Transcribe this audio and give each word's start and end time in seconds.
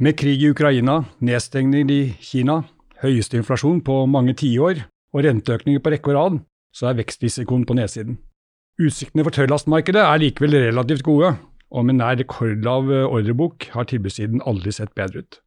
Med 0.00 0.16
krig 0.16 0.40
i 0.40 0.48
Ukraina, 0.48 1.02
nedstengning 1.20 1.90
i 1.92 2.14
Kina, 2.24 2.62
høyeste 3.02 3.36
inflasjon 3.36 3.82
på 3.84 3.98
mange 4.08 4.32
tiår 4.32 4.78
og 5.12 5.26
renteøkninger 5.26 5.82
på 5.84 5.92
rekke 5.92 6.08
og 6.08 6.16
rad, 6.16 6.38
så 6.72 6.88
er 6.88 6.96
vekstrisikoen 7.02 7.66
på 7.68 7.76
nedsiden. 7.76 8.16
Utsiktene 8.80 9.26
for 9.26 9.36
tørrlastmarkedet 9.36 10.00
er 10.00 10.22
likevel 10.22 10.56
relativt 10.70 11.04
gode, 11.04 11.34
og 11.68 11.84
med 11.84 11.98
nær 11.98 12.16
rekordlav 12.16 12.88
ordrebok 13.10 13.68
har 13.74 13.90
tilbudssiden 13.92 14.40
aldri 14.48 14.72
sett 14.72 14.96
bedre 14.96 15.20
ut. 15.20 15.42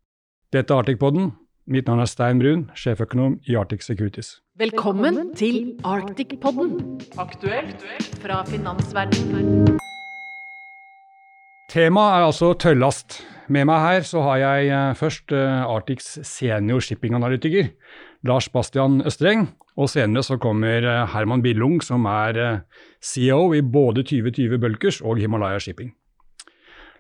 Dette 0.54 0.70
er 0.70 0.84
Arctic-podden. 0.84 1.34
Mitt 1.66 1.90
navn 1.90 2.06
er 2.06 2.14
Stein 2.14 2.38
Brun, 2.38 2.68
sjeføkonom 2.78 3.40
i 3.50 3.58
Arctic 3.58 3.82
Securities. 3.90 4.36
Velkommen 4.62 5.32
til 5.34 5.80
Arctic-podden, 5.82 6.78
aktuelt 7.18 7.90
fra 8.22 8.44
finansverdenen. 8.54 9.80
Temaet 11.74 12.20
er 12.20 12.30
altså 12.30 12.54
tørrlast. 12.54 13.24
Med 13.52 13.68
meg 13.68 13.82
her 13.84 14.06
så 14.08 14.22
har 14.24 14.40
jeg 14.40 14.70
eh, 14.72 14.94
først 14.96 15.34
eh, 15.36 15.64
Arctics 15.68 16.16
senior 16.28 16.84
shippinganalytiker, 16.84 17.74
Lars 18.24 18.48
Bastian 18.52 19.02
Østreng. 19.04 19.50
Og 19.74 19.90
senere 19.90 20.24
så 20.24 20.38
kommer 20.40 20.86
eh, 20.86 21.02
Herman 21.12 21.44
Billung, 21.44 21.82
som 21.84 22.08
er 22.08 22.64
CEO 23.04 23.52
i 23.58 23.60
både 23.62 24.06
2020 24.08 24.62
Bulkers 24.64 25.02
og 25.04 25.20
Himalaya 25.20 25.60
Shipping. 25.60 25.92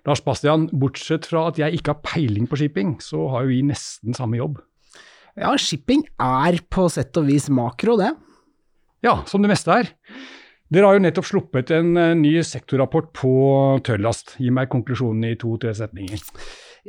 Lars 0.03 0.19
Bastian, 0.19 0.67
bortsett 0.67 1.29
fra 1.29 1.47
at 1.47 1.61
jeg 1.61 1.79
ikke 1.79 1.93
har 1.93 2.03
peiling 2.03 2.49
på 2.51 2.59
shipping, 2.59 2.97
så 2.99 3.29
har 3.31 3.45
jo 3.45 3.53
vi 3.53 3.61
nesten 3.63 4.15
samme 4.17 4.35
jobb. 4.35 4.59
Ja, 5.39 5.53
shipping 5.55 6.03
er 6.21 6.59
på 6.67 6.89
sett 6.91 7.15
og 7.17 7.29
vis 7.29 7.47
makro, 7.47 7.95
det. 8.01 8.11
Ja, 9.03 9.21
som 9.27 9.43
det 9.43 9.53
meste 9.53 9.79
er. 9.79 9.93
Dere 10.73 10.89
har 10.89 10.97
jo 10.97 11.03
nettopp 11.03 11.27
sluppet 11.27 11.71
en 11.75 11.93
uh, 11.99 12.11
ny 12.17 12.39
sektorrapport 12.45 13.11
på 13.13 13.33
tørrlast. 13.85 14.37
Gi 14.41 14.49
meg 14.53 14.71
konklusjonen 14.73 15.27
i 15.29 15.37
to-tre 15.39 15.73
setninger. 15.77 16.23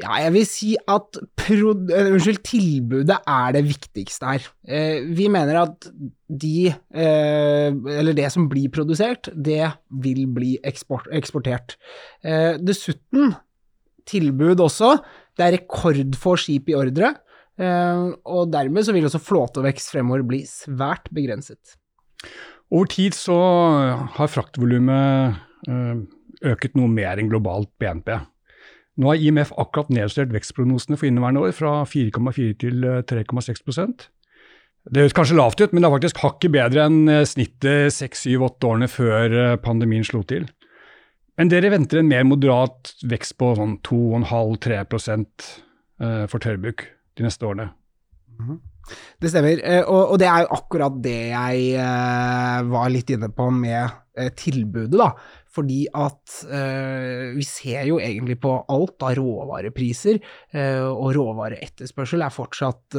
Ja, 0.01 0.17
jeg 0.25 0.33
vil 0.35 0.47
si 0.49 0.71
at 0.91 1.19
pro, 1.39 1.75
uh, 1.77 2.09
unnskyld, 2.15 2.41
tilbudet 2.49 3.19
er 3.21 3.53
det 3.55 3.65
viktigste 3.67 4.31
her. 4.31 4.47
Eh, 4.65 5.05
vi 5.15 5.29
mener 5.31 5.61
at 5.61 5.91
de, 6.35 6.73
eller 6.91 8.17
det 8.17 8.31
som 8.33 8.49
blir 8.51 8.73
produsert, 8.75 9.29
det 9.37 9.69
vil 10.03 10.25
bli 10.35 10.55
eksport, 10.67 11.07
eksportert. 11.15 11.77
dessuten, 12.59 13.37
tilbud 14.09 14.65
også. 14.65 14.97
Det 15.37 15.45
er 15.45 15.55
rekordfå 15.61 16.35
skip 16.41 16.73
i 16.73 16.75
ordre. 16.75 17.13
og 18.27 18.51
dermed 18.51 18.83
så 18.83 18.97
vil 18.97 19.07
også 19.07 19.23
flåtevekst 19.23 19.93
fremover 19.95 20.27
bli 20.27 20.43
svært 20.49 21.07
begrenset. 21.15 21.77
Over 22.73 22.89
tid 22.91 23.15
så 23.17 23.37
har 24.17 24.31
fraktvolumet 24.33 25.37
eh, 25.69 25.97
øket 26.55 26.77
noe 26.79 26.89
mer 26.91 27.21
enn 27.21 27.31
globalt 27.33 27.71
BNP. 27.81 28.11
Nå 29.01 29.11
har 29.11 29.21
IMF 29.21 29.53
akkurat 29.59 29.91
nedjustert 29.93 30.33
vekstprognosene 30.35 30.97
for 30.99 31.09
inneværende 31.09 31.43
år 31.45 31.55
fra 31.57 31.73
4,4 31.89 32.55
til 32.63 32.87
3,6 33.11 33.51
eh, 33.83 33.89
Det 34.91 35.03
høres 35.03 35.17
kanskje 35.17 35.39
lavt 35.39 35.61
ut, 35.61 35.73
men 35.73 35.83
det 35.83 35.89
er 35.89 35.97
faktisk 35.99 36.23
hakket 36.25 36.55
bedre 36.57 36.89
enn 36.89 37.01
eh, 37.11 37.29
snittet 37.29 37.95
6-7-8 37.99 38.71
årene 38.71 38.89
før 38.91 39.57
pandemien 39.65 40.07
slo 40.07 40.23
til. 40.23 40.49
Men 41.35 41.51
dere 41.51 41.73
venter 41.75 41.99
en 42.01 42.11
mer 42.11 42.25
moderat 42.27 42.95
vekst 43.11 43.35
på 43.43 43.57
sånn 43.59 43.81
2,5-3 43.83 44.85
for 46.31 46.39
tørrbruk 46.43 46.85
de 47.19 47.27
neste 47.27 47.47
årene. 47.47 47.73
Mm 48.39 48.47
-hmm. 48.47 48.59
Det 49.21 49.31
stemmer, 49.33 49.61
eh, 49.65 49.83
og, 49.83 50.15
og, 50.15 50.19
det 50.21 50.29
er 50.29 50.45
jo 50.45 50.53
akkurat 50.59 51.01
det 51.05 51.21
jeg 51.31 51.69
uh, 51.81 52.61
var 52.73 52.93
litt 52.93 53.15
inne 53.15 53.31
på 53.33 53.49
med 53.55 53.85
uh, 53.89 54.31
tilbudet, 54.37 54.99
da. 55.01 55.13
Fordi 55.55 55.85
at 55.95 56.39
uh, 56.51 57.31
vi 57.37 57.45
ser 57.47 57.87
jo 57.89 58.01
egentlig 58.03 58.41
på 58.43 58.57
alt 58.75 59.07
av 59.07 59.15
råvarepriser, 59.21 60.19
og 60.91 61.13
råvareetterspørsel 61.15 62.25
er 62.27 62.35
fortsatt 62.35 62.99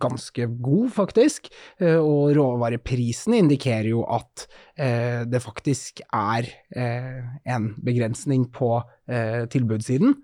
ganske 0.00 0.46
god, 0.64 0.86
faktisk. 0.94 1.50
og 1.84 2.30
råvareprisene 2.38 3.36
indikerer 3.42 3.90
jo 3.90 4.00
at 4.08 4.46
det 5.28 5.42
faktisk 5.44 6.00
er 6.08 6.48
en 6.80 7.66
begrensning 7.84 8.46
på 8.48 8.78
tilbudssiden. 9.52 10.16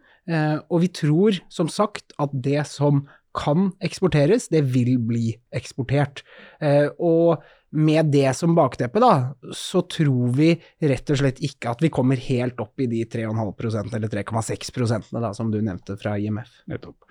og 0.73 0.81
vi 0.81 0.89
tror 0.89 1.43
som 1.53 1.69
sagt 1.69 2.17
at 2.17 2.33
det 2.33 2.65
som 2.73 3.05
kan 3.37 3.71
eksporteres, 3.85 4.49
det 4.53 4.65
vil 4.73 4.97
bli 5.03 5.31
eksportert. 5.55 6.25
Eh, 6.61 6.89
og 6.99 7.43
med 7.77 8.09
det 8.15 8.31
som 8.39 8.55
bakteppe, 8.57 9.01
da, 9.03 9.35
så 9.55 9.83
tror 9.91 10.33
vi 10.37 10.53
rett 10.87 11.11
og 11.13 11.21
slett 11.21 11.43
ikke 11.45 11.75
at 11.75 11.83
vi 11.85 11.91
kommer 11.93 12.21
helt 12.29 12.61
opp 12.63 12.81
i 12.81 12.89
de 12.91 13.03
3,5% 13.11 13.97
eller 13.99 14.13
3,6 14.13 15.11
da, 15.13 15.33
som 15.37 15.51
du 15.53 15.59
nevnte 15.61 15.99
fra 16.01 16.17
IMF. 16.19 16.63
Nettopp. 16.71 17.11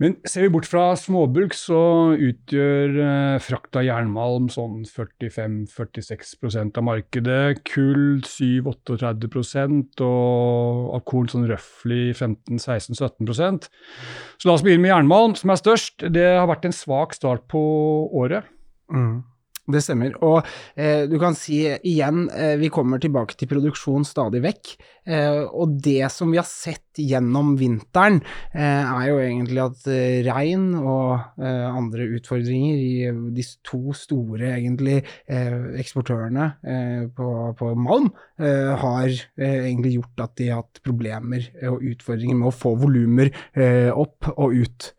Men 0.00 0.14
ser 0.24 0.46
vi 0.46 0.52
bort 0.54 0.64
fra 0.64 0.94
småbulk, 0.96 1.52
så 1.52 1.78
utgjør 2.16 2.94
eh, 3.04 3.34
frakt 3.44 3.76
av 3.76 3.84
jernmalm 3.84 4.46
sånn 4.52 4.86
45-46% 4.88 6.80
av 6.80 6.86
markedet. 6.86 7.60
Kull 7.68 8.22
7-38% 8.24 10.00
og 10.06 10.88
av 10.96 11.04
korn 11.04 11.28
sånn 11.28 11.44
røftlig 11.50 12.14
15-16-17% 12.16 13.68
Så 14.40 14.48
la 14.48 14.56
oss 14.56 14.64
begynne 14.64 14.86
med 14.86 14.94
jernmalm, 14.94 15.36
som 15.36 15.52
er 15.52 15.60
størst. 15.60 16.08
Det 16.08 16.24
har 16.32 16.48
vært 16.48 16.64
en 16.70 16.76
svak 16.76 17.12
start 17.18 17.44
på 17.52 17.60
året. 18.22 18.48
Mm. 18.88 19.20
Det 19.70 19.82
stemmer. 19.84 20.14
Og 20.26 20.40
eh, 20.76 21.06
du 21.10 21.16
kan 21.22 21.36
si 21.38 21.62
igjen, 21.66 22.26
eh, 22.34 22.56
vi 22.60 22.72
kommer 22.72 23.02
tilbake 23.02 23.36
til 23.38 23.50
produksjon 23.50 24.06
stadig 24.08 24.42
vekk. 24.44 24.74
Eh, 25.10 25.42
og 25.48 25.78
det 25.82 26.04
som 26.12 26.30
vi 26.32 26.38
har 26.40 26.48
sett 26.48 27.00
gjennom 27.00 27.54
vinteren, 27.58 28.20
eh, 28.52 28.84
er 28.84 29.06
jo 29.08 29.18
egentlig 29.22 29.62
at 29.62 29.88
eh, 29.90 30.20
regn 30.26 30.66
og 30.78 31.40
eh, 31.40 31.66
andre 31.70 32.08
utfordringer 32.18 32.80
i 32.80 33.32
de 33.36 33.46
to 33.66 33.94
store 33.96 34.52
egentlig 34.56 35.00
eksportørene 35.30 36.46
på, 37.16 37.28
på, 37.58 37.68
malm 37.78 38.08
har 38.38 39.10
egentlig 39.40 39.92
gjort 39.96 40.22
at 40.24 40.34
de 40.38 40.48
har 40.50 40.62
hatt 40.62 40.80
problemer 40.84 41.46
og 41.70 41.84
utfordringer 41.92 42.38
med 42.38 42.50
å 42.50 42.54
få 42.54 42.74
volumer 42.80 43.30
opp 43.94 44.30
og 44.34 44.56
ut. 44.56 44.90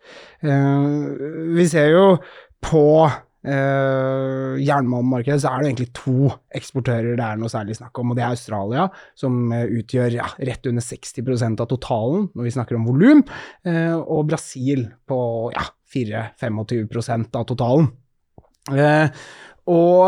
vi 0.41 1.67
ser 1.71 1.91
jo 1.93 2.05
på 2.63 2.85
Uh, 3.41 4.53
jernmalmmarkedet 4.61 5.41
så 5.41 5.49
er 5.49 5.63
det 5.63 5.69
egentlig 5.71 5.93
to 5.97 6.27
eksportører 6.53 7.15
det 7.17 7.25
er 7.25 7.39
noe 7.41 7.49
særlig 7.49 7.73
snakk 7.79 7.97
om, 7.97 8.11
og 8.13 8.19
det 8.19 8.21
er 8.21 8.35
Australia, 8.35 8.83
som 9.17 9.39
uh, 9.49 9.63
utgjør 9.65 10.17
ja, 10.19 10.27
rett 10.45 10.69
under 10.69 10.85
60% 10.85 11.63
av 11.63 11.69
totalen 11.71 12.27
når 12.35 12.45
vi 12.45 12.53
snakker 12.53 12.77
om 12.77 12.85
volum, 12.85 13.23
uh, 13.65 13.97
og 13.97 14.29
Brasil 14.29 14.85
på 15.09 15.21
ja, 15.55 15.65
4-25% 15.91 17.41
av 17.41 17.47
totalen. 17.49 17.89
og 19.71 20.05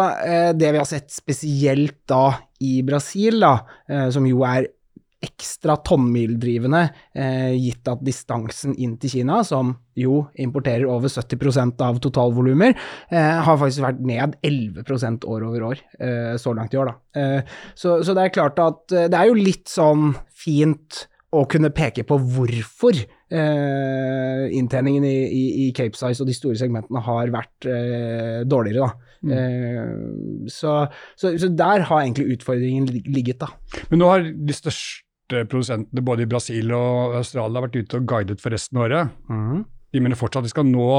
det 0.56 0.70
vi 0.72 0.80
har 0.80 0.88
sett 0.88 1.10
spesielt 1.12 1.98
da 2.08 2.38
i 2.64 2.78
Brasil, 2.86 3.42
da, 3.44 3.58
som 4.14 4.24
jo 4.30 4.46
er 4.48 4.70
ekstra 5.24 5.78
tonnmildrivende, 5.88 6.84
eh, 7.16 7.54
gitt 7.56 7.88
at 7.88 8.04
distansen 8.04 8.76
inn 8.76 8.98
til 9.00 9.10
Kina, 9.18 9.44
som 9.48 9.78
jo 9.96 10.28
importerer 10.42 10.86
over 10.90 11.12
70% 11.12 11.82
av 11.86 12.00
totalvolumer, 12.04 12.76
eh, 13.12 13.42
har 13.46 13.58
faktisk 13.58 13.86
vært 13.86 14.04
ned 14.04 14.38
11% 14.44 15.26
år 15.26 15.48
over 15.48 15.64
år 15.72 15.82
eh, 16.00 16.36
så 16.38 16.54
langt 16.56 16.74
i 16.74 16.82
år. 16.82 16.92
Da. 16.92 17.22
Eh, 17.22 17.42
så, 17.76 18.02
så, 18.04 18.14
det 18.14 18.28
er 18.28 18.36
klart 18.36 18.60
at 18.62 18.94
eh, 18.94 19.10
det 19.12 19.20
er 19.20 19.30
jo 19.30 19.40
litt 19.40 19.70
sånn 19.72 20.14
fint 20.30 21.06
å 21.34 21.48
kunne 21.50 21.72
peke 21.74 22.04
på 22.06 22.20
hvorfor 22.20 22.94
eh, 22.94 24.44
inntjeningen 24.54 25.06
i, 25.08 25.16
i, 25.26 25.46
i, 25.64 25.70
Cape 25.74 25.98
Size 25.98 26.22
og 26.22 26.30
de 26.30 26.36
store 26.38 26.60
segmentene 26.60 27.02
har 27.02 27.32
vært 27.34 27.70
dårligere. 28.46 28.86
da. 28.86 29.10
Mm. 29.24 30.46
Så, 30.52 30.76
så, 31.16 31.32
så, 31.40 31.50
der 31.50 31.88
har 31.88 32.04
egentlig 32.04 32.36
utfordringen 32.36 32.86
ligget, 33.08 33.42
da. 33.42 33.50
Men 33.90 34.04
nå 34.04 34.12
har 34.12 34.28
de 34.30 34.58
største 34.58 35.02
produsentene 35.50 36.04
både 36.06 36.26
i 36.26 36.30
Brasil 36.30 36.74
og 36.76 37.18
Australia 37.20 37.60
har 37.60 37.68
vært 37.68 37.80
ute 37.82 38.00
og 38.00 38.10
guidet 38.10 38.42
for 38.44 38.56
resten 38.56 38.80
av 38.80 38.88
året. 38.88 39.16
Mm. 39.30 39.63
De 39.94 40.02
mener 40.02 40.18
fortsatt 40.18 40.42
at 40.42 40.50
de 40.50 40.54
skal 40.54 40.66
nå 40.66 40.90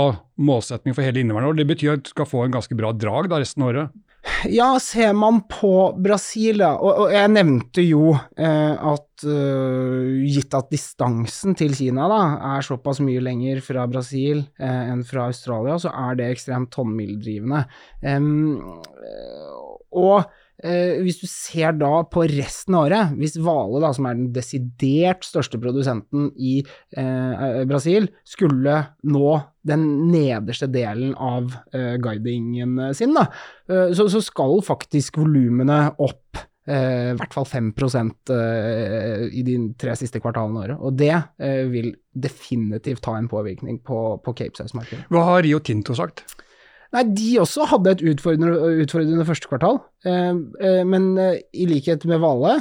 målsettingen 0.46 0.94
for 0.94 1.06
hele 1.06 1.24
inneværende 1.24 1.50
år. 1.50 1.58
Det 1.58 1.70
betyr 1.72 1.96
at 1.96 2.04
de 2.06 2.12
skal 2.14 2.28
få 2.30 2.44
en 2.44 2.54
ganske 2.54 2.76
bra 2.78 2.92
drag 2.94 3.30
da 3.32 3.40
resten 3.42 3.64
av 3.64 3.72
året. 3.72 4.02
Ja, 4.48 4.70
ser 4.80 5.12
man 5.16 5.42
på 5.50 5.92
Brasil, 6.00 6.62
og, 6.64 6.86
og 7.04 7.10
jeg 7.12 7.32
nevnte 7.32 7.82
jo 7.84 8.14
eh, 8.14 8.72
at 8.72 9.24
uh, 9.28 10.14
gitt 10.24 10.56
at 10.56 10.70
distansen 10.72 11.56
til 11.58 11.74
Kina 11.76 12.06
da, 12.08 12.20
er 12.54 12.64
såpass 12.64 13.02
mye 13.04 13.20
lenger 13.24 13.60
fra 13.64 13.84
Brasil 13.90 14.44
eh, 14.56 14.80
enn 14.92 15.04
fra 15.08 15.28
Australia, 15.32 15.76
så 15.80 15.92
er 16.06 16.16
det 16.20 16.30
ekstremt 16.32 16.72
tonnmildrivende. 16.72 17.66
Um, 18.00 18.80
og 19.92 20.24
Eh, 20.62 21.00
hvis 21.02 21.18
du 21.18 21.26
ser 21.26 21.74
da 21.80 22.04
på 22.06 22.22
resten 22.30 22.76
av 22.78 22.86
året, 22.86 23.14
hvis 23.18 23.34
Vale, 23.42 23.80
da, 23.82 23.90
som 23.96 24.06
er 24.06 24.14
den 24.18 24.30
desidert 24.36 25.26
største 25.26 25.58
produsenten 25.58 26.28
i 26.38 26.60
eh, 26.96 27.64
Brasil, 27.66 28.06
skulle 28.28 28.76
nå 29.10 29.34
den 29.66 29.84
nederste 30.12 30.68
delen 30.70 31.14
av 31.18 31.56
eh, 31.74 31.96
guidingen 32.02 32.78
sin, 32.94 33.16
da, 33.18 33.26
eh, 33.66 33.90
så, 33.96 34.06
så, 34.12 34.22
skal 34.22 34.62
faktisk 34.64 35.18
volumene 35.24 35.88
opp 35.98 36.38
eh, 36.70 37.10
i 37.10 37.18
hvert 37.18 37.34
fall 37.34 37.48
5 37.50 37.72
eh, 37.74 39.26
i 39.34 39.42
de 39.46 39.58
tre 39.80 39.98
siste 39.98 40.22
kvartalene 40.22 40.60
av 40.60 40.68
året. 40.68 40.86
Og 40.86 40.96
det 41.02 41.14
eh, 41.42 41.64
vil 41.72 41.90
definitivt 42.14 43.10
ha 43.10 43.18
en 43.18 43.28
påvirkning 43.28 43.82
på, 43.82 44.00
på 44.22 44.38
Cape 44.38 44.54
Size-markedet. 44.60 45.10
Hva 45.10 45.26
har 45.32 45.42
Rio 45.42 45.58
Tinto 45.58 45.98
sagt? 45.98 46.22
Nei, 46.94 47.02
de 47.10 47.30
også 47.42 47.66
hadde 47.72 47.90
et 47.90 48.02
utfordrende, 48.12 48.54
utfordrende 48.84 49.26
første 49.26 49.48
kvartal, 49.50 49.80
eh, 50.06 50.30
eh, 50.62 50.82
men 50.86 51.08
eh, 51.18 51.40
i 51.58 51.66
likhet 51.66 52.04
med 52.06 52.20
Vale, 52.22 52.52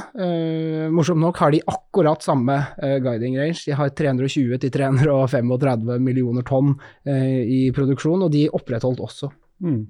morsomt 0.93 1.21
nok, 1.21 1.37
har 1.37 1.53
de 1.53 1.61
akkurat 1.69 2.25
samme 2.25 2.55
guiding 3.03 3.37
range. 3.37 3.61
De 3.67 3.75
har 3.77 3.91
320 3.93 4.57
til 4.63 4.71
335 4.73 5.99
millioner 6.01 6.45
tonn 6.47 6.73
i 7.05 7.67
produksjon, 7.75 8.25
og 8.25 8.31
de 8.33 8.47
opprettholdt 8.49 9.03
også. 9.03 9.29
Mm. 9.63 9.83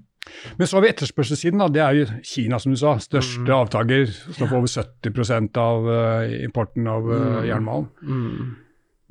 Men 0.60 0.68
så 0.68 0.78
har 0.78 0.86
vi 0.86 0.92
etterspørselssiden, 0.92 1.60
da. 1.60 1.70
Det 1.72 1.82
er 1.84 1.98
jo 1.98 2.06
Kina, 2.24 2.60
som 2.60 2.76
du 2.76 2.80
sa. 2.80 2.96
Største 3.04 3.44
mm. 3.44 3.56
avtaker. 3.58 4.12
Står 4.12 4.48
for 4.48 4.60
over 4.60 4.72
70% 4.72 5.60
av 5.60 5.90
importen 6.40 6.88
av 6.92 7.08
mm. 7.10 7.40
jernmalm. 7.50 7.90
Mm. 8.04 8.54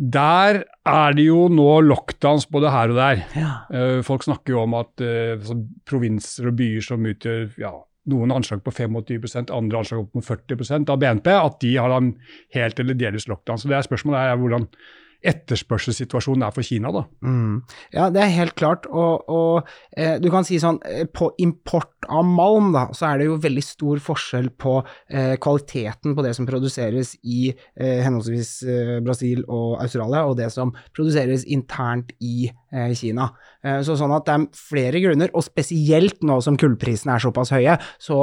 Der 0.03 0.65
er 0.89 1.15
det 1.15 1.25
jo 1.29 1.47
nå 1.53 1.69
lockdowns 1.87 2.49
både 2.51 2.73
her 2.75 2.91
og 2.91 2.99
der. 2.99 3.23
Ja. 3.39 3.53
Uh, 3.71 4.01
folk 4.07 4.25
snakker 4.27 4.57
jo 4.57 4.65
om 4.65 4.75
at 4.81 5.05
uh, 5.05 5.53
provinser 5.89 6.51
og 6.51 6.57
byer 6.59 6.83
som 6.83 7.07
utgjør 7.07 7.53
ja, 7.63 7.71
noen 8.11 8.35
anslag 8.35 8.65
på 8.67 8.75
25% 8.75 9.53
andre 9.55 9.83
anslag 9.83 10.09
på 10.11 10.25
40 10.27 10.91
av 10.91 10.99
BNP, 10.99 11.31
at 11.31 11.61
de 11.63 11.77
har 11.79 11.95
en 11.95 12.17
helt 12.57 12.83
eller 12.83 12.99
delvis 12.99 13.29
lockdown. 13.31 13.63
Så 13.63 13.71
det 13.71 13.79
er 13.79 13.87
Spørsmålet 13.87 14.33
er 14.33 14.43
hvordan 14.43 14.67
etterspørselssituasjonen 15.27 16.45
er 16.47 16.55
for 16.55 16.67
Kina, 16.67 16.93
da. 16.95 17.05
Mm. 17.25 17.63
Ja, 17.95 18.09
det 18.13 18.23
er 18.25 18.35
helt 18.37 18.57
klart. 18.59 18.89
Og, 18.91 19.29
og 19.31 19.69
eh, 19.97 20.19
du 20.23 20.29
kan 20.33 20.47
si 20.47 20.59
sånn, 20.63 20.81
eh, 20.89 21.05
på 21.07 21.31
import 21.43 22.09
av 22.11 22.27
malm, 22.27 22.73
da, 22.75 22.89
så 22.97 23.13
er 23.13 23.21
det 23.21 23.29
jo 23.29 23.39
veldig 23.43 23.65
stor 23.65 24.03
forskjell 24.03 24.51
på 24.61 24.79
eh, 25.13 25.35
kvaliteten 25.43 26.17
på 26.17 26.25
det 26.27 26.35
som 26.39 26.49
produseres 26.49 27.15
i 27.23 27.53
eh, 27.53 28.01
henholdsvis 28.03 28.53
eh, 28.67 28.97
Brasil 29.05 29.45
og 29.47 29.79
Australia, 29.83 30.25
og 30.27 30.39
det 30.41 30.51
som 30.55 30.75
produseres 30.97 31.47
internt 31.47 32.13
i 32.21 32.51
eh, 32.51 32.93
Kina. 32.99 33.29
så 33.85 33.95
sånn 33.99 34.13
at 34.15 34.25
det 34.27 34.35
er 34.35 34.45
flere 34.57 35.01
grunner, 35.03 35.31
og 35.37 35.45
spesielt 35.47 36.25
nå 36.27 36.41
som 36.43 36.57
kullprisene 36.59 37.15
er 37.15 37.23
såpass 37.23 37.53
høye, 37.55 37.77
så 38.03 38.17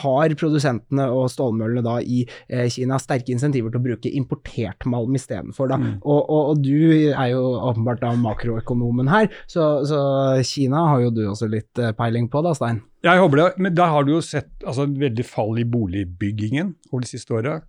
har 0.00 0.34
produsentene 0.38 1.08
og 1.10 1.30
stålmøllene 1.32 1.82
da 1.82 1.96
i 1.98 2.20
Kina 2.70 3.00
sterke 3.02 3.32
insentiver 3.34 3.72
til 3.72 3.80
å 3.80 3.86
bruke 3.88 4.12
importert 4.20 4.86
malm 4.90 5.16
istedenfor. 5.18 5.74
Mm. 5.74 5.88
Og 6.04 6.19
og, 6.22 6.52
og, 6.52 6.62
du 6.64 7.10
er 7.10 7.32
jo 7.32 7.42
åpenbart 7.70 8.02
da 8.02 8.12
makroøkonomen 8.18 9.10
her, 9.10 9.30
så, 9.50 9.80
så, 9.88 10.00
Kina 10.46 10.86
har 10.92 11.06
jo 11.06 11.14
du 11.14 11.24
også 11.30 11.48
litt 11.50 11.80
eh, 11.80 11.94
peiling 11.96 12.28
på 12.32 12.42
da, 12.46 12.54
Stein? 12.56 12.82
Jeg 13.06 13.22
håper 13.22 13.40
det, 13.40 13.48
men 13.64 13.76
der 13.76 13.92
har 13.94 14.04
du 14.04 14.12
jo 14.16 14.20
sett 14.24 14.50
altså, 14.66 14.84
et 14.84 15.00
veldig 15.00 15.24
fall 15.24 15.56
i 15.60 15.66
boligbyggingen 15.68 16.74
over 16.90 17.06
de 17.06 17.10
siste 17.10 17.34
åra. 17.36 17.60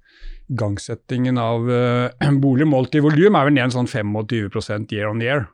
Gangsettingen 0.60 1.40
av 1.40 1.70
uh, 1.70 2.32
bolig 2.44 2.68
målt 2.68 2.98
i 3.00 3.04
volum 3.04 3.40
er 3.40 3.48
vel 3.48 3.56
ned 3.56 3.70
en 3.70 3.78
sånn 3.80 3.90
25 3.92 4.92
year 4.92 5.08
on 5.08 5.24
year. 5.24 5.48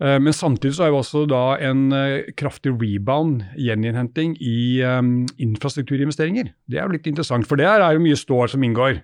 Uh, 0.00 0.18
men 0.20 0.36
samtidig 0.36 0.76
så 0.76 0.86
er 0.86 0.92
det 0.92 1.00
også 1.00 1.24
da 1.30 1.42
en 1.64 1.88
kraftig 2.36 2.74
rebound, 2.76 3.46
gjeninnhenting, 3.56 4.36
i 4.36 4.84
um, 4.84 5.24
infrastrukturinvesteringer. 5.40 6.52
Det 6.68 6.80
er 6.80 6.84
jo 6.84 6.98
litt 6.98 7.08
interessant, 7.08 7.48
for 7.48 7.60
det 7.60 7.70
er 7.70 7.88
jo 7.96 8.04
mye 8.04 8.20
stål 8.20 8.52
som 8.52 8.68
inngår. 8.68 9.00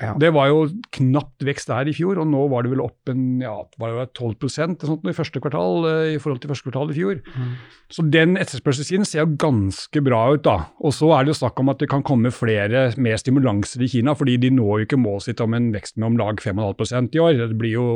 Ja. 0.00 0.14
Det 0.20 0.30
var 0.32 0.48
jo 0.48 0.62
knapt 0.96 1.44
vekst 1.44 1.68
der 1.68 1.88
i 1.90 1.94
fjor, 1.96 2.18
og 2.22 2.28
nå 2.30 2.46
var 2.52 2.64
det 2.64 2.72
vel 2.72 2.82
opp 2.84 3.10
en 3.12 3.42
ja, 3.42 3.52
var 3.80 3.98
det 3.98 4.06
12% 4.16 4.86
sånt, 4.88 5.04
i 5.04 5.16
første 5.16 5.42
kvartal 5.42 5.86
eh, 5.90 6.14
i 6.14 6.20
forhold 6.22 6.40
til 6.40 6.52
første 6.52 6.68
kvartal 6.68 6.92
i 6.92 6.96
fjor. 6.96 7.20
Mm. 7.36 7.50
Så 7.92 8.04
den 8.08 8.38
etterspørselssiden 8.40 9.04
ser 9.08 9.24
jo 9.24 9.36
ganske 9.40 10.02
bra 10.06 10.22
ut, 10.32 10.44
da. 10.46 10.70
Og 10.80 10.94
så 10.96 11.12
er 11.16 11.26
det 11.26 11.34
jo 11.34 11.40
snakk 11.42 11.60
om 11.60 11.72
at 11.72 11.82
det 11.82 11.90
kan 11.92 12.04
komme 12.06 12.32
flere 12.32 12.88
med 12.96 13.20
stimulanser 13.20 13.84
i 13.84 13.90
Kina, 13.92 14.16
fordi 14.16 14.38
de 14.40 14.52
når 14.56 14.72
jo 14.72 14.88
ikke 14.88 15.00
målet 15.00 15.28
sitt 15.28 15.44
om 15.44 15.56
en 15.58 15.70
vekst 15.74 16.00
med 16.00 16.12
om 16.12 16.20
lag 16.20 16.40
5,5% 16.40 17.18
i 17.18 17.24
år. 17.26 17.44
Det 17.44 17.60
blir 17.60 17.76
jo 17.76 17.86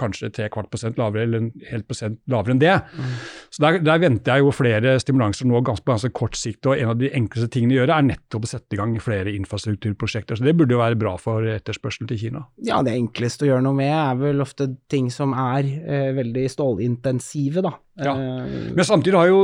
kanskje 0.00 0.30
tre 0.34 0.48
kvart 0.52 0.70
prosent 0.72 0.98
lavere 1.00 1.26
eller 1.26 1.44
en 1.44 1.50
helt 1.70 1.86
prosent 1.88 2.18
lavere 2.30 2.56
enn 2.56 2.62
det. 2.62 2.74
Mm. 2.96 3.14
Så 3.52 3.64
der, 3.64 3.78
der, 3.84 4.02
venter 4.02 4.38
jeg 4.38 4.44
jo 4.46 4.54
flere 4.54 4.96
stimulanser 5.02 5.48
nå 5.50 5.62
ganske 5.66 5.84
på 5.84 5.94
ganske 5.94 6.12
kort 6.16 6.38
sikt. 6.38 6.66
og 6.66 6.76
En 6.78 6.92
av 6.94 6.98
de 7.00 7.12
enkleste 7.16 7.50
tingene 7.52 7.76
å 7.76 7.80
gjøre 7.82 8.00
er 8.00 8.08
nettopp 8.10 8.46
å 8.46 8.52
sette 8.52 8.76
i 8.76 8.80
gang 8.80 8.96
flere 9.02 9.34
infrastrukturprosjekter. 9.36 10.40
så 10.40 10.46
Det 10.46 10.56
burde 10.58 10.76
jo 10.76 10.82
være 10.82 10.98
bra 11.00 11.14
for 11.20 11.46
etterspørselen 11.46 12.10
til 12.10 12.22
Kina. 12.24 12.44
Ja, 12.66 12.82
det 12.86 12.96
enkleste 12.96 13.46
å 13.46 13.52
gjøre 13.52 13.66
noe 13.66 13.78
med 13.78 13.94
er 13.94 14.20
vel 14.20 14.44
ofte 14.44 14.70
ting 14.90 15.10
som 15.14 15.34
er 15.36 15.68
eh, 15.68 16.10
veldig 16.16 16.46
stålintensive, 16.52 17.64
da. 17.66 17.74
Ja. 18.00 18.14
Eh, 18.14 18.70
Men 18.76 18.86
samtidig 18.86 19.18
har 19.18 19.32
jo 19.32 19.42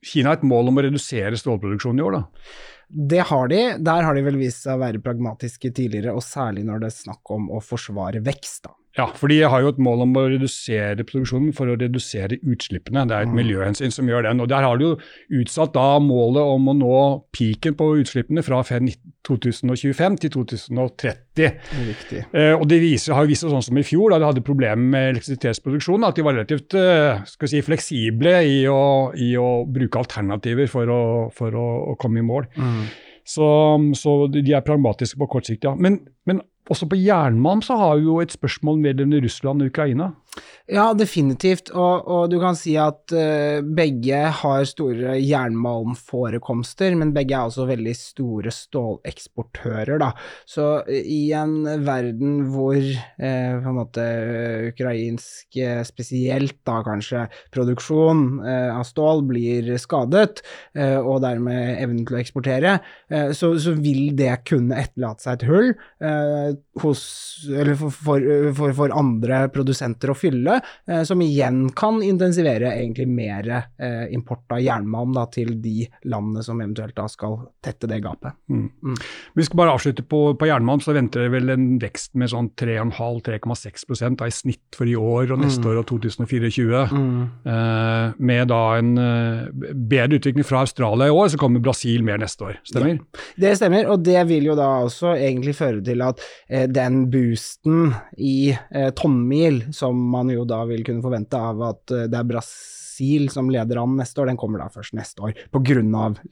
Kina 0.00 0.32
et 0.32 0.44
mål 0.48 0.70
om 0.70 0.80
å 0.80 0.84
redusere 0.86 1.36
stålproduksjonen 1.36 2.00
i 2.00 2.04
år, 2.06 2.20
da. 2.20 2.52
Det 2.90 3.22
har 3.28 3.48
de. 3.48 3.60
Der 3.78 4.02
har 4.02 4.16
de 4.16 4.22
vel 4.26 4.38
vist 4.40 4.64
seg 4.64 4.74
å 4.74 4.82
være 4.82 5.02
pragmatiske 5.04 5.70
tidligere, 5.76 6.14
og 6.16 6.24
særlig 6.26 6.64
når 6.66 6.82
det 6.82 6.88
er 6.90 6.96
snakk 6.96 7.34
om 7.36 7.50
å 7.54 7.60
forsvare 7.62 8.22
vekst. 8.26 8.64
da. 8.66 8.74
Ja, 8.98 9.06
for 9.14 9.30
de 9.30 9.36
har 9.46 9.62
jo 9.62 9.70
et 9.70 9.78
mål 9.78 10.02
om 10.02 10.16
å 10.18 10.24
redusere 10.32 11.04
produksjonen 11.06 11.52
for 11.54 11.70
å 11.70 11.76
redusere 11.78 12.40
utslippene. 12.42 13.04
Det 13.06 13.14
er 13.14 13.26
et 13.26 13.30
mm. 13.30 13.36
miljøhensyn 13.38 13.94
som 13.94 14.08
gjør 14.10 14.26
den. 14.26 14.42
Og 14.42 14.48
Der 14.50 14.66
har 14.66 14.80
de 14.80 14.88
jo 14.88 14.96
utsatt 15.40 15.76
da 15.76 16.00
målet 16.02 16.42
om 16.42 16.66
å 16.72 16.74
nå 16.74 16.96
peaken 17.36 17.76
på 17.78 17.86
utslippene 18.02 18.42
fra 18.42 18.58
2025 18.66 20.18
til 20.24 20.34
2030. 20.34 21.60
Riktig. 21.86 22.24
Eh, 22.34 22.56
og 22.56 22.66
Det 22.70 22.80
viser, 22.82 23.14
har 23.14 23.30
vist 23.30 23.46
seg 23.46 23.54
sånn 23.54 23.68
som 23.68 23.78
i 23.78 23.86
fjor, 23.86 24.10
da 24.10 24.18
de 24.18 24.30
hadde 24.32 24.46
problemer 24.46 24.82
med 24.82 25.12
elektrisitetsproduksjon, 25.14 26.08
at 26.08 26.18
de 26.18 26.26
var 26.26 26.34
relativt 26.40 26.74
eh, 26.78 27.22
skal 27.30 27.52
si, 27.52 27.62
fleksible 27.62 28.34
i 28.42 28.64
å, 28.66 28.82
i 29.14 29.36
å 29.38 29.62
bruke 29.70 30.02
alternativer 30.02 30.66
for 30.72 30.90
å, 30.90 31.02
for 31.36 31.54
å, 31.54 31.68
å 31.94 31.96
komme 32.00 32.24
i 32.24 32.26
mål. 32.26 32.50
Mm. 32.58 32.82
Så, 33.30 33.46
så, 33.94 34.14
de 34.32 34.42
er 34.56 34.64
pragmatiske 34.66 35.18
på 35.20 35.28
kort 35.30 35.46
sikt, 35.46 35.68
ja. 35.68 35.76
Men, 35.78 36.00
men 36.26 36.40
også 36.68 36.88
på 36.90 36.98
jernmalm 36.98 37.62
så 37.62 37.76
har 37.76 37.96
vi 37.96 38.08
jo 38.08 38.20
et 38.20 38.32
spørsmål 38.32 38.78
mellom 38.78 39.14
Russland 39.24 39.62
og 39.62 39.72
Ukraina. 39.72 40.10
Ja, 40.70 40.92
definitivt. 40.94 41.72
Og, 41.74 42.06
og, 42.06 42.28
du 42.30 42.36
kan 42.42 42.54
si 42.58 42.76
at 42.78 43.10
uh, 43.10 43.58
begge 43.74 44.20
har 44.40 44.66
store 44.68 45.16
jernmalmforekomster, 45.18 46.94
men 46.98 47.10
begge 47.16 47.34
er 47.34 47.48
også 47.48 47.66
veldig 47.66 47.94
store 47.98 48.52
ståleksportører, 48.54 49.98
da. 49.98 50.12
Så 50.48 50.68
uh, 50.86 50.92
i 50.94 51.32
en 51.34 51.64
verden 51.82 52.44
hvor 52.52 52.78
uh, 52.78 53.56
på 53.64 53.72
en 53.72 53.78
måte 53.80 54.06
ukrainsk, 54.70 55.58
spesielt 55.86 56.60
da 56.68 56.78
kanskje, 56.86 57.24
produksjon 57.54 58.22
av 58.40 58.84
stål 58.86 59.22
blir 59.26 59.66
skadet, 59.80 60.42
og 60.76 61.20
dermed 61.24 61.80
evnen 61.80 62.04
til 62.06 62.16
å 62.16 62.20
eksportere, 62.20 62.74
så, 63.36 63.50
så, 63.60 63.74
vil 63.80 64.12
det 64.18 64.32
kunne 64.48 64.78
etterlate 64.78 65.24
seg 65.24 65.38
et 65.38 65.46
hull 65.48 65.70
hos, 66.84 67.02
for, 67.48 67.90
for, 67.96 68.28
for, 68.58 68.76
for 68.82 68.96
andre 68.96 69.42
produsenter 69.54 70.12
å 70.12 70.18
fylle, 70.20 70.60
eh, 70.88 71.02
som 71.08 71.22
igjen 71.24 71.66
kan 71.76 72.02
intensivere 72.04 72.74
egentlig 72.76 73.08
mer 73.10 73.48
eh, 73.56 74.06
import 74.14 74.56
av 74.56 74.62
jernmalm 74.62 75.14
da, 75.16 75.26
til 75.32 75.56
de 75.62 75.86
landene 76.10 76.44
som 76.46 76.60
eventuelt 76.60 76.96
da 76.96 77.06
skal 77.10 77.38
tette 77.64 77.88
det 77.90 78.00
gapet. 78.04 78.36
Mm. 78.50 78.68
Mm. 78.84 78.98
Vi 79.38 79.46
skal 79.46 79.62
bare 79.62 79.74
avslutte 79.76 80.04
på, 80.06 80.22
på 80.38 80.50
jernmalm, 80.50 80.82
så 80.84 80.94
venter 80.96 81.26
det 81.26 81.34
vel 81.34 81.54
en 81.54 81.68
vekst 81.82 82.14
med 82.20 82.32
sånn 82.32 82.50
3,5-3,6% 82.60 84.26
i 84.26 84.34
snitt 84.34 84.76
for 84.76 84.88
i 84.88 84.96
år 84.96 85.34
og 85.34 85.42
neste 85.42 85.64
mm. 85.64 85.70
år 85.72 85.82
og 85.82 85.88
2024. 85.90 86.84
Mm. 86.90 87.20
Eh, 87.54 88.20
med 88.30 88.50
da 88.50 88.62
en 88.78 88.92
eh, 89.00 89.74
bedre 89.74 90.20
utvikling 90.20 90.46
fra 90.46 90.64
Australia 90.64 91.08
i 91.10 91.14
år, 91.14 91.28
så 91.32 91.40
kommer 91.40 91.62
Brasil 91.64 92.04
mer 92.06 92.20
neste 92.20 92.46
år. 92.48 92.58
Stemmer? 92.66 92.98
Ja, 92.98 93.24
det 93.44 93.54
stemmer, 93.60 93.88
og 93.92 94.04
det 94.06 94.20
vil 94.30 94.50
jo 94.50 94.56
da 94.58 94.68
også 94.86 95.14
egentlig 95.16 95.56
føre 95.58 95.82
til 95.84 96.04
at 96.04 96.22
eh, 96.48 96.66
den 96.70 97.02
boosten 97.12 97.94
i 98.18 98.52
eh, 98.52 98.90
tonnmil 98.96 99.62
som 99.76 100.09
man 100.10 100.30
jo 100.32 100.46
da 100.48 100.62
vil 100.68 100.84
kunne 100.86 101.04
forvente 101.04 101.38
av 101.38 101.62
at 101.70 101.94
eh, 101.94 102.08
det 102.10 102.18
er 102.20 102.28
Brasil 102.28 103.30
som 103.32 103.48
leder 103.48 103.78
an 103.80 103.94
neste 103.96 104.20
år, 104.20 104.28
den 104.28 104.38
kommer 104.40 104.60
da 104.60 104.66
først 104.72 104.92
neste 104.96 105.22
år 105.24 105.32
pga. 105.54 105.80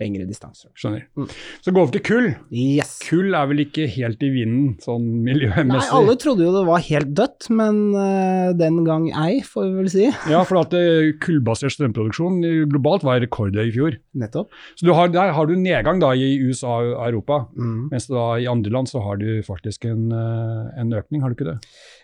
lengre 0.01 0.27
distanser. 0.29 0.69
Skjønner. 0.77 1.07
Mm. 1.17 1.29
Så 1.65 1.73
gå 1.73 1.81
over 1.81 1.95
til 1.95 2.05
kull. 2.05 2.29
Yes. 2.53 2.99
Kull 3.07 3.33
er 3.33 3.49
vel 3.49 3.65
ikke 3.65 3.87
helt 3.89 4.23
i 4.23 4.31
vinden 4.35 4.75
sånn 4.85 5.07
miljømessig? 5.25 5.71
Nei, 5.71 5.87
alle 5.97 6.17
trodde 6.21 6.45
jo 6.45 6.53
det 6.53 6.65
var 6.69 6.85
helt 6.85 7.15
dødt, 7.17 7.49
men 7.55 7.81
uh, 7.97 8.53
den 8.59 8.83
gang 8.85 9.09
ei, 9.13 9.41
får 9.47 9.69
vi 9.69 9.73
vel 9.79 9.91
si. 9.93 10.07
ja, 10.29 10.43
for 10.49 10.61
at 10.61 10.77
uh, 10.77 11.09
kullbasert 11.25 11.77
strømproduksjon 11.79 12.43
globalt 12.69 13.07
var 13.07 13.23
rekordhøy 13.25 13.65
i 13.65 13.75
fjor. 13.75 13.97
Nettopp. 14.19 14.53
Så 14.77 14.93
har, 14.93 15.13
der 15.15 15.33
har 15.37 15.49
du 15.49 15.57
nedgang 15.57 16.03
da 16.03 16.13
i 16.13 16.35
USA 16.45 16.81
og 16.83 17.01
Europa, 17.09 17.45
mm. 17.57 17.89
mens 17.95 18.11
da 18.13 18.29
i 18.43 18.49
andre 18.51 18.75
land 18.75 18.93
så 18.93 19.03
har 19.05 19.21
du 19.23 19.41
faktisk 19.47 19.89
en, 19.89 20.11
uh, 20.13 20.69
en 20.77 20.93
økning, 21.01 21.25
har 21.25 21.33
du 21.33 21.39
ikke 21.39 21.53
det? 21.55 21.59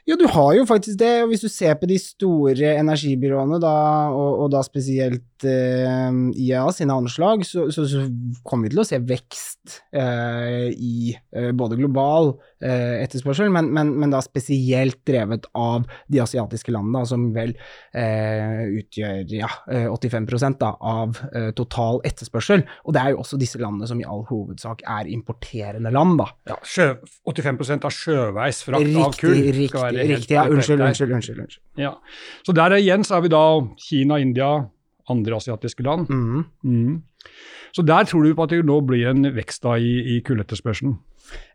Jo, 0.04 0.18
du 0.20 0.26
har 0.28 0.50
jo 0.52 0.66
faktisk 0.68 0.98
det. 1.00 1.12
og 1.22 1.30
Hvis 1.32 1.40
du 1.40 1.48
ser 1.48 1.63
på 1.78 1.88
de 1.88 1.96
store 2.00 2.74
energibyråene, 2.80 3.58
da, 3.62 3.74
og, 4.12 4.44
og, 4.44 4.48
da 4.52 4.60
spesielt 4.66 5.46
eh, 5.48 6.18
IA 6.44 6.64
sine 6.76 6.96
anslag, 7.00 7.44
så, 7.48 7.68
så, 7.74 7.86
så, 7.90 8.04
kommer 8.44 8.68
vi 8.68 8.74
til 8.74 8.82
å 8.82 8.86
se 8.88 9.00
vekst 9.00 9.78
eh, 9.96 10.68
i 10.72 11.14
eh, 11.14 11.50
både 11.56 11.78
global 11.80 12.34
etterspørsel, 12.64 13.50
men, 13.52 13.68
men, 13.74 13.90
men, 14.00 14.12
da 14.14 14.20
spesielt 14.24 15.00
drevet 15.06 15.46
av 15.58 15.84
de 16.12 16.20
asiatiske 16.22 16.72
landene, 16.74 17.04
som 17.08 17.26
vel 17.34 17.54
eh, 17.92 18.64
utgjør 18.80 19.34
ja, 19.36 19.50
85 19.92 20.28
eh, 20.32 20.56
da, 20.60 20.70
av 20.80 21.20
eh, 21.32 21.50
total 21.56 22.00
etterspørsel. 22.08 22.64
Og 22.84 22.96
det 22.96 23.02
er 23.02 23.14
jo 23.14 23.22
også 23.24 23.40
disse 23.40 23.60
landene 23.60 23.88
som 23.90 24.00
i 24.00 24.08
all 24.08 24.24
hovedsak 24.30 24.84
er 24.96 25.10
importerende 25.12 25.92
land. 25.94 26.18
da. 26.22 26.28
Ja, 26.52 26.60
sjø, 26.64 26.90
85% 27.28 27.88
av 27.88 27.94
sjøveisfrakt 27.94 28.86
riktig, 28.86 29.02
av 29.04 29.18
kull. 29.20 29.34
Riktig, 29.34 30.06
riktig 30.14 30.38
ja, 30.38 30.46
unnskyld, 30.48 30.84
unnskyld, 30.84 31.16
unnskyld. 31.18 31.42
unnskyld. 31.46 31.64
Ja. 31.80 31.96
Så 32.46 32.56
der 32.56 32.78
igjen 32.78 33.04
så 33.06 33.18
er 33.18 33.26
vi 33.26 33.34
da 33.34 33.44
Kina, 33.88 34.20
India, 34.22 34.54
andre 35.10 35.36
asiatiske 35.36 35.84
land. 35.84 36.08
Mm. 36.08 36.44
Mm. 36.64 37.02
Så 37.74 37.82
der 37.82 38.06
tror 38.06 38.22
du 38.22 38.34
på 38.34 38.46
at 38.46 38.52
det 38.54 38.62
nå 38.66 38.78
blir 38.86 39.08
en 39.10 39.26
vekst 39.34 39.64
da 39.66 39.74
i, 39.80 39.96
i 40.14 40.20
kulletterspørselen? 40.24 40.94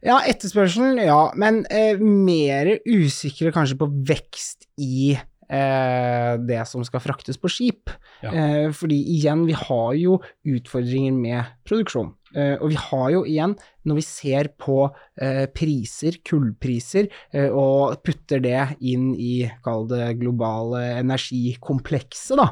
Ja, 0.05 0.19
etterspørselen, 0.27 1.01
ja. 1.03 1.21
Men 1.39 1.63
eh, 1.71 1.99
mer 1.99 2.75
usikre 2.87 3.53
kanskje 3.55 3.79
på 3.79 3.89
vekst 4.09 4.69
i 4.81 5.13
eh, 5.15 6.33
det 6.49 6.61
som 6.69 6.85
skal 6.87 7.03
fraktes 7.03 7.39
på 7.41 7.51
skip. 7.51 7.93
Ja. 8.23 8.31
Eh, 8.31 8.69
fordi 8.75 8.99
igjen, 9.15 9.45
vi 9.49 9.57
har 9.57 9.91
jo 9.99 10.19
utfordringer 10.47 11.19
med 11.19 11.51
produksjon. 11.67 12.13
Uh, 12.29 12.61
og 12.61 12.69
vi 12.69 12.77
har 12.77 13.07
jo 13.09 13.21
igjen, 13.25 13.55
når 13.89 13.97
vi 13.97 14.03
ser 14.05 14.51
på 14.61 14.75
uh, 14.85 15.45
priser, 15.55 16.19
kullpriser, 16.27 17.07
uh, 17.33 17.49
og 17.49 18.03
putter 18.05 18.43
det 18.43 18.75
inn 18.85 19.09
i, 19.17 19.47
kall 19.65 19.87
det 19.89 20.11
globale 20.21 20.83
energikomplekset, 20.99 22.37
da, 22.37 22.51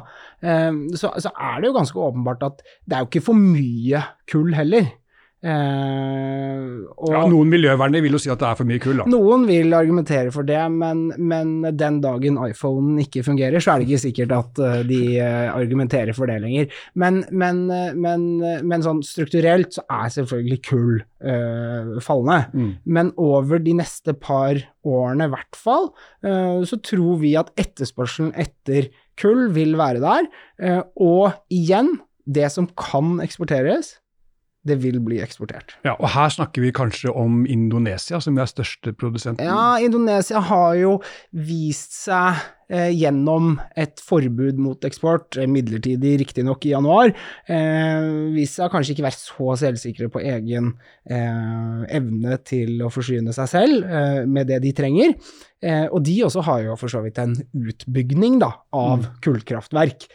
så, 0.98 1.12
så, 1.22 1.30
er 1.30 1.60
det 1.60 1.70
jo 1.70 1.76
ganske 1.76 2.02
åpenbart 2.08 2.42
at 2.46 2.64
det 2.88 2.96
er 2.96 3.04
jo 3.04 3.10
ikke 3.12 3.26
for 3.30 3.38
mye 3.38 4.02
kull 4.30 4.50
heller. 4.56 4.90
Eh, 5.38 6.62
ja, 7.12 7.18
noen 7.30 7.50
miljøvernere 7.52 8.02
vil 8.02 8.16
jo 8.16 8.18
si 8.18 8.30
at 8.32 8.40
det 8.40 8.46
er 8.48 8.56
for 8.58 8.66
mye 8.66 8.80
kull, 8.82 8.98
da. 8.98 9.04
Noen 9.12 9.44
vil 9.46 9.74
argumentere 9.76 10.32
for 10.34 10.46
det, 10.46 10.58
men, 10.74 11.04
men 11.14 11.52
den 11.78 12.00
dagen 12.02 12.40
iPhonen 12.42 12.96
ikke 13.04 13.22
fungerer, 13.26 13.62
så 13.62 13.74
er 13.74 13.82
det 13.82 13.86
ikke 13.86 14.02
sikkert 14.02 14.34
at 14.34 14.62
uh, 14.62 14.80
de 14.88 15.00
uh, 15.22 15.52
argumenterer 15.52 16.16
for 16.16 16.30
det 16.30 16.40
lenger. 16.42 16.74
Men, 16.98 17.20
men, 17.30 17.60
uh, 17.70 17.92
men, 17.94 18.82
sånn 18.82 19.04
strukturelt 19.06 19.78
så 19.78 19.86
er 19.86 20.10
selvfølgelig 20.16 20.60
kull 20.66 20.98
fallende. 21.18 22.44
Mm. 22.54 22.74
Men 22.94 23.08
over 23.18 23.58
de 23.62 23.72
neste 23.74 24.12
par 24.14 24.60
årene 24.86 25.26
i 25.26 25.32
hvert 25.32 25.58
fall, 25.58 25.88
så 26.22 26.78
tror 26.86 27.18
vi 27.18 27.32
at 27.40 27.50
etterspørselen 27.58 28.30
etter 28.38 28.86
kull 29.18 29.48
vil 29.56 29.74
være 29.80 29.98
der. 30.04 30.28
og 30.94 31.34
igjen, 31.50 31.96
det 32.22 32.46
som 32.54 32.70
kan 32.78 33.18
eksporteres, 33.24 33.96
det 34.66 34.78
vil 34.82 35.00
bli 35.04 35.20
eksportert. 35.22 35.76
Ja, 35.86 35.94
og 35.96 36.10
Her 36.12 36.30
snakker 36.34 36.64
vi 36.64 36.74
kanskje 36.74 37.14
om 37.14 37.44
Indonesia, 37.48 38.20
som 38.20 38.38
er 38.38 38.50
største 38.50 38.92
produsenten? 38.96 39.46
Ja, 39.46 39.78
Indonesia 39.82 40.42
har 40.44 40.76
jo 40.78 40.94
vist 41.30 41.94
seg 41.94 42.40
eh, 42.68 42.90
gjennom 42.92 43.56
et 43.78 44.02
forbud 44.04 44.58
mot 44.60 44.84
eksport, 44.88 45.38
eh, 45.38 45.48
midlertidig 45.50 46.16
riktignok 46.24 46.66
i 46.66 46.74
januar, 46.74 47.12
eh, 47.46 48.08
vist 48.34 48.58
seg 48.58 48.72
kanskje 48.74 48.96
ikke 48.96 49.06
være 49.06 49.20
så 49.20 49.58
selvsikre 49.64 50.10
på 50.12 50.22
egen 50.26 50.72
eh, 51.08 51.84
evne 51.98 52.40
til 52.44 52.82
å 52.82 52.92
forsyne 52.92 53.34
seg 53.36 53.52
selv 53.54 53.86
eh, 53.86 54.24
med 54.26 54.50
det 54.50 54.62
de 54.66 54.74
trenger. 54.76 55.14
Eh, 55.62 55.86
og 55.86 56.02
de 56.06 56.16
også 56.26 56.42
har 56.46 56.64
jo 56.66 56.74
for 56.78 56.92
så 56.92 57.02
vidt 57.02 57.18
en 57.22 57.36
utbygning 57.54 58.40
da, 58.42 58.52
av 58.74 59.04
mm. 59.04 59.06
kullkraftverk, 59.24 60.10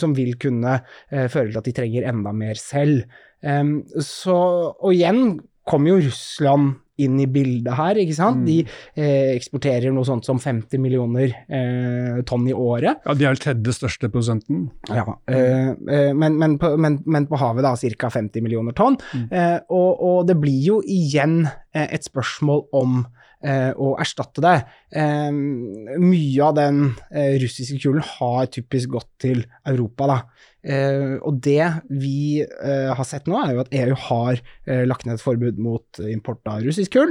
som 0.00 0.12
vil 0.16 0.34
kunne 0.40 0.74
føre 1.08 1.48
til 1.48 1.60
at 1.60 1.68
de 1.68 1.72
trenger 1.76 2.08
enda 2.10 2.32
mer 2.36 2.58
selv. 2.60 3.06
Um, 3.42 3.80
så, 3.98 4.36
og 4.72 4.94
igjen 4.94 5.40
kommer 5.68 5.94
jo 5.94 6.08
Russland 6.08 6.76
inn 7.00 7.20
i 7.22 7.28
bildet 7.30 7.72
her, 7.76 7.98
ikke 8.02 8.16
sant. 8.16 8.42
Mm. 8.42 8.48
De 8.48 8.56
eh, 9.00 9.32
eksporterer 9.36 9.94
noe 9.94 10.06
sånt 10.06 10.26
som 10.28 10.40
50 10.42 10.82
millioner 10.82 11.32
eh, 11.48 12.20
tonn 12.28 12.44
i 12.50 12.54
året. 12.54 13.00
Ja, 13.06 13.16
De 13.16 13.26
er 13.26 13.36
den 13.36 13.42
tredje 13.42 13.76
største 13.76 14.10
prosenten. 14.12 14.66
Ja, 14.90 15.06
eh, 15.30 15.72
eh, 15.72 16.12
men, 16.12 16.36
men, 16.40 16.58
på, 16.60 16.74
men, 16.80 17.00
men, 17.06 17.28
på, 17.30 17.40
havet 17.40 17.66
da 17.66 17.74
ca. 17.96 18.12
50 18.12 18.44
millioner 18.44 18.76
tonn. 18.76 19.00
Mm. 19.14 19.26
Eh, 19.30 19.58
og, 19.72 19.90
og, 19.96 20.20
det 20.28 20.38
blir 20.42 20.60
jo 20.66 20.78
igjen 20.84 21.42
eh, 21.48 21.88
et 21.88 22.08
spørsmål 22.08 22.68
om 22.78 23.02
å 23.42 23.88
erstatte 23.98 24.38
det. 24.38 24.58
mye 25.98 26.44
av 26.46 26.52
den 26.54 26.76
russiske 27.42 27.80
kulen 27.82 28.04
har 28.06 28.46
typisk 28.54 28.92
gått 28.92 29.08
til 29.24 29.40
Europa, 29.66 30.06
da. 30.06 30.18
Uh, 30.62 31.18
og 31.26 31.40
det 31.42 31.64
vi 31.90 32.44
uh, 32.46 32.92
har 32.94 33.06
sett 33.08 33.26
nå, 33.26 33.34
er 33.34 33.56
jo 33.56 33.62
at 33.64 33.72
EU 33.74 33.96
har 34.04 34.38
uh, 34.70 34.82
lagt 34.86 35.08
ned 35.08 35.18
et 35.18 35.24
forbud 35.24 35.58
mot 35.62 36.02
import 36.06 36.46
av 36.46 36.62
russisk 36.62 36.94
kull. 36.94 37.10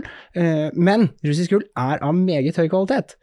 men 0.74 1.10
russisk 1.26 1.52
kull 1.54 1.66
er 1.78 2.00
av 2.04 2.16
meget 2.16 2.58
høy 2.58 2.70
kvalitet. 2.72 3.16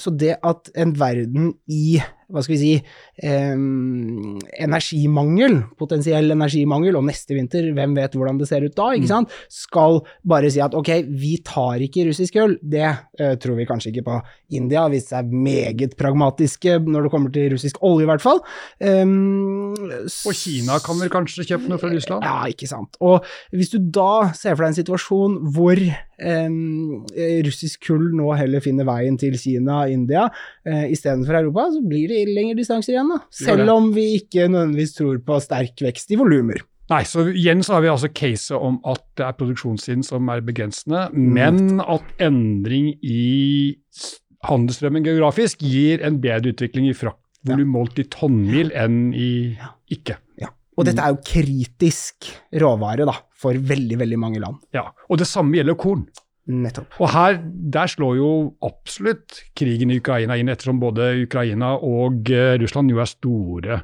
så 0.00 0.10
det 0.16 0.36
at 0.46 0.70
en 0.74 0.94
verden 0.98 1.52
i 1.68 2.00
hva 2.30 2.42
skal 2.44 2.54
vi 2.56 2.60
si, 2.60 2.72
energimangel, 4.66 5.54
potensiell 5.80 6.30
energimangel, 6.34 6.96
og 6.98 7.06
neste 7.08 7.36
vinter, 7.36 7.70
hvem 7.76 7.92
vet 7.98 8.14
hvordan 8.16 8.38
det 8.40 8.48
ser 8.50 8.64
ut 8.64 8.76
da, 8.76 8.86
ikke 8.96 9.08
mm. 9.08 9.12
sant, 9.12 9.28
skal 9.52 10.00
bare 10.26 10.50
si 10.52 10.60
at 10.64 10.74
ok, 10.78 10.90
vi 11.10 11.34
tar 11.46 11.82
ikke 11.84 12.06
russisk 12.08 12.32
kull. 12.38 12.54
Det 12.62 12.90
tror 13.42 13.56
vi 13.58 13.68
kanskje 13.68 13.90
ikke 13.92 14.06
på. 14.06 14.16
India 14.56 14.86
vist 14.90 15.12
seg 15.12 15.30
meget 15.30 15.96
pragmatiske 16.00 16.78
når 16.86 17.06
det 17.06 17.12
kommer 17.12 17.30
til 17.34 17.50
russisk 17.54 17.80
olje, 17.86 18.04
i 18.06 18.10
hvert 18.10 18.24
fall. 18.24 18.40
Um, 18.80 19.72
og 19.76 20.36
Kina 20.36 20.78
kan 20.84 21.00
vel 21.00 21.12
kanskje 21.12 21.46
kjøpe 21.48 21.70
noe 21.70 21.80
fra 21.80 21.90
Russland? 21.92 22.26
Ja, 22.26 22.44
ikke 22.50 22.68
sant. 22.70 22.98
Og 23.04 23.26
hvis 23.54 23.72
du 23.72 23.78
da 23.80 24.30
ser 24.36 24.56
for 24.56 24.64
deg 24.64 24.72
en 24.72 24.80
situasjon 24.80 25.38
hvor 25.54 25.80
eh, 25.80 26.48
russisk 27.46 27.86
kull 27.88 28.10
nå 28.16 28.32
heller 28.38 28.64
finner 28.64 28.88
veien 28.88 29.18
til 29.20 29.36
Kina 29.40 29.84
og 29.84 29.94
India 29.94 30.26
eh, 30.66 30.90
istedenfor 30.94 31.40
Europa, 31.40 31.68
så 31.74 31.82
blir 31.84 32.10
det 32.12 32.19
lengre 32.28 32.58
distanser 32.58 32.94
igjen, 32.96 33.12
da. 33.12 33.20
Selv 33.34 33.70
om 33.72 33.90
vi 33.94 34.06
ikke 34.18 34.48
nødvendigvis 34.50 34.96
tror 34.98 35.20
på 35.24 35.38
sterk 35.44 35.80
vekst 35.86 36.12
i 36.12 36.18
volumer. 36.20 36.60
Nei, 36.90 37.04
så 37.06 37.22
igjen 37.30 37.62
så 37.62 37.76
har 37.76 37.84
vi 37.84 37.90
altså 37.92 38.10
caset 38.10 38.56
om 38.58 38.80
at 38.90 39.02
det 39.18 39.26
er 39.28 39.36
produksjonssiden 39.38 40.02
som 40.06 40.30
er 40.32 40.42
begrensende, 40.42 41.06
mm. 41.14 41.28
men 41.36 41.82
at 41.84 42.06
endring 42.22 42.96
i 43.06 43.76
handelsstrømmen 44.48 45.04
geografisk 45.06 45.62
gir 45.62 46.02
en 46.06 46.18
bedre 46.22 46.54
utvikling 46.54 46.88
i 46.90 46.96
frakt 46.96 47.20
volum 47.46 47.70
målt 47.72 48.00
i 48.00 48.06
tonnmil 48.12 48.72
enn 48.76 49.12
i 49.16 49.30
ikke. 49.94 50.18
Ja. 50.40 50.50
Og 50.78 50.86
dette 50.88 51.04
er 51.04 51.14
jo 51.14 51.20
kritisk 51.24 52.28
råvare 52.62 53.06
da, 53.08 53.14
for 53.36 53.56
veldig, 53.56 54.00
veldig 54.00 54.18
mange 54.20 54.42
land. 54.42 54.60
Ja, 54.76 54.88
og 55.08 55.20
det 55.20 55.28
samme 55.28 55.58
gjelder 55.58 55.78
korn. 55.80 56.06
Nettopp. 56.50 56.98
Og 56.98 57.12
her, 57.14 57.38
Der 57.74 57.86
slår 57.90 58.16
jo 58.18 58.30
absolutt 58.66 59.42
krigen 59.56 59.92
i 59.92 60.00
Ukraina 60.00 60.36
inn, 60.36 60.50
ettersom 60.50 60.80
både 60.82 61.12
Ukraina 61.24 61.76
og 61.76 62.30
uh, 62.32 62.56
Russland 62.60 62.90
jo 62.90 63.00
er 63.02 63.10
store 63.10 63.80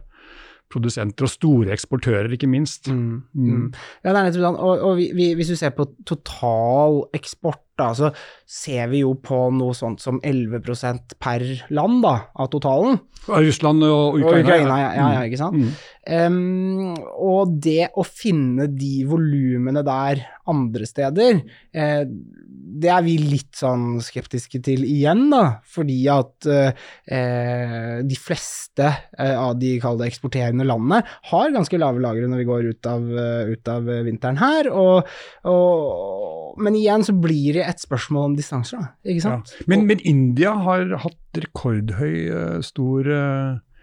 produsenter 0.73 1.27
og 1.27 1.31
store 1.31 1.75
eksportører, 1.75 2.33
ikke 2.35 2.51
minst. 2.51 2.89
Mm, 2.91 3.23
mm. 3.33 3.51
mm. 3.51 3.69
Ja, 4.03 4.11
det 4.11 4.19
er 4.19 4.27
nettopp 4.27 4.47
sånn. 4.49 4.59
Og, 4.59 4.83
og 4.89 4.97
vi, 4.99 5.11
vi, 5.15 5.29
hvis 5.39 5.53
du 5.53 5.59
ser 5.59 5.75
på 5.77 5.87
total 6.09 7.05
eksport, 7.17 7.63
da, 7.79 7.91
så 7.97 8.11
ser 8.47 8.89
vi 8.93 9.03
jo 9.03 9.15
på 9.21 9.47
noe 9.55 9.75
sånt 9.77 10.03
som 10.03 10.21
11% 10.23 11.17
per 11.23 11.45
land 11.75 12.03
da, 12.05 12.17
av 12.35 12.51
totalen. 12.55 13.01
Russland 13.27 13.83
og 13.87 14.21
Ukraina. 14.21 14.39
Og 14.39 14.45
Ukraina 14.45 14.81
ja, 14.81 14.91
ja, 14.95 15.07
ja, 15.17 15.23
ikke 15.27 15.41
sant. 15.41 15.59
Mm. 15.59 15.77
Um, 16.07 16.93
og 17.19 17.57
det 17.63 17.89
å 17.99 18.05
finne 18.07 18.69
de 18.71 19.01
volumene 19.11 19.83
der 19.87 20.23
andre 20.47 20.87
steder, 20.87 21.41
eh, 21.75 22.05
det 22.77 22.91
er 22.93 23.03
vi 23.03 23.17
litt 23.19 23.57
sånn 23.59 23.99
skeptiske 24.05 24.61
til 24.65 24.85
igjen, 24.87 25.25
da. 25.33 25.59
Fordi 25.67 25.97
at 26.13 26.47
eh, 26.47 28.03
de 28.07 28.19
fleste 28.21 28.87
eh, 28.87 29.35
av 29.35 29.57
de 29.59 29.77
kalde 29.83 30.07
eksporterende 30.07 30.67
landene 30.67 31.01
har 31.33 31.55
ganske 31.55 31.81
lave 31.81 32.03
lagre 32.05 32.31
når 32.31 32.43
vi 32.43 32.49
går 32.51 32.71
ut 32.71 32.91
av, 32.91 33.07
uh, 33.11 33.51
ut 33.51 33.73
av 33.73 33.91
vinteren 34.07 34.39
her. 34.39 34.71
Og, 34.71 35.11
og, 35.51 36.61
men 36.63 36.79
igjen 36.79 37.07
så 37.07 37.17
blir 37.17 37.59
det 37.59 37.66
et 37.71 37.83
spørsmål 37.83 38.33
om 38.33 38.37
distanser, 38.39 38.83
da. 38.83 39.13
Ikke 39.13 39.25
sant? 39.27 39.53
Ja. 39.59 39.69
Men, 39.71 39.87
men, 39.89 40.03
India 40.07 40.55
har 40.67 40.97
hatt 41.05 41.41
rekordhøy 41.43 42.17
uh, 42.31 42.59
stor 42.65 43.13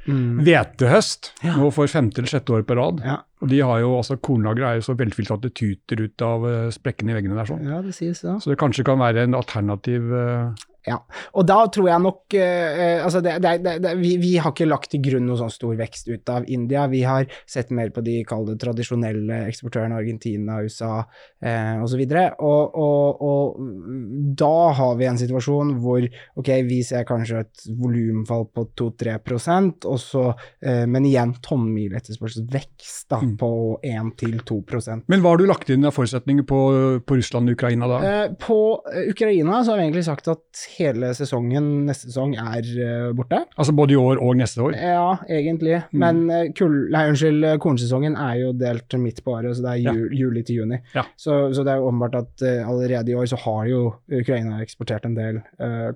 hvetehøst 0.04 1.30
Mm. 1.40 1.48
ja. 1.48 1.54
nå 1.56 1.70
for 1.72 1.88
femte 1.88 2.20
eller 2.20 2.28
sjette 2.28 2.52
år 2.52 2.66
på 2.68 2.76
rad. 2.76 3.00
Ja. 3.06 3.22
Og 3.40 3.48
de 3.52 3.62
har 3.64 3.80
jo, 3.80 3.94
altså 3.98 4.18
Kornlageret 4.20 4.68
er 4.68 4.80
jo 4.82 4.88
så 4.88 4.96
velfylt 5.00 5.32
at 5.32 5.46
det 5.46 5.54
tyter 5.56 6.04
ut 6.04 6.26
av 6.26 6.44
uh, 6.44 6.68
sprekkene 6.76 7.14
i 7.14 7.18
veggene 7.18 7.38
der. 7.40 7.48
sånn. 7.48 7.64
Ja, 7.68 7.80
det 7.84 7.96
sies 7.96 8.24
ja. 8.24 8.36
Så 8.40 8.52
det 8.52 8.60
kanskje 8.60 8.84
kan 8.88 9.00
være 9.00 9.24
en 9.24 9.36
alternativ 9.38 10.12
uh, 10.12 10.52
Ja, 10.84 10.98
og 11.32 11.46
da 11.48 11.62
tror 11.72 11.88
jeg 11.88 12.04
nok 12.04 12.36
uh, 12.36 13.06
altså 13.06 13.22
det, 13.24 13.38
det, 13.44 13.54
det, 13.64 13.94
vi, 14.02 14.18
vi, 14.20 14.34
har 14.44 14.52
ikke 14.52 14.68
lagt 14.68 14.92
til 14.92 15.00
grunn 15.06 15.24
noe 15.30 15.40
sånn 15.40 15.54
stor 15.54 15.78
vekst 15.80 16.10
ut 16.12 16.32
av 16.34 16.48
India. 16.52 16.90
Vi 16.92 17.06
har 17.08 17.30
sett 17.48 17.72
mer 17.72 17.94
på 17.96 18.04
de 18.04 18.18
kalde 18.28 18.58
tradisjonelle 18.60 19.46
eksportørene, 19.48 19.96
Argentina, 20.02 20.60
USA 20.60 20.98
uh, 21.00 21.84
osv. 21.86 22.04
Og, 22.04 22.76
og, 22.84 23.24
og, 23.24 23.24
og 23.24 24.34
da 24.44 24.58
har 24.76 24.98
vi 25.00 25.08
en 25.08 25.22
situasjon 25.22 25.72
hvor 25.84 26.04
ok, 26.42 26.52
vi 26.68 26.82
ser 26.84 27.08
kanskje 27.08 27.46
et 27.46 27.64
volumfall 27.80 28.50
på 28.52 28.68
2-3% 28.84 29.88
og 29.88 30.02
så, 30.04 30.26
uh, 30.36 30.84
men 30.90 31.08
igjen 31.08 31.36
tonnmil 31.44 31.96
etterspørselsvekst 31.96 33.08
da, 33.14 33.22
mm. 33.24 33.34
på 33.40 33.54
1-2% 33.88 35.08
Men 35.08 35.24
hva 35.24 35.32
har 35.32 35.40
du 35.40 35.48
lagt 35.48 35.72
inn 35.72 35.88
av 35.88 35.96
forutsetninger 35.96 36.44
på, 36.50 36.62
på 37.08 37.22
Russland 37.22 37.48
og 37.48 37.56
Ukraina 37.56 37.88
da? 37.96 38.04
Uh, 38.04 38.36
på 38.36 38.60
Ukraina 39.08 39.64
så 39.64 39.74
har 39.74 39.80
vi 39.80 39.88
egentlig 39.88 40.08
sagt 40.12 40.28
at 40.36 40.68
hele 40.78 41.12
sesongen 41.18 41.68
neste 41.88 42.10
sesong 42.10 42.36
er 42.40 42.68
uh, 42.78 43.10
borte. 43.16 43.42
Altså 43.60 43.76
både 43.76 43.96
i 43.96 44.00
år 44.00 44.22
og 44.24 44.38
neste 44.40 44.64
år? 44.66 44.76
Ja, 44.78 45.18
egentlig. 45.28 45.80
Mm. 45.92 46.00
Men 46.04 46.22
uh, 46.32 46.42
kul, 46.58 46.78
nei, 46.94 47.04
unnskyld, 47.12 47.48
eh, 47.48 47.58
kornsesongen 47.64 48.18
er 48.20 48.40
jo 48.42 48.54
delt 48.58 48.98
midt 49.02 49.22
på 49.26 49.36
året, 49.36 49.58
så 49.58 49.66
det 49.66 49.74
er 49.74 49.82
jul, 49.84 50.06
ja. 50.06 50.20
juli 50.24 50.46
til 50.48 50.64
juni. 50.64 50.80
Ja. 50.96 51.06
Så, 51.20 51.38
så, 51.56 51.66
det 51.66 51.74
er 51.74 51.82
jo 51.82 51.90
åpenbart 51.92 52.18
at 52.22 52.46
uh, 52.46 52.72
allerede 52.74 53.14
i 53.14 53.18
år 53.20 53.30
så 53.32 53.40
har 53.44 53.70
jo 53.70 53.84
Ukraina 54.14 54.62
eksportert 54.64 55.08
en 55.08 55.18
del 55.18 55.42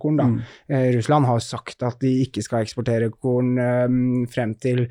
korn, 0.02 0.18
da. 0.20 0.26
Mm. 0.28 0.38
Russland 0.96 1.28
har 1.28 1.42
sagt 1.44 1.84
at 1.86 2.00
de 2.02 2.12
ikke 2.24 2.42
skal 2.46 2.66
eksportere 2.66 3.10
korn 3.14 3.56
frem 4.32 4.54
til 4.62 4.86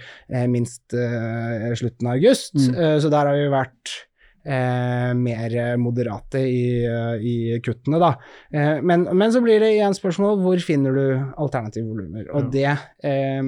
minst 0.53 0.93
slutten 0.93 2.09
av 2.09 2.17
august, 2.17 2.55
mm. 2.57 2.77
så 3.03 3.11
der 3.13 3.31
har 3.31 3.39
vi 3.39 3.49
vært 3.53 3.95
eh, 4.47 5.11
mer 5.19 5.59
moderate 5.81 6.43
i, 6.47 6.87
i 7.21 7.37
kuttene, 7.65 8.01
da. 8.03 8.15
Eh, 8.53 8.79
men, 8.83 9.09
men, 9.11 9.35
så 9.35 9.43
blir 9.45 9.61
det 9.63 9.75
igjen 9.75 9.97
spørsmål 9.97 10.41
hvor 10.45 10.65
finner 10.65 10.97
du 10.97 11.05
alternative 11.35 11.87
volumer? 11.91 12.27
Og 12.37 12.51
det 12.55 12.71
eh, 12.71 13.43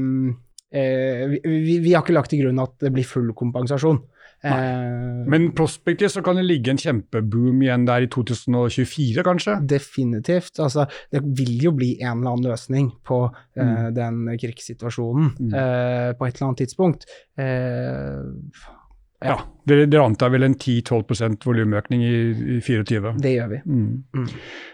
vi, 0.69 1.79
vi, 1.81 1.95
har 1.95 2.05
ikke 2.05 2.17
lagt 2.17 2.35
til 2.35 2.45
grunn 2.45 2.61
at 2.61 2.77
det 2.83 2.93
blir 2.95 3.09
full 3.09 3.33
kompensasjon. 3.37 4.03
Nei. 4.39 5.25
men 5.27 5.49
prospektivt 5.51 6.13
så 6.15 6.21
kan 6.23 6.39
det 6.39 6.45
ligge 6.45 6.71
en 6.71 6.79
kjempeboom 6.79 7.59
igjen 7.65 7.89
der 7.89 8.05
i 8.07 8.11
2024, 8.15 9.25
kanskje? 9.27 9.57
Definitivt. 9.67 10.61
Altså, 10.63 10.85
det 11.11 11.25
vil 11.41 11.57
jo 11.65 11.73
bli 11.75 11.97
en 11.97 12.21
eller 12.21 12.37
annen 12.37 12.47
løsning 12.53 12.93
på 13.03 13.19
uh, 13.27 13.59
mm. 13.59 13.89
den 13.97 14.21
krigssituasjonen 14.39 15.33
mm. 15.35 15.57
uh, 15.57 16.11
på 16.15 16.29
et 16.29 16.39
eller 16.39 16.47
annet 16.53 16.63
tidspunkt. 16.63 17.09
Uh, 17.35 18.78
ja. 19.23 19.33
ja. 19.33 19.39
Dere, 19.69 19.85
dere, 19.91 20.05
antar 20.07 20.31
vel 20.33 20.47
en 20.47 20.55
10-12 20.55 21.43
volumøkning 21.45 22.05
i, 22.07 22.19
i 22.57 22.59
24? 22.65 23.15
Det 23.21 23.33
gjør 23.35 23.51
vi. 23.51 23.59
Mm. 23.67 23.89
Mm. 24.17 24.29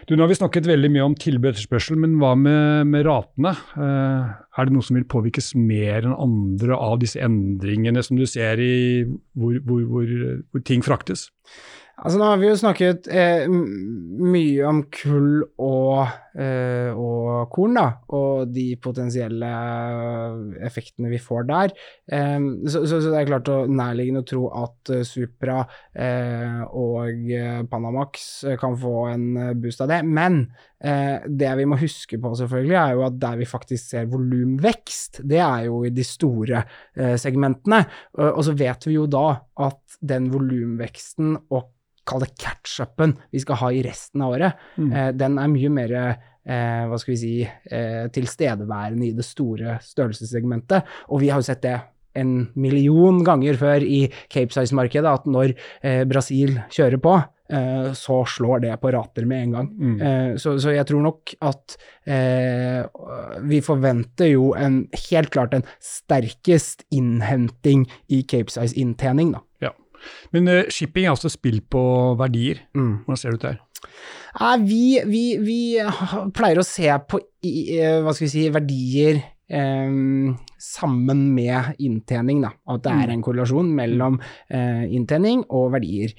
Du, 0.07 0.13
nå 0.15 0.23
har 0.23 0.31
vi 0.31 0.37
snakket 0.39 0.69
veldig 0.69 0.91
mye 0.93 1.07
om 1.09 1.15
tilbud 1.19 1.49
og 1.49 1.55
etterspørsel, 1.55 1.97
men 1.99 2.15
hva 2.21 2.31
med, 2.39 2.91
med 2.93 3.07
ratene? 3.07 3.55
Uh, 3.75 4.35
er 4.55 4.67
det 4.67 4.75
noe 4.75 4.85
som 4.85 4.99
vil 4.99 5.07
påvirkes 5.11 5.51
mer 5.59 6.05
enn 6.05 6.15
andre 6.15 6.77
av 6.77 7.01
disse 7.03 7.19
endringene 7.25 8.05
som 8.05 8.19
du 8.19 8.27
ser 8.29 8.61
i 8.63 8.75
hvor, 9.33 9.57
hvor, 9.65 9.81
hvor, 9.89 10.13
hvor 10.53 10.65
ting 10.67 10.85
fraktes? 10.85 11.27
Altså, 11.95 12.19
nå 12.19 12.27
har 12.27 12.39
vi 12.41 12.49
jo 12.49 12.59
snakket 12.59 13.07
eh, 13.07 13.45
mye 13.49 14.65
om 14.67 14.81
kull 14.91 15.45
og, 15.63 16.11
og, 16.35 17.47
korn, 17.53 17.77
da, 17.77 17.85
og 18.15 18.49
de 18.51 18.65
potensielle 18.81 19.49
effektene 20.65 21.11
vi 21.11 21.19
får 21.21 21.47
der. 21.49 21.73
Eh, 22.11 22.47
så, 22.67 22.83
så, 22.83 22.99
så, 22.99 23.11
det 23.11 23.21
er 23.21 23.29
klart 23.29 23.51
å 23.51 23.57
nærliggende 23.69 24.23
å 24.23 24.27
tro 24.27 24.43
at 24.63 24.93
Supra 25.07 25.61
eh, 25.93 26.61
og 26.75 27.31
Panamax 27.71 28.29
kan 28.61 28.77
få 28.79 28.95
en 29.13 29.27
boost 29.61 29.83
av 29.85 29.91
det. 29.93 30.01
Men 30.05 30.41
eh, 30.79 31.23
det 31.27 31.53
vi 31.61 31.67
må 31.69 31.79
huske 31.81 32.19
på, 32.21 32.33
selvfølgelig, 32.41 32.77
er 32.81 32.97
jo 32.97 33.05
at 33.07 33.21
der 33.21 33.39
vi 33.41 33.49
faktisk 33.49 33.93
ser 33.93 34.09
volumvekst, 34.11 35.23
det 35.27 35.41
er 35.43 35.69
jo 35.69 35.83
i 35.87 35.93
de 35.95 36.05
store 36.05 36.65
segmentene. 37.19 37.81
og 38.21 38.41
så 38.45 38.53
vet 38.57 38.85
vi 38.87 38.95
jo 38.95 39.05
da 39.11 39.27
at 39.65 39.97
den 40.05 40.29
volumveksten 40.33 41.35
og 41.53 41.71
kall 42.05 42.23
det 42.23 42.33
catch-upen 42.41 43.15
vi 43.33 43.41
skal 43.43 43.59
ha 43.63 43.71
i 43.73 43.83
resten 43.85 44.23
av 44.25 44.37
året, 44.37 44.63
mm. 44.77 44.91
eh, 44.91 45.11
den 45.17 45.39
er 45.41 45.51
mye 45.51 45.73
mer 45.73 45.97
eh, 45.99 46.85
hva 46.89 46.99
skal 47.01 47.15
vi 47.15 47.19
si, 47.19 47.33
eh, 47.43 48.05
tilstedeværende 48.13 49.09
i 49.09 49.15
det 49.17 49.25
store 49.25 49.79
størrelsessegmentet. 49.83 50.95
Og 51.09 51.23
vi 51.23 51.33
har 51.33 51.41
jo 51.41 51.49
sett 51.49 51.65
det 51.65 51.79
en 52.15 52.35
million 52.55 53.21
ganger 53.27 53.57
før 53.59 53.83
i 53.83 54.05
Cape 54.31 54.53
Size-markedet, 54.55 55.07
at 55.09 55.25
når 55.29 55.55
eh, 55.83 56.03
Brasil 56.07 56.55
kjører 56.73 57.01
på, 57.03 57.15
eh, 57.51 57.89
så 57.97 58.21
slår 58.35 58.63
det 58.65 58.77
på 58.81 58.93
rater 58.95 59.27
med 59.29 59.43
en 59.43 59.57
gang. 59.57 59.69
Mm. 59.75 59.95
Eh, 59.99 60.31
så, 60.41 60.55
så, 60.61 60.71
jeg 60.75 60.87
tror 60.89 61.03
nok 61.09 61.35
at 61.45 61.77
vi 63.49 63.59
forventer 63.65 64.29
jo 64.29 64.51
en, 64.53 64.83
helt 65.09 65.31
klart 65.33 65.55
en 65.57 65.65
sterkest 65.81 66.85
innhenting 66.93 67.87
i 68.13 68.21
Cape 68.29 68.53
Size-inntjening, 68.53 69.33
da. 69.35 69.41
Men 70.35 70.49
uh, 70.51 70.63
shipping 70.73 71.07
er 71.07 71.15
også 71.15 71.31
spill 71.33 71.61
på 71.71 71.83
verdier. 72.19 72.63
Mm. 72.77 73.05
Hvordan 73.05 73.21
ser 73.21 73.33
det 73.33 73.39
ut 73.39 73.47
der? 73.49 73.61
Eh, 74.35 74.57
vi, 74.65 74.83
vi, 75.07 75.23
vi, 75.43 75.59
pleier 76.35 76.59
å 76.59 76.67
se 76.67 76.89
på 77.09 77.21
uh, 77.21 77.97
hva 78.03 78.15
skal 78.15 78.25
vi 78.25 78.31
si, 78.33 78.45
verdier 78.53 79.21
um, 79.51 80.33
sammen 80.61 81.27
med 81.35 81.75
inntjening. 81.83 82.43
Da. 82.45 82.53
At 82.73 82.83
det 82.87 82.95
er 82.95 83.11
mm. 83.11 83.13
en 83.15 83.25
korrelasjon 83.25 83.71
mellom 83.77 84.19
uh, 84.19 84.83
inntjening 84.85 85.45
og 85.49 85.71
verdier. 85.77 86.15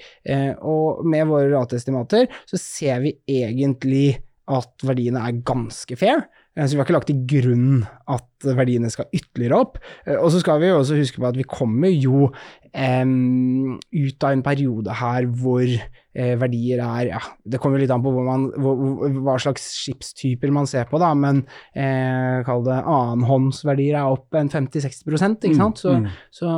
og 0.62 1.04
med 1.06 1.26
våre 1.28 1.50
rateestimater 1.52 2.30
så 2.48 2.60
ser 2.60 3.02
vi 3.04 3.16
egentlig 3.30 4.08
at 4.46 4.86
verdiene 4.86 5.24
er 5.26 5.40
ganske 5.46 5.98
fair. 5.98 6.26
Så 6.56 6.72
vi 6.72 6.78
har 6.78 6.86
ikke 6.86 6.94
lagt 6.96 7.10
til 7.10 7.24
grunn 7.28 7.82
at 8.08 8.24
verdiene 8.44 8.90
skal 8.92 9.08
ytterligere 9.14 9.60
opp. 9.64 9.78
Og 10.18 10.28
så 10.34 10.42
skal 10.42 10.60
vi 10.62 10.70
jo 10.70 10.80
også 10.80 10.98
huske 10.98 11.22
på 11.22 11.28
at 11.30 11.38
vi 11.38 11.46
kommer 11.48 11.92
jo 11.92 12.30
um, 12.76 13.76
ut 13.80 14.26
av 14.26 14.34
en 14.34 14.42
periode 14.44 14.96
her 15.00 15.26
hvor 15.40 15.64
uh, 15.64 16.34
verdier 16.40 16.82
er 16.84 17.10
ja, 17.10 17.20
Det 17.44 17.60
kommer 17.62 17.80
litt 17.80 17.92
an 17.92 18.04
på 18.04 18.12
man, 18.16 18.48
hvor, 18.62 19.06
hva 19.26 19.36
slags 19.42 19.68
skipstyper 19.80 20.52
man 20.54 20.68
ser 20.70 20.88
på, 20.90 21.00
da, 21.02 21.12
men 21.16 21.44
uh, 21.76 22.42
kall 22.46 22.64
det 22.66 22.78
annenhåndsverdier 22.82 24.00
er 24.00 24.16
opp 24.16 24.36
en 24.38 24.52
50-60 24.52 25.06
ikke 25.06 25.54
mm, 25.54 25.60
sant? 25.60 25.82
Så, 25.82 25.96
mm. 25.96 26.10
så, 26.34 26.50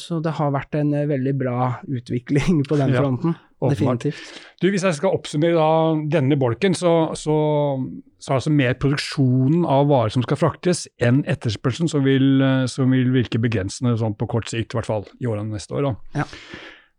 så, 0.00 0.20
det 0.24 0.36
har 0.38 0.54
vært 0.54 0.78
en 0.78 0.94
eh, 0.96 1.08
veldig 1.10 1.34
bra 1.38 1.74
utvikling 1.88 2.62
på 2.68 2.78
den 2.80 2.94
fronten. 2.94 3.34
Ja, 3.34 3.70
definitivt. 3.72 4.40
Du, 4.60 4.68
hvis 4.72 4.84
jeg 4.84 4.96
skal 4.98 5.14
oppsummere 5.16 5.56
da, 5.56 5.68
denne 6.18 6.36
bolken, 6.40 6.76
så, 6.76 7.14
så, 7.18 7.36
så 8.20 8.32
er 8.32 8.40
altså 8.40 8.52
mer 8.52 8.76
produksjonen 8.80 9.64
av 9.68 9.88
varer 9.90 10.12
som 10.14 10.24
skal 10.26 10.40
fraktes, 10.40 10.84
enn 11.02 11.22
etterspørselen 11.30 11.90
som 11.90 12.04
vil, 12.06 12.42
eh, 12.42 12.64
som 12.70 12.92
vil 12.94 13.12
virke 13.14 13.40
begrensende 13.42 13.96
sånn 14.00 14.16
på 14.18 14.28
kort 14.30 14.50
sikt, 14.50 14.74
i 14.74 14.78
hvert 14.78 14.90
fall 14.90 15.06
i 15.20 15.28
årene 15.30 15.56
neste 15.56 15.76
år. 15.76 15.88
Da. 15.88 16.22
Ja. 16.22 16.28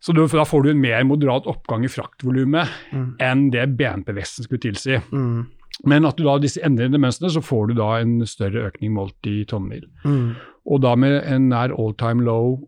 Så 0.05 0.13
du, 0.13 0.21
da 0.27 0.45
får 0.45 0.65
du 0.65 0.71
en 0.71 0.81
mer 0.83 1.05
moderat 1.07 1.47
oppgang 1.49 1.85
i 1.87 1.89
fraktvolumet 1.89 2.69
mm. 2.93 3.07
enn 3.25 3.47
det 3.53 3.65
BNP-veksten 3.79 4.45
skulle 4.45 4.61
tilsi. 4.61 4.99
Mm. 5.09 5.47
Men 5.89 6.05
at 6.07 6.19
du 6.19 6.27
da 6.27 6.37
disse 6.39 6.61
endrede 6.63 6.99
mønstrene, 7.01 7.33
så 7.33 7.41
får 7.43 7.71
du 7.71 7.79
da 7.79 7.95
en 7.99 8.19
større 8.29 8.67
økning 8.69 8.93
målt 8.95 9.27
i 9.27 9.41
tonnmil. 9.49 9.87
Mm. 10.05 10.35
Og 10.69 10.83
da 10.85 10.93
med 10.99 11.17
en 11.23 11.49
nær 11.51 11.73
all 11.73 11.95
time 11.99 12.23
low 12.25 12.61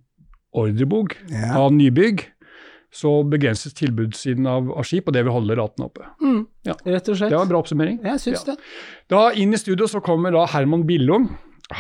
ordrebok 0.58 1.16
ja. 1.30 1.54
av 1.60 1.72
nybygg, 1.76 2.26
så 2.94 3.12
begrenses 3.28 3.76
tilbudssiden 3.78 4.48
av, 4.50 4.70
av, 4.72 4.86
skip, 4.88 5.10
og 5.10 5.16
det 5.16 5.26
vil 5.28 5.36
holde 5.36 5.58
raten 5.60 5.86
oppe. 5.86 6.08
Mm, 6.24 6.40
ja. 6.66 6.74
Rett 6.88 7.10
og 7.12 7.20
slett. 7.20 7.34
Det 7.34 7.38
var 7.38 7.46
en 7.46 7.52
bra 7.52 7.60
oppsummering. 7.62 8.00
Jeg 8.02 8.24
syns 8.24 8.46
ja. 8.48 8.56
det. 8.56 8.72
Da 9.12 9.28
Inn 9.38 9.54
i 9.54 9.60
studio 9.60 9.90
så 9.92 10.02
kommer 10.04 10.34
da 10.34 10.46
Herman 10.54 10.88
Billum. 10.88 11.28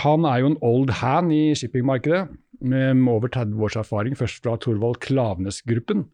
Han 0.03 0.27
er 0.27 0.41
jo 0.41 0.51
en 0.51 0.59
old 0.65 0.91
hand 0.99 1.31
i 1.31 1.55
shippingmarkedet 1.55 2.27
med 2.67 3.07
over 3.07 3.29
30 3.31 3.63
års 3.63 3.77
erfaring, 3.79 4.17
først 4.17 4.43
fra 4.43 4.57
Thorvald 4.59 4.99
Klaveness-gruppen. 5.03 6.07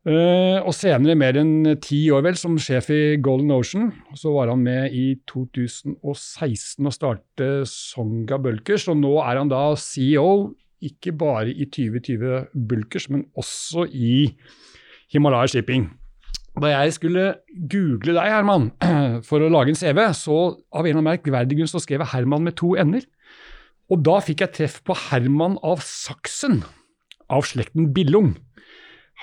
Uh, 0.00 0.64
og 0.64 0.72
senere 0.72 1.12
mer 1.18 1.36
enn 1.36 1.74
ti 1.84 1.98
år 2.08 2.22
vel 2.24 2.36
som 2.40 2.54
sjef 2.60 2.88
i 2.94 3.18
Golden 3.20 3.52
Ocean. 3.52 3.90
Så 4.16 4.32
var 4.32 4.48
han 4.48 4.62
med 4.64 4.94
i 4.96 5.18
2016 5.28 6.88
og 6.88 6.96
startet 6.96 7.68
Songa 7.68 8.40
Bulkers, 8.40 8.88
og 8.88 8.96
nå 9.02 9.18
er 9.20 9.42
han 9.42 9.52
da 9.52 9.74
CEO, 9.76 10.54
ikke 10.80 11.12
bare 11.12 11.52
i 11.52 11.68
2020 11.68 12.64
Bulkers, 12.68 13.10
men 13.12 13.26
også 13.36 13.84
i 13.92 14.30
Himalaya 15.12 15.52
Shipping. 15.52 15.90
Da 16.60 16.70
jeg 16.74 16.92
skulle 16.96 17.24
google 17.72 18.16
deg, 18.16 18.26
Herman, 18.28 18.68
for 19.28 19.40
å 19.40 19.48
lage 19.52 19.72
en 19.72 19.78
CV, 19.78 20.02
så 20.16 20.36
av 20.36 20.84
en 20.84 20.90
eller 20.90 20.98
annen 20.98 21.08
merkverdig 21.08 21.56
grunn 21.60 21.70
så 21.70 21.80
skrev 21.80 22.04
jeg 22.04 22.12
Herman 22.12 22.44
med 22.44 22.58
to 22.60 22.74
ender. 22.80 23.06
Og 23.90 24.04
da 24.06 24.18
fikk 24.22 24.44
jeg 24.44 24.56
treff 24.58 24.78
på 24.86 24.96
Herman 25.08 25.56
av 25.66 25.80
Saksen, 25.86 26.60
av 27.32 27.46
slekten 27.48 27.90
Billung. 27.96 28.34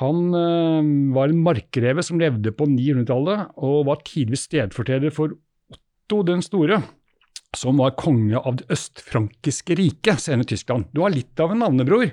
Han 0.02 0.34
øh, 0.38 0.90
var 1.16 1.32
en 1.32 1.42
markreve 1.46 2.04
som 2.06 2.20
levde 2.22 2.54
på 2.54 2.68
900-tallet, 2.70 3.54
og 3.58 3.88
var 3.90 4.04
tidvis 4.06 4.46
stedfortreder 4.50 5.14
for 5.14 5.38
Otto 5.74 6.22
den 6.28 6.44
store, 6.46 6.82
som 7.58 7.80
var 7.82 7.96
konge 8.00 8.38
av 8.38 8.60
det 8.60 8.68
østfrankiske 8.74 9.78
riket, 9.80 10.22
senere 10.24 10.48
Tyskland. 10.48 10.90
Du 10.94 11.02
har 11.06 11.14
litt 11.14 11.40
av 11.42 11.54
en 11.54 11.64
navnebror. 11.64 12.10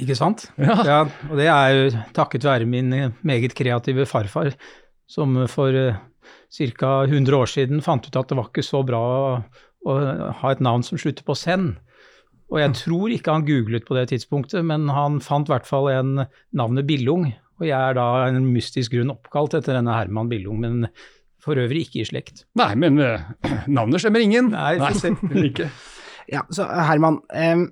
Ikke 0.00 0.16
sant? 0.16 0.46
Ja. 0.56 0.78
ja. 0.86 1.00
Og 1.28 1.36
det 1.40 1.50
er 1.52 1.74
jo 1.76 1.90
takket 2.16 2.46
være 2.48 2.68
min 2.68 2.94
meget 3.20 3.56
kreative 3.58 4.06
farfar, 4.08 4.54
som 5.10 5.36
for 5.52 5.76
ca. 6.52 6.92
100 7.04 7.36
år 7.36 7.50
siden 7.50 7.84
fant 7.84 8.06
ut 8.06 8.16
at 8.16 8.30
det 8.30 8.38
var 8.38 8.48
ikke 8.48 8.64
så 8.64 8.82
bra 8.86 9.02
å 9.82 9.96
ha 10.40 10.52
et 10.52 10.62
navn 10.62 10.84
som 10.86 11.00
slutter 11.00 11.26
på 11.26 11.36
Send. 11.38 11.76
Og 12.52 12.60
jeg 12.60 12.74
tror 12.82 13.12
ikke 13.14 13.32
han 13.32 13.46
googlet 13.48 13.86
på 13.88 13.96
det 13.96 14.10
tidspunktet, 14.12 14.60
men 14.68 14.90
han 14.92 15.22
fant 15.24 15.48
i 15.48 15.54
hvert 15.54 15.68
fall 15.68 15.88
en 15.92 16.12
navnet 16.52 16.86
Billung. 16.88 17.30
Og 17.60 17.68
jeg 17.68 17.78
er 17.78 17.96
da 17.96 18.06
en 18.26 18.44
mystisk 18.52 18.92
grunn 18.92 19.12
oppkalt 19.12 19.56
etter 19.56 19.78
denne 19.78 19.94
Herman 19.96 20.28
Billung, 20.28 20.60
men 20.60 20.88
for 21.42 21.58
øvrig 21.58 21.86
ikke 21.86 22.02
i 22.02 22.06
slekt. 22.06 22.44
Nei, 22.58 22.74
men 22.78 23.00
uh, 23.00 23.24
navnet 23.78 24.02
skjemmer 24.02 24.24
ingen. 24.24 24.52
Nei, 24.52 24.76
Nei 24.82 25.46
ikke. 25.50 25.70
Ja, 26.30 26.44
så 26.54 26.68
Herman, 26.68 27.22
eh, 27.34 27.64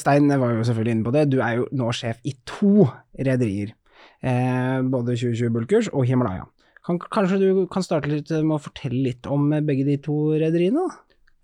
Stein 0.00 0.28
var 0.28 0.56
jo 0.56 0.64
selvfølgelig 0.66 0.96
inne 0.96 1.06
på 1.06 1.14
det. 1.14 1.28
Du 1.32 1.38
er 1.40 1.60
jo 1.60 1.68
nå 1.76 1.92
sjef 1.96 2.20
i 2.28 2.34
to 2.48 2.88
rederier. 3.18 3.72
Eh, 4.22 4.78
både 4.86 5.16
2020 5.18 5.50
Bulkers 5.54 5.88
og 5.92 6.06
Himalaya. 6.06 6.46
Kan, 6.86 6.98
kanskje 6.98 7.38
du 7.38 7.66
kan 7.70 7.84
starte 7.84 8.10
litt 8.10 8.30
med 8.30 8.56
å 8.56 8.62
fortelle 8.62 9.04
litt 9.06 9.26
om 9.30 9.50
begge 9.66 9.86
de 9.86 9.98
to 10.02 10.34
rederiene? 10.34 10.88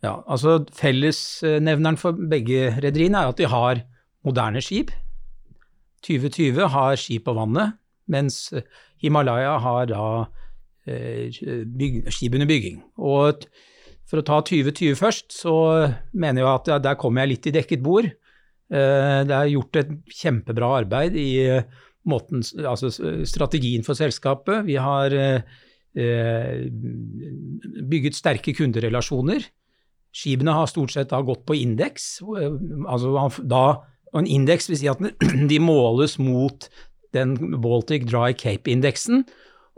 Ja, 0.03 0.21
altså 0.31 0.61
Fellesnevneren 0.79 1.99
for 1.99 2.15
begge 2.31 2.73
rederiene 2.79 3.23
er 3.23 3.33
at 3.33 3.39
de 3.39 3.49
har 3.51 3.83
moderne 4.27 4.63
skip. 4.63 4.93
2020 6.07 6.69
har 6.75 6.99
skip 6.99 7.25
på 7.27 7.35
vannet, 7.35 7.79
mens 8.11 8.49
Himalaya 9.03 9.57
har 9.63 9.89
da 9.91 10.05
eh, 10.87 11.35
skip 11.35 12.35
under 12.35 12.47
bygging. 12.51 12.83
Og 12.99 13.47
for 14.09 14.21
å 14.21 14.25
ta 14.25 14.41
2020 14.41 14.97
først, 14.99 15.35
så 15.37 15.55
mener 16.17 16.43
jeg 16.43 16.53
at 16.55 16.87
der 16.87 16.97
kommer 17.01 17.25
jeg 17.25 17.35
litt 17.35 17.49
i 17.51 17.55
dekket 17.59 17.85
bord. 17.85 18.09
Eh, 18.09 19.21
det 19.29 19.37
er 19.37 19.53
gjort 19.53 19.81
et 19.81 19.93
kjempebra 20.21 20.71
arbeid 20.81 21.17
i 21.19 21.31
måten, 22.09 22.43
altså 22.65 22.91
strategien 23.29 23.85
for 23.85 23.99
selskapet. 23.99 24.65
Vi 24.69 24.79
har 24.81 25.13
eh, 25.13 26.65
bygget 27.93 28.17
sterke 28.17 28.55
kunderelasjoner. 28.57 29.45
Skipene 30.15 30.57
har 30.57 30.71
stort 30.71 30.95
sett 30.95 31.13
gått 31.13 31.45
på 31.47 31.57
indeks. 31.59 32.19
Altså 32.89 33.13
en 34.17 34.29
indeks 34.29 34.71
vil 34.71 34.81
si 34.81 34.89
at 34.89 35.03
de 35.53 35.61
måles 35.61 36.17
mot 36.21 36.69
den 37.17 37.37
Baltic 37.61 38.05
Dry 38.09 38.35
Cape-indeksen, 38.37 39.25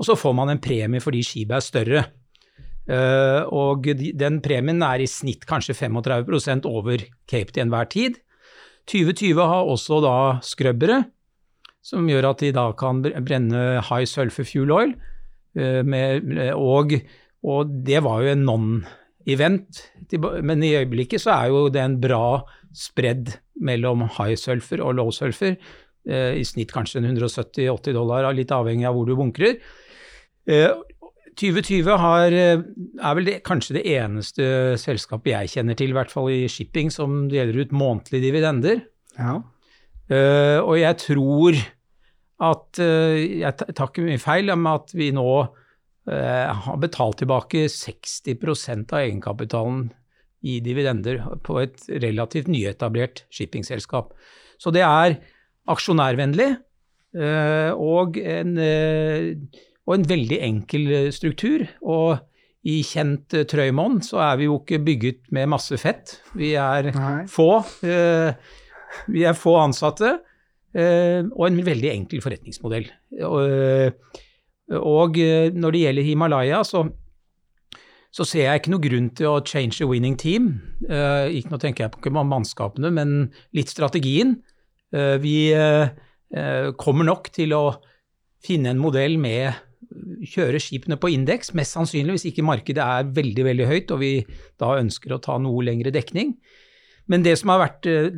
og 0.01 0.07
så 0.07 0.17
får 0.19 0.35
man 0.35 0.51
en 0.51 0.63
premie 0.63 1.03
fordi 1.03 1.23
skipet 1.27 1.59
er 1.59 1.67
større. 1.67 2.05
Uh, 2.89 3.45
og 3.55 3.85
de, 3.87 4.11
den 4.17 4.41
premien 4.43 4.81
er 4.83 5.03
i 5.03 5.09
snitt 5.11 5.45
kanskje 5.49 5.77
35% 5.77 6.67
over 6.67 7.05
Cape 7.31 7.55
til 7.55 7.67
enhver 7.67 7.91
tid. 7.93 8.19
2020 8.91 9.41
har 9.47 9.69
også 9.71 10.01
da 10.03 10.17
skrøbbere 10.43 11.05
som 11.85 12.09
gjør 12.09 12.31
at 12.33 12.43
de 12.45 12.53
da 12.53 12.67
kan 12.77 13.01
brenne 13.03 13.81
high 13.89 14.07
sulfur 14.09 14.49
fuel 14.49 14.73
oil. 14.75 14.95
Uh, 15.59 15.81
med, 15.87 16.33
og, 16.55 16.97
og, 17.43 17.77
det 17.87 18.03
var 18.07 18.23
jo 18.23 18.33
en 18.35 18.45
non-event, 18.47 19.85
men 20.47 20.63
i 20.67 20.77
øyeblikket 20.79 21.25
så 21.25 21.35
er 21.37 21.51
jo 21.51 21.65
det 21.73 21.83
en 21.83 21.99
bra 22.03 22.43
spredd 22.77 23.35
mellom 23.61 24.07
high 24.19 24.39
sulfur 24.39 24.85
og 24.85 24.99
low 25.01 25.15
sulfur. 25.15 25.57
Uh, 26.09 26.37
I 26.39 26.47
snitt 26.47 26.73
kanskje 26.75 27.03
170-80 27.03 27.97
dollar, 27.97 28.31
litt 28.37 28.55
avhengig 28.55 28.89
av 28.89 28.97
hvor 28.99 29.09
du 29.09 29.17
bunkrer. 29.19 29.59
2020 31.41 31.97
har, 32.03 32.35
er 32.37 33.15
vel 33.17 33.27
det, 33.27 33.39
kanskje 33.47 33.79
det 33.79 33.87
eneste 33.97 34.77
selskapet 34.81 35.33
jeg 35.33 35.53
kjenner 35.55 35.79
til, 35.79 35.95
i 35.95 35.97
hvert 35.97 36.13
fall 36.13 36.29
i 36.33 36.45
shipping, 36.53 36.93
som 36.93 37.25
deler 37.33 37.63
ut 37.63 37.73
månedlige 37.73 38.27
dividender. 38.29 38.83
Ja. 39.17 39.39
Uh, 40.11 40.59
og 40.67 40.75
jeg 40.81 40.97
tror 40.99 41.57
at 42.41 42.81
uh, 42.83 43.15
Jeg 43.15 43.53
tar 43.77 43.91
ikke 43.91 44.03
mye 44.03 44.19
feil 44.19 44.51
om 44.51 44.65
at 44.67 44.91
vi 44.97 45.11
nå 45.15 45.27
uh, 45.45 46.47
har 46.65 46.81
betalt 46.83 47.21
tilbake 47.21 47.69
60% 47.71 48.91
av 48.91 49.05
egenkapitalen 49.05 49.85
i 50.41 50.57
dividender 50.65 51.21
på 51.45 51.61
et 51.61 51.85
relativt 52.01 52.49
nyetablert 52.49 53.27
shippingselskap. 53.31 54.15
Så 54.59 54.73
det 54.73 54.83
er 54.87 55.19
aksjonærvennlig 55.69 56.55
og 57.77 58.17
en 58.23 58.53
og 59.91 59.97
en 59.99 60.07
veldig 60.07 60.39
enkel 60.47 60.91
eh, 60.95 61.11
struktur. 61.15 61.67
Og 61.83 62.21
i 62.71 62.81
kjent 62.87 63.35
uh, 63.35 63.45
Trøymon 63.49 63.99
så 64.05 64.21
er 64.23 64.39
vi 64.39 64.47
jo 64.47 64.61
ikke 64.61 64.83
bygget 64.87 65.23
med 65.35 65.51
masse 65.51 65.75
fett. 65.81 66.19
Vi 66.39 66.53
er 66.61 66.93
Nei. 66.95 67.25
få. 67.31 67.65
Uh, 67.83 68.31
vi 69.11 69.25
er 69.27 69.39
få 69.39 69.59
ansatte. 69.65 70.19
Og 70.71 71.41
en 71.43 71.57
veldig 71.67 71.89
enkel 71.91 72.21
forretningsmodell. 72.23 72.85
og 73.27 75.17
når 75.19 75.73
det 75.75 75.81
gjelder 75.81 76.07
Himalaya, 76.07 76.61
så, 76.63 76.85
så, 78.15 78.23
ser 78.23 78.45
jeg 78.45 78.61
ikke 78.61 78.71
noe 78.71 78.85
grunn 78.85 79.09
til 79.19 79.27
å 79.33 79.41
change 79.43 79.83
a 79.83 79.89
winning 79.91 80.15
team. 80.15 80.61
ikke 80.87 81.51
nå 81.51 81.59
tenker 81.59 81.89
jeg 81.89 81.91
på 81.97 82.13
mannskapene, 82.15 82.93
men 82.95 83.33
litt 83.51 83.67
strategien. 83.75 84.37
vi 84.95 85.51
kommer 86.79 87.11
nok 87.11 87.33
til 87.35 87.57
å 87.59 87.65
finne 88.39 88.71
en 88.71 88.79
modell 88.79 89.19
med 89.19 89.59
kjøre 90.31 90.61
skipene 90.63 90.99
på 91.01 91.11
indeks, 91.15 91.55
mest 91.59 91.77
sannsynlig 91.77 92.19
hvis 92.19 92.29
ikke 92.31 92.47
markedet 92.47 92.85
er 92.85 93.13
veldig 93.17 93.47
veldig 93.47 93.69
høyt 93.71 93.95
og 93.95 94.03
vi 94.03 94.13
da 94.61 94.77
ønsker 94.79 95.15
å 95.15 95.23
ta 95.23 95.39
noe 95.43 95.65
lengre 95.67 95.93
dekning. 95.95 96.37
Men 97.11 97.25
det 97.27 97.35
som 97.41 97.51
har 97.51 97.63
vært 97.65 97.89
eh, 97.91 98.11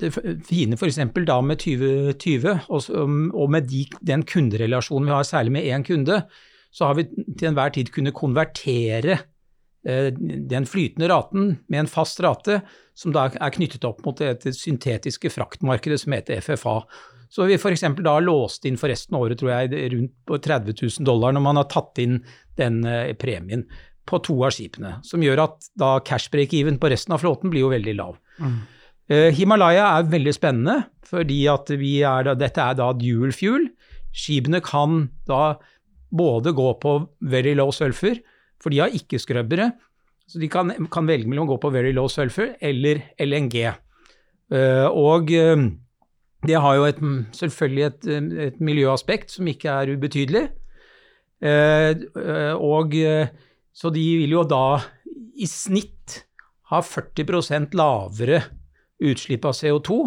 det 0.00 0.10
fine 0.48 0.78
f.eks. 0.78 0.98
da 1.28 1.40
med 1.46 1.60
2020, 1.62 2.70
og 2.70 3.52
med 3.54 3.68
de, 3.70 3.84
den 4.06 4.24
kunderelasjonen 4.26 5.10
vi 5.10 5.14
har, 5.14 5.28
særlig 5.28 5.54
med 5.54 5.68
én 5.70 5.86
kunde, 5.86 6.24
så 6.74 6.90
har 6.90 6.98
vi 6.98 7.06
til 7.10 7.50
enhver 7.50 7.74
tid 7.74 7.92
kunnet 7.94 8.16
konvertere 8.18 9.20
eh, 9.86 10.10
den 10.10 10.66
flytende 10.66 11.10
raten 11.12 11.54
med 11.70 11.84
en 11.84 11.90
fast 11.90 12.22
rate, 12.24 12.60
som 12.98 13.14
da 13.14 13.28
er 13.30 13.54
knyttet 13.54 13.86
opp 13.86 14.02
mot 14.06 14.18
det 14.18 14.56
syntetiske 14.58 15.30
fraktmarkedet 15.30 16.02
som 16.02 16.16
heter 16.16 16.42
FFA. 16.42 16.80
Så 17.30 17.46
vi 17.46 17.54
f.eks. 17.54 17.84
da 18.02 18.16
låst 18.22 18.66
inn 18.66 18.78
for 18.80 18.90
resten 18.90 19.14
av 19.14 19.24
året, 19.26 19.38
tror 19.38 19.52
jeg, 19.52 19.92
rundt 19.92 20.16
på 20.26 20.38
30 20.42 20.74
000 20.74 21.06
dollar 21.06 21.34
når 21.36 21.44
man 21.44 21.60
har 21.60 21.68
tatt 21.70 22.00
inn 22.02 22.18
den 22.58 22.82
eh, 22.88 23.12
premien 23.18 23.62
på 24.10 24.18
to 24.26 24.34
av 24.42 24.54
skipene. 24.56 24.96
Som 25.06 25.22
gjør 25.22 25.44
at 25.44 25.70
da 25.78 25.94
cash 26.06 26.32
break-even 26.32 26.80
på 26.82 26.90
resten 26.90 27.14
av 27.14 27.22
flåten 27.22 27.52
blir 27.52 27.66
jo 27.66 27.72
veldig 27.72 27.94
lav. 27.98 28.16
Mm. 28.42 28.56
Uh, 29.10 29.28
Himalaya 29.34 29.88
er 29.98 30.10
veldig 30.10 30.32
spennende, 30.34 30.76
fordi 31.06 31.42
at 31.50 31.70
er 31.74 32.26
da, 32.26 32.34
dette 32.38 32.62
er 32.62 32.78
da 32.78 32.90
dual 32.98 33.34
fuel. 33.34 33.68
Skipene 34.14 34.62
kan 34.62 35.04
da 35.30 35.60
både 36.10 36.54
gå 36.54 36.72
på 36.82 36.96
very 37.30 37.54
low 37.58 37.70
sulfur, 37.74 38.18
for 38.62 38.74
de 38.74 38.82
har 38.82 38.94
ikke 38.94 39.20
skrubbere. 39.22 39.70
Så 40.30 40.38
de 40.42 40.50
kan, 40.50 40.70
kan, 40.90 41.06
velge 41.10 41.26
mellom 41.30 41.48
å 41.48 41.52
gå 41.54 41.60
på 41.62 41.72
very 41.74 41.94
low 41.94 42.10
sulfur 42.10 42.52
eller 42.62 43.02
LNG. 43.22 43.70
Uh, 44.50 44.86
og 44.90 45.30
uh, 45.34 45.66
det 46.46 46.56
har 46.56 46.78
jo 46.78 46.86
et, 46.88 47.00
selvfølgelig 47.36 47.84
et, 47.84 48.06
et, 48.46 48.60
miljøaspekt 48.60 49.34
som 49.34 49.48
ikke 49.50 49.68
er 49.68 49.92
ubetydelig. 49.96 50.46
Eh, 51.40 52.04
og 52.56 52.96
så 53.72 53.90
de 53.92 54.06
vil 54.22 54.34
jo 54.38 54.44
da 54.48 54.80
i 55.40 55.48
snitt 55.48 56.20
ha 56.70 56.80
40% 56.84 57.76
lavere 57.76 58.42
utslipp 59.00 59.46
av 59.48 59.56
CO2. 59.56 60.00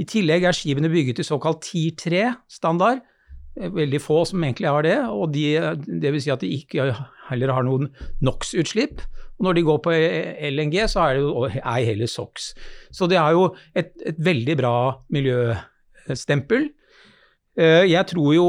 I 0.00 0.06
tillegg 0.08 0.46
er 0.48 0.56
skipene 0.56 0.90
bygget 0.92 1.22
i 1.22 1.26
såkalt 1.26 1.62
Tier 1.66 1.96
3-standard. 1.98 3.02
Veldig 3.60 4.00
få 4.00 4.22
som 4.28 4.42
egentlig 4.44 4.70
har 4.70 4.84
det, 4.86 4.96
og 5.10 5.32
de, 5.34 5.44
det 6.00 6.12
vil 6.14 6.22
si 6.22 6.32
at 6.32 6.42
de 6.44 6.52
ikke 6.54 6.92
heller 7.28 7.52
har 7.52 7.66
noen 7.66 7.90
NOx-utslipp. 8.24 9.02
Og 9.40 9.46
når 9.48 9.56
de 9.56 9.64
går 9.64 9.78
på 9.80 9.94
LNG, 10.52 10.76
så 10.92 11.06
er 11.06 11.16
det 11.16 11.24
jo 11.24 11.46
ei 11.48 11.80
heller 11.88 12.10
SOx. 12.10 12.50
Så 12.92 13.08
det 13.08 13.16
er 13.16 13.32
jo 13.32 13.46
et, 13.72 13.94
et 14.04 14.20
veldig 14.20 14.56
bra 14.60 14.74
miljøstempel. 15.16 16.68
Eh, 17.60 17.86
jeg 17.90 18.06
tror 18.12 18.34
jo, 18.36 18.48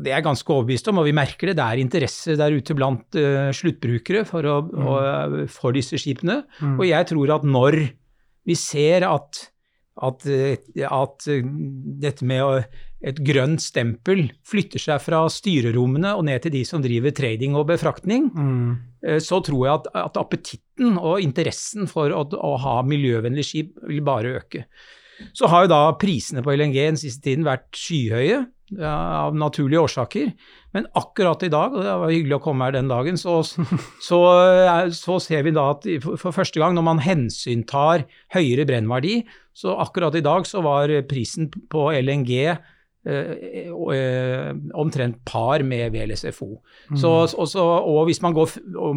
det 0.00 0.10
er 0.10 0.18
jeg 0.18 0.26
ganske 0.26 0.54
overbevist 0.56 0.88
om, 0.90 1.02
og 1.02 1.06
vi 1.06 1.16
merker 1.16 1.50
det, 1.50 1.58
det 1.60 1.66
er 1.66 1.82
interesse 1.82 2.38
der 2.40 2.56
ute 2.56 2.76
blant 2.76 3.18
uh, 3.20 3.52
sluttbrukere 3.54 4.24
for, 4.28 4.48
å, 4.48 4.56
mm. 4.64 4.88
og, 4.88 5.36
for, 5.52 5.76
disse 5.76 6.00
skipene. 6.00 6.40
Mm. 6.58 6.78
Og 6.78 6.88
jeg 6.88 7.10
tror 7.12 7.36
at 7.36 7.46
når 7.46 7.78
vi 8.48 8.56
ser 8.58 9.06
at, 9.08 9.44
at, 10.08 10.26
at 10.88 11.28
dette 12.02 12.26
med 12.28 12.64
et 13.04 13.20
grønt 13.26 13.60
stempel 13.60 14.26
flytter 14.48 14.80
seg 14.80 15.02
fra 15.04 15.24
styrerommene 15.32 16.14
og 16.16 16.24
ned 16.28 16.44
til 16.44 16.54
de 16.54 16.64
som 16.68 16.82
driver 16.84 17.12
trading 17.16 17.56
og 17.58 17.68
befraktning, 17.74 18.30
mm. 18.32 18.74
Eh, 19.04 19.18
så 19.20 19.36
tror 19.44 19.66
jeg 19.66 19.74
at, 19.74 19.88
at, 20.00 20.16
appetitten 20.16 20.94
og 20.96 21.20
interessen 21.20 21.84
for 21.90 22.08
å, 22.08 22.22
å 22.24 22.52
ha 22.62 22.78
miljøvennlig 22.88 23.44
skip 23.44 23.74
vil 23.84 24.00
bare 24.06 24.38
øke. 24.38 24.64
Så 25.36 25.50
har 25.52 25.66
jo 25.66 25.74
da 25.74 25.82
prisene 26.00 26.40
på 26.42 26.54
LNG 26.56 26.78
den 26.78 26.98
siste 26.98 27.28
tiden 27.28 27.44
vært 27.44 27.68
skyhøye 27.76 28.46
av 28.80 29.36
naturlige 29.36 29.82
årsaker. 29.84 30.32
Men 30.74 30.88
akkurat 30.98 31.42
i 31.44 31.50
dag, 31.52 31.74
og 31.74 31.84
det 31.84 31.94
var 32.00 32.12
hyggelig 32.12 32.38
å 32.38 32.42
komme 32.42 32.66
her 32.66 32.74
den 32.78 32.90
dagen, 32.90 33.18
så, 33.20 33.42
så, 34.08 34.20
så 34.96 35.18
ser 35.22 35.44
vi 35.46 35.54
da 35.54 35.68
at 35.74 35.86
for 36.16 36.34
første 36.34 36.62
gang 36.62 36.74
når 36.76 36.88
man 36.88 37.02
hensyntar 37.04 38.06
høyere 38.34 38.66
brennverdi, 38.68 39.20
så 39.54 39.76
akkurat 39.84 40.16
i 40.18 40.24
dag 40.24 40.48
så 40.48 40.64
var 40.64 40.90
prisen 41.10 41.50
på 41.70 41.86
LNG 41.94 42.32
eh, 42.40 42.56
eh, 42.56 42.72
omtrent 44.74 45.18
par 45.28 45.60
med 45.66 45.92
VLSFO. 45.92 46.46
Så, 46.96 47.10
også, 47.36 47.60
og 47.60 48.06
hvis 48.08 48.22
man, 48.24 48.32
går, 48.32 48.54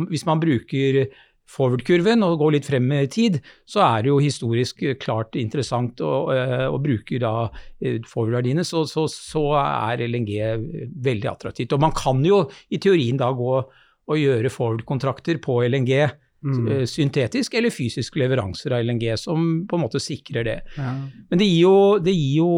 hvis 0.08 0.24
man 0.30 0.40
bruker 0.40 1.10
forward-kurven 1.48 2.26
og 2.26 2.38
går 2.42 2.56
litt 2.58 2.68
frem 2.68 2.92
i 2.98 3.06
tid, 3.12 3.40
så 3.68 3.84
er 3.86 4.04
det 4.04 4.12
jo 4.12 4.20
historisk 4.22 4.84
klart 5.02 5.38
interessant 5.40 6.02
å, 6.04 6.28
eh, 6.34 6.68
å 6.68 6.80
bruke 6.84 7.20
da 7.24 7.50
eh, 7.80 8.00
forward-verdiene, 8.08 8.66
så, 8.68 8.84
så, 8.90 9.08
så 9.12 9.46
er 9.62 10.04
LNG 10.08 10.34
veldig 11.08 11.32
attraktivt. 11.32 11.76
Og 11.76 11.84
man 11.84 11.96
kan 11.96 12.24
jo 12.26 12.44
i 12.70 12.82
teorien 12.84 13.20
da 13.20 13.32
gå 13.36 13.54
og 14.08 14.22
gjøre 14.22 14.52
forward-kontrakter 14.54 15.40
på 15.44 15.62
LNG 15.68 15.94
Mm. 16.46 16.68
eh, 16.70 16.84
syntetisk 16.86 17.56
eller 17.58 17.74
fysisk 17.74 18.16
leveranser 18.20 18.76
av 18.76 18.86
LNG, 18.86 19.10
som 19.18 19.66
på 19.68 19.78
en 19.78 19.84
måte 19.84 20.02
sikrer 20.04 20.46
det. 20.46 20.60
Ja. 20.78 20.94
Men 21.32 21.42
det 21.42 21.48
gir 21.50 21.64
jo, 21.64 21.78
det 22.04 22.14
gir 22.14 22.36
jo, 22.44 22.52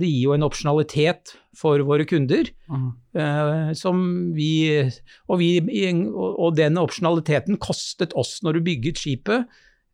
det 0.00 0.08
gir 0.08 0.30
jo 0.30 0.34
en 0.36 0.46
opsjonalitet 0.48 1.34
for 1.56 1.82
våre 1.86 2.06
kunder. 2.08 2.50
Mm. 2.70 2.90
Uh, 3.16 3.70
som 3.78 4.02
vi 4.36 4.50
og, 4.78 5.40
vi 5.40 5.58
og, 5.60 6.28
og 6.30 6.58
den 6.58 6.78
opsjonaliteten 6.80 7.58
kostet 7.62 8.14
oss, 8.18 8.38
når 8.46 8.58
du 8.58 8.66
bygget 8.70 9.00
skipet, 9.02 9.48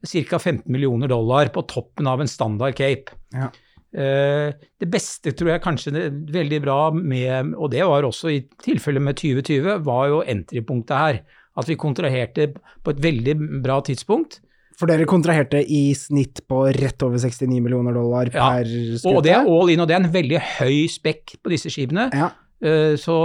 ca. 0.07 0.39
15 0.39 0.67
millioner 0.71 1.11
dollar 1.11 1.51
på 1.55 1.65
toppen 1.71 2.09
av 2.11 2.23
en 2.23 2.31
standard 2.31 2.77
Cape. 2.79 3.17
Ja. 3.35 3.51
Uh, 3.97 4.53
det 4.83 4.91
beste 4.93 5.33
tror 5.33 5.55
jeg 5.55 5.65
kanskje 5.65 5.95
det, 5.95 6.05
veldig 6.35 6.61
bra 6.67 6.81
med, 6.93 7.55
og 7.57 7.73
det 7.73 7.85
var 7.89 8.05
også 8.05 8.35
i 8.35 8.43
tilfelle 8.63 9.01
med 9.01 9.17
2020, 9.19 9.81
var 9.87 10.13
jo 10.13 10.23
entry-punktet 10.27 11.01
her. 11.01 11.23
At 11.57 11.69
vi 11.71 11.79
kontraherte 11.81 12.51
på 12.85 12.93
et 12.93 13.01
veldig 13.03 13.37
bra 13.65 13.81
tidspunkt. 13.87 14.41
For 14.77 14.91
dere 14.91 15.07
kontraherte 15.09 15.63
i 15.63 15.95
snitt 15.97 16.43
på 16.49 16.67
rett 16.77 17.01
over 17.07 17.17
69 17.17 17.63
millioner 17.65 17.97
dollar 17.97 18.29
Ja, 18.29 18.51
per 18.59 18.69
skute? 18.69 19.15
Og 19.15 19.23
det 19.25 19.33
er 19.33 19.49
all 19.49 19.73
in, 19.73 19.81
og 19.81 19.89
det 19.89 19.97
er 19.97 20.03
en 20.05 20.13
veldig 20.13 20.43
høy 20.59 20.83
spekk 20.93 21.39
på 21.41 21.53
disse 21.55 21.73
skipene. 21.73 22.11
Ja. 22.13 22.29
Eh, 22.61 22.93
Så 23.01 23.17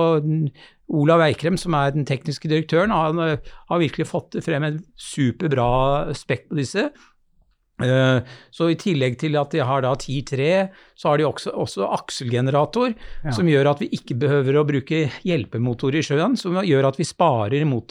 Olav 0.91 1.21
Eikrem, 1.23 1.57
som 1.59 1.75
er 1.75 1.91
den 1.95 2.07
tekniske 2.07 2.49
direktøren, 2.51 2.91
han 2.91 3.19
eh, 3.19 3.51
har 3.69 3.79
virkelig 3.79 4.07
fått 4.09 4.39
frem 4.43 4.63
en 4.67 4.79
superbra 4.95 6.11
spekk 6.15 6.49
på 6.49 6.59
disse. 6.59 6.89
Eh, 7.83 8.21
Så 8.51 8.69
i 8.71 8.75
tillegg 8.75 9.17
til 9.19 9.35
at 9.39 9.51
de 9.51 9.59
har 9.65 9.81
da 9.81 9.93
Tier 9.95 10.21
3, 10.27 10.69
så 10.95 11.09
har 11.09 11.17
de 11.17 11.23
også, 11.25 11.51
også 11.55 11.87
akselgenerator, 11.97 12.93
Ja. 13.23 13.31
som 13.31 13.45
gjør 13.47 13.71
at 13.71 13.79
vi 13.79 13.89
ikke 13.89 14.17
behøver 14.19 14.59
å 14.59 14.65
bruke 14.67 15.09
hjelpemotorer 15.23 15.99
i 15.99 16.05
sjøen, 16.05 16.37
som 16.37 16.53
gjør 16.53 16.87
at 16.87 16.97
vi 16.97 17.03
sparer, 17.03 17.61
i 17.61 17.63
mot, 17.65 17.87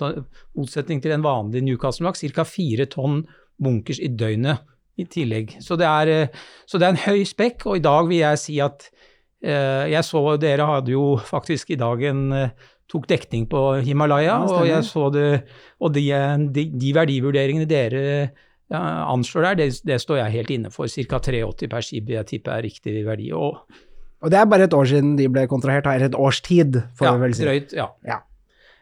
motsetning 0.57 1.01
til 1.03 1.13
en 1.13 1.23
vanlig 1.23 1.63
Newcastle-laks, 1.63 2.25
ca. 2.35 2.45
fire 2.45 2.87
tonn 2.87 3.27
bunkers 3.61 4.01
i 4.01 4.09
døgnet 4.09 4.61
i 4.99 5.05
tillegg. 5.05 5.57
Så 5.63 5.77
det, 5.79 5.87
er, 5.87 6.09
eh, 6.09 6.29
så 6.67 6.79
det 6.79 6.87
er 6.87 6.91
en 6.97 7.05
høy 7.07 7.25
spekk, 7.25 7.67
og 7.67 7.77
i 7.77 7.85
dag 7.85 8.07
vil 8.09 8.19
jeg 8.21 8.39
si 8.39 8.61
at 8.61 8.91
eh, 9.43 9.89
jeg 9.91 10.05
så 10.05 10.39
dere 10.39 10.67
hadde 10.69 10.93
jo 10.93 11.17
faktisk 11.17 11.71
i 11.71 11.77
dag 11.81 12.03
en 12.11 12.51
tok 12.91 13.07
dekning 13.07 13.47
på 13.49 13.81
Himalaya, 13.87 14.41
Ja, 14.43 14.59
og 14.59 14.67
jeg 14.67 14.83
så 14.83 15.13
det, 15.15 15.45
og 15.81 15.93
de, 15.95 16.03
de, 16.51 16.65
de 16.75 16.93
verdivurderingene 16.93 17.69
dere 17.71 18.33
anslår 18.79 19.49
der, 19.51 19.61
det, 19.65 19.69
det 19.87 20.01
står 20.01 20.21
jeg 20.23 20.37
helt 20.39 20.51
inne 20.55 20.71
for. 20.71 20.87
Ca. 20.87 21.19
83 21.19 21.69
per 21.71 21.85
skip 21.85 22.11
jeg 22.15 22.27
tipper 22.29 22.59
er 22.59 22.67
riktig 22.69 23.01
verdi. 23.07 23.33
Og 23.35 23.59
Og 24.23 24.31
det 24.31 24.37
er 24.37 24.45
bare 24.45 24.67
et 24.69 24.75
år 24.77 24.85
siden 24.85 25.15
de 25.17 25.29
ble 25.33 25.47
kontrahert, 25.49 25.87
eller 25.89 26.11
et 26.11 26.15
års 26.19 26.43
tid, 26.45 26.83
får 26.99 27.07
ja, 27.07 27.13
vi 27.15 27.21
vel 27.25 27.35
si. 27.35 27.45
drøyt, 27.47 27.73
ja. 27.73 27.87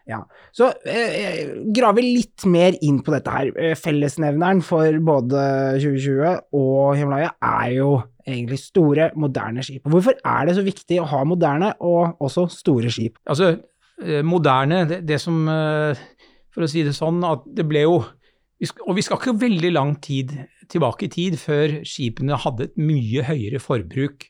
Ja. 0.09 0.22
Så 0.57 0.70
eh, 0.88 1.51
grave 1.77 2.01
litt 2.03 2.46
mer 2.48 2.74
inn 2.83 3.03
på 3.05 3.12
dette 3.12 3.31
her. 3.31 3.51
Eh, 3.61 3.74
Fellesnevneren 3.77 4.62
for 4.64 4.88
både 5.05 5.42
2020 5.79 6.57
og 6.57 6.96
Himalaya 6.96 7.35
er 7.44 7.74
jo 7.77 7.90
egentlig 8.27 8.59
store, 8.62 9.11
moderne 9.20 9.62
skip. 9.62 9.85
Hvorfor 9.85 10.16
er 10.24 10.48
det 10.48 10.57
så 10.57 10.64
viktig 10.64 10.98
å 11.03 11.07
ha 11.12 11.20
moderne 11.29 11.74
og 11.85 12.16
også 12.24 12.46
store 12.51 12.90
skip? 12.90 13.20
Altså, 13.29 13.53
eh, 14.03 14.24
moderne, 14.24 14.87
det, 14.88 15.03
det 15.09 15.20
som 15.20 15.44
eh, 15.48 16.01
For 16.57 16.64
å 16.64 16.70
si 16.72 16.83
det 16.83 16.96
sånn, 16.96 17.20
at 17.29 17.44
det 17.55 17.68
ble 17.68 17.85
jo 17.85 18.01
Og 18.58 18.96
vi 18.98 19.04
skal 19.06 19.20
ikke 19.20 19.38
veldig 19.38 19.68
lang 19.70 19.92
tid 20.02 20.32
tilbake 20.68 21.06
i 21.06 21.10
tid 21.12 21.36
før 21.38 21.76
skipene 21.86 22.34
hadde 22.42 22.64
et 22.66 22.74
mye 22.80 23.22
høyere 23.28 23.60
forbruk. 23.62 24.26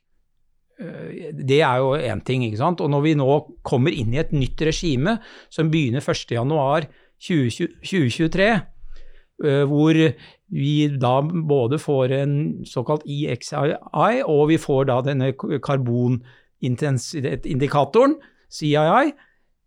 Eh, 0.81 1.33
Det 1.33 1.63
er 1.63 1.77
jo 1.81 1.97
én 1.97 2.21
ting, 2.25 2.43
ikke 2.45 2.59
sant. 2.61 2.81
Og 2.81 2.91
når 2.91 3.01
vi 3.03 3.15
nå 3.15 3.47
kommer 3.65 3.91
inn 3.91 4.15
i 4.15 4.19
et 4.21 4.33
nytt 4.33 4.61
regime 4.61 5.19
som 5.49 5.71
begynner 5.71 6.01
1.1.2023, 6.05 8.63
eh, 9.45 9.65
hvor 9.65 9.95
vi 10.49 10.89
da 10.89 11.21
både 11.23 11.79
får 11.79 12.11
en 12.23 12.65
såkalt 12.65 13.03
EXI, 13.05 13.75
og 14.25 14.49
vi 14.49 14.57
får 14.57 14.85
da 14.89 15.01
denne 15.05 15.33
karbonintensitetsindikatoren, 15.37 18.17
CII, 18.49 19.13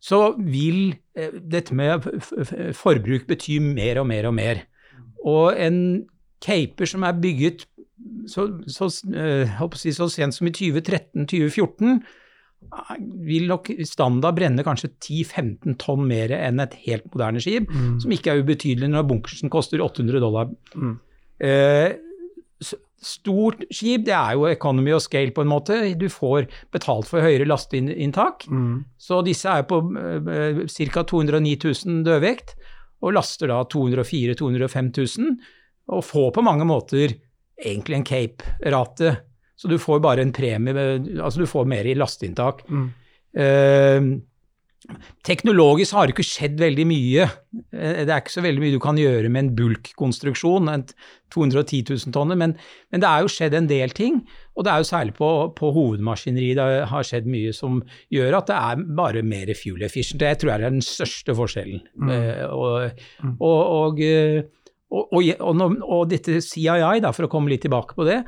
så 0.01 0.21
vil 0.37 0.95
eh, 1.15 1.33
dette 1.33 1.75
med 1.77 2.07
forbruk 2.77 3.27
bety 3.29 3.59
mer 3.63 4.01
og 4.01 4.09
mer 4.09 4.29
og 4.29 4.35
mer. 4.37 4.63
Og 5.21 5.53
en 5.61 5.77
caper 6.41 6.89
som 6.89 7.05
er 7.05 7.19
bygget 7.21 7.67
så, 8.27 8.47
så, 8.67 8.89
eh, 9.13 9.61
si, 9.77 9.93
så 9.93 10.07
sent 10.09 10.35
som 10.35 10.49
i 10.49 10.53
2013-2014, 10.55 11.93
eh, 12.71 12.95
vil 13.27 13.47
nok 13.49 13.71
standard 13.87 14.37
brenne 14.37 14.65
kanskje 14.65 14.91
10-15 14.95 15.77
tonn 15.81 16.05
mer 16.09 16.33
enn 16.37 16.61
et 16.63 16.77
helt 16.87 17.07
moderne 17.13 17.41
skip, 17.43 17.69
som 18.01 18.13
ikke 18.13 18.33
er 18.33 18.43
ubetydelig 18.43 18.91
når 18.91 19.07
bunkersen 19.09 19.53
koster 19.53 19.83
800 19.83 20.23
dollar. 20.23 20.51
Mm. 20.75 20.95
Eh, 21.41 21.89
stort 23.01 23.63
skip, 23.73 24.05
det 24.05 24.13
er 24.13 24.35
jo 24.37 24.45
economy 24.49 24.93
og 24.95 25.01
scale 25.03 25.33
på 25.33 25.43
en 25.43 25.51
måte. 25.51 25.79
Du 25.97 26.07
får 26.11 26.47
betalt 26.73 27.09
for 27.09 27.23
høyere 27.25 27.47
lasteinntak. 27.49 28.45
Mm. 28.47 28.83
Så 29.01 29.21
disse 29.25 29.49
er 29.49 29.65
på 29.69 29.81
uh, 29.81 30.61
ca. 30.69 31.03
209 31.09 31.57
000 31.65 32.05
dødvekt, 32.05 32.55
og 33.01 33.17
laster 33.17 33.49
da 33.49 33.63
204 33.65 34.37
000-205 34.37 34.91
000, 35.17 35.35
og 35.91 36.05
får 36.05 36.31
på 36.37 36.45
mange 36.45 36.67
måter 36.69 37.17
egentlig 37.61 37.97
en 37.97 38.07
Cape-rate. 38.07 39.15
Så 39.57 39.69
du 39.69 39.77
får 39.81 40.01
bare 40.01 40.23
en 40.23 40.33
premie, 40.33 40.73
altså 41.21 41.41
du 41.41 41.49
får 41.49 41.69
mer 41.69 41.89
i 41.89 41.97
lasteinntak. 41.97 42.63
Mm. 42.69 42.87
Eh, 43.41 44.11
teknologisk 45.27 45.95
har 45.95 46.07
det 46.07 46.15
ikke 46.15 46.25
skjedd 46.25 46.61
veldig 46.61 46.85
mye. 46.89 47.25
Eh, 47.75 48.01
det 48.05 48.09
er 48.09 48.21
ikke 48.21 48.33
så 48.33 48.43
veldig 48.43 48.63
mye 48.63 48.73
du 48.73 48.79
kan 48.81 48.99
gjøre 48.99 49.29
med 49.29 49.43
en 49.43 49.51
bulkkonstruksjon, 49.57 50.69
en 50.71 50.85
210 51.33 51.83
000 51.93 52.15
tonner, 52.15 52.39
men, 52.39 52.55
men 52.91 53.03
det 53.03 53.09
er 53.09 53.23
jo 53.23 53.31
skjedd 53.31 53.55
en 53.57 53.69
del 53.69 53.93
ting. 53.95 54.21
Og 54.57 54.65
det 54.65 54.73
er 54.73 54.81
jo 54.81 54.89
særlig 54.89 55.15
på, 55.17 55.29
på 55.57 55.71
hovedmaskineri 55.75 56.51
det 56.57 56.67
har 56.91 57.07
skjedd 57.07 57.29
mye 57.31 57.53
som 57.55 57.79
gjør 58.13 58.39
at 58.41 58.49
det 58.51 58.57
er 58.57 58.85
bare 59.01 59.25
mer 59.25 59.53
fuel 59.57 59.85
efficient. 59.87 60.21
Det 60.23 60.33
tror 60.41 60.53
jeg 60.53 60.59
er 60.59 60.67
den 60.67 60.85
største 60.85 61.37
forskjellen. 61.37 61.85
Eh, 62.09 62.43
og, 62.49 63.05
og, 63.37 63.59
og, 63.61 64.03
eh, 64.05 64.41
og, 64.91 65.13
og, 65.13 65.31
og, 65.39 65.65
og 65.85 66.07
dette 66.11 66.41
CII, 66.43 66.99
da, 67.03 67.13
for 67.15 67.29
å 67.29 67.31
komme 67.31 67.53
litt 67.53 67.63
tilbake 67.67 67.95
på 67.95 68.09
det, 68.09 68.23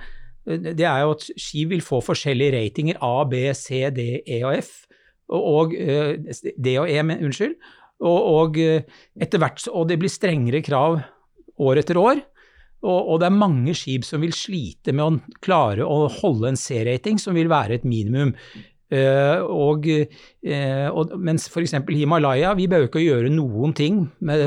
eh, 0.47 0.71
det 0.71 0.85
er 0.85 1.03
jo 1.03 1.17
at 1.17 1.27
skip 1.33 1.73
vil 1.73 1.83
få 1.83 1.99
forskjellige 2.05 2.55
ratinger 2.59 3.01
A, 3.03 3.15
B, 3.27 3.47
C, 3.57 3.87
D, 3.91 4.21
E 4.23 4.43
og 4.45 4.61
F. 4.61 4.83
Og, 5.31 5.73
eh, 5.75 6.19
D 6.57 6.75
og 6.81 6.89
E, 6.89 6.99
men, 7.05 7.23
unnskyld. 7.23 7.55
Og, 8.03 8.19
og 8.19 8.59
eh, 8.59 8.83
etter 9.21 9.41
hvert, 9.41 9.63
og 9.71 9.87
det 9.89 9.99
blir 10.01 10.11
strengere 10.11 10.63
krav 10.65 10.99
år 11.63 11.81
etter 11.83 11.99
år. 12.01 12.21
Og, 12.83 13.13
og 13.13 13.21
det 13.21 13.29
er 13.29 13.37
mange 13.37 13.75
skip 13.77 14.03
som 14.03 14.23
vil 14.23 14.33
slite 14.35 14.91
med 14.95 15.05
å 15.05 15.37
klare 15.43 15.87
å 15.87 16.09
holde 16.19 16.51
en 16.51 16.59
C-rating, 16.59 17.21
som 17.21 17.37
vil 17.37 17.51
være 17.51 17.79
et 17.79 17.87
minimum. 17.87 18.33
Eh, 18.93 19.41
og, 19.49 19.87
eh, 19.89 20.87
og, 20.91 21.13
mens 21.17 21.47
f.eks. 21.49 21.75
Himalaya, 21.89 22.53
vi 22.57 22.67
behøver 22.69 22.89
ikke 22.89 23.01
å 23.01 23.05
gjøre 23.05 23.31
noen 23.33 23.73
ting 23.77 24.03
med, 24.25 24.43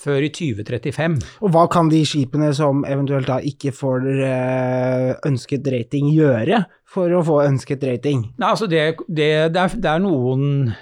før 0.00 0.24
i 0.24 0.30
2035. 0.32 1.18
Og 1.44 1.54
hva 1.54 1.66
kan 1.72 1.90
de 1.92 2.00
skipene 2.08 2.52
som 2.56 2.84
eventuelt 2.88 3.28
da 3.28 3.40
ikke 3.44 3.74
får 3.76 4.06
eh, 4.26 5.10
ønsket 5.28 5.68
rating 5.74 6.12
gjøre 6.14 6.64
for 6.88 7.12
å 7.12 7.24
få 7.26 7.42
ønsket 7.44 7.84
rating? 7.88 8.30
Nei, 8.40 8.54
altså 8.54 8.70
det, 8.70 8.86
det, 9.08 9.32
det, 9.52 9.66
er, 9.66 9.76
det 9.76 9.92
er 9.92 10.06
noen 10.06 10.72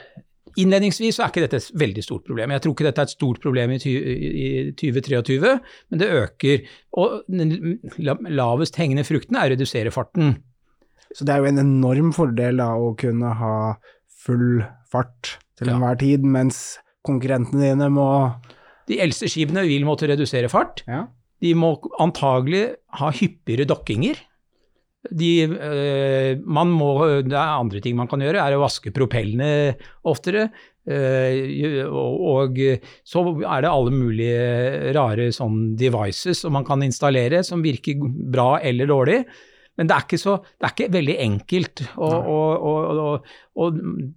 Innledningsvis 0.58 1.14
så 1.14 1.22
er 1.22 1.30
ikke 1.30 1.42
dette 1.44 1.58
et 1.60 1.66
veldig 1.78 2.02
stort 2.02 2.24
problem. 2.26 2.50
Jeg 2.50 2.62
tror 2.64 2.72
ikke 2.74 2.86
dette 2.88 3.02
er 3.04 3.06
et 3.06 3.12
stort 3.12 3.38
problem 3.44 3.70
i 3.70 3.76
2023, 3.78 5.52
men 5.92 6.00
det 6.00 6.08
øker. 6.18 6.64
Og 6.98 7.20
den 7.30 7.76
lavest 8.34 8.78
hengende 8.80 9.04
frukten 9.06 9.38
er 9.38 9.52
å 9.52 9.54
redusere 9.54 9.92
farten. 9.94 10.32
Så 11.16 11.24
det 11.24 11.34
er 11.34 11.42
jo 11.42 11.50
en 11.50 11.62
enorm 11.62 12.12
fordel 12.16 12.60
da 12.60 12.72
å 12.76 12.92
kunne 12.98 13.30
ha 13.40 13.54
full 14.24 14.62
fart 14.90 15.36
til 15.58 15.68
Ja. 15.70 15.76
enhver 15.76 15.98
tid, 15.98 16.24
mens 16.24 16.78
konkurrentene 17.06 17.70
dine 17.70 17.88
må 17.92 18.08
De 18.88 18.96
eldste 19.04 19.28
skipene 19.28 19.66
vil 19.68 19.84
måtte 19.84 20.08
redusere 20.08 20.48
fart. 20.48 20.80
Ja. 20.88 21.06
De 21.44 21.50
må 21.54 21.74
antagelig 22.00 22.74
ha 22.96 23.10
hyppigere 23.12 23.66
dokkinger. 23.68 24.16
De, 25.12 25.44
øh, 25.44 26.40
man 26.44 26.72
må, 26.72 26.94
det 27.22 27.36
er 27.36 27.60
andre 27.60 27.80
ting 27.84 27.94
man 27.96 28.08
kan 28.08 28.20
gjøre, 28.24 28.40
er 28.40 28.56
å 28.56 28.62
vaske 28.64 28.90
propellene 28.96 29.76
oftere. 30.08 30.48
Øh, 30.88 31.84
og, 31.84 32.24
og 32.32 32.56
så 33.04 33.22
er 33.44 33.60
det 33.60 33.70
alle 33.70 33.92
mulige 33.92 34.94
rare 34.96 35.28
sånn 35.36 35.76
devices 35.76 36.40
som 36.40 36.56
man 36.56 36.64
kan 36.64 36.80
installere 36.82 37.44
som 37.44 37.60
virker 37.62 38.00
bra 38.32 38.54
eller 38.64 38.88
dårlig. 38.88 39.20
Men 39.78 39.86
det 39.86 39.94
er 39.94 40.04
ikke, 40.04 40.18
så, 40.18 40.34
det 40.58 40.66
er 40.66 40.72
ikke 40.74 40.92
veldig 40.96 41.14
enkelt. 41.22 41.82
Og, 42.02 42.30
og, 42.34 42.64
og, 42.66 43.26
og, 43.62 43.76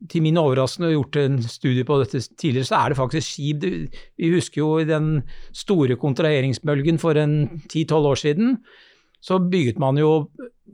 til 0.09 0.23
min 0.25 0.39
overraskende, 0.41 0.89
gjort 0.95 1.19
en 1.21 1.37
studie 1.45 1.85
på 1.85 1.99
dette 2.01 2.23
tidligere, 2.33 2.65
så 2.71 2.79
er 2.79 2.91
det 2.91 2.97
faktisk 2.97 3.27
skip 3.27 3.67
Vi 4.17 4.31
husker 4.33 4.63
jo 4.63 4.71
den 4.89 5.11
store 5.53 5.99
kontraheringsbølgen 6.01 6.97
for 7.01 7.19
en 7.21 7.61
10-12 7.69 7.93
år 7.93 8.21
siden. 8.23 8.57
Så 9.21 9.37
bygget 9.37 9.77
man 9.79 10.01
jo 10.01 10.31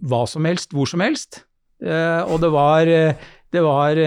hva 0.08 0.24
som 0.30 0.48
helst, 0.48 0.72
hvor 0.72 0.88
som 0.88 1.04
helst. 1.04 1.44
Eh, 1.84 2.24
og 2.24 2.40
det 2.42 2.50
var, 2.56 2.88
det 2.88 3.62
var 3.62 4.00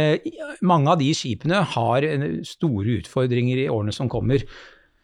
Mange 0.67 0.91
av 0.91 0.99
de 0.99 1.13
skipene 1.15 1.61
har 1.77 2.09
store 2.49 3.03
utfordringer 3.03 3.67
i 3.67 3.69
årene 3.69 3.93
som 3.93 4.09
kommer. 4.09 4.49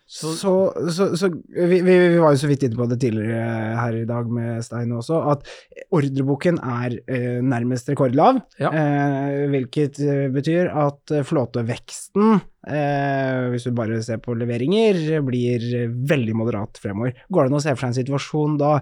Så, 0.07 0.33
så, 0.39 0.53
så, 0.95 1.09
så 1.19 1.29
vi, 1.35 1.81
vi, 1.83 1.95
vi, 1.99 2.19
var 2.23 2.35
jo 2.35 2.39
så 2.39 2.47
vidt 2.47 2.63
inne 2.63 2.79
på 2.79 2.87
det 2.87 3.01
tidligere 3.03 3.75
her 3.75 3.97
i 3.99 4.05
dag 4.07 4.29
med 4.31 4.63
Stein 4.63 4.95
også, 4.95 5.19
at 5.33 5.49
ordreboken 5.91 6.61
er 6.63 6.95
eh, 7.11 7.41
nærmest 7.43 7.91
rekordlav. 7.91 8.39
Ja. 8.63 8.71
Eh, 8.71 9.49
hvilket 9.51 9.99
eh, 10.07 10.29
betyr 10.35 10.71
at 10.71 11.17
flåteveksten, 11.27 12.39
eh, 12.67 13.47
hvis 13.53 13.69
du 13.69 13.75
bare 13.77 14.01
ser 14.05 14.21
på 14.23 14.37
leveringer, 14.39 15.21
blir 15.27 15.69
veldig 16.09 16.37
moderat 16.39 16.81
fremover. 16.83 17.17
Går 17.31 17.47
det 17.47 17.55
an 17.55 17.61
å 17.61 17.63
se 17.65 17.77
for 17.77 17.85
seg 17.85 17.93
en 17.93 18.01
situasjon 18.01 18.59
da 18.63 18.73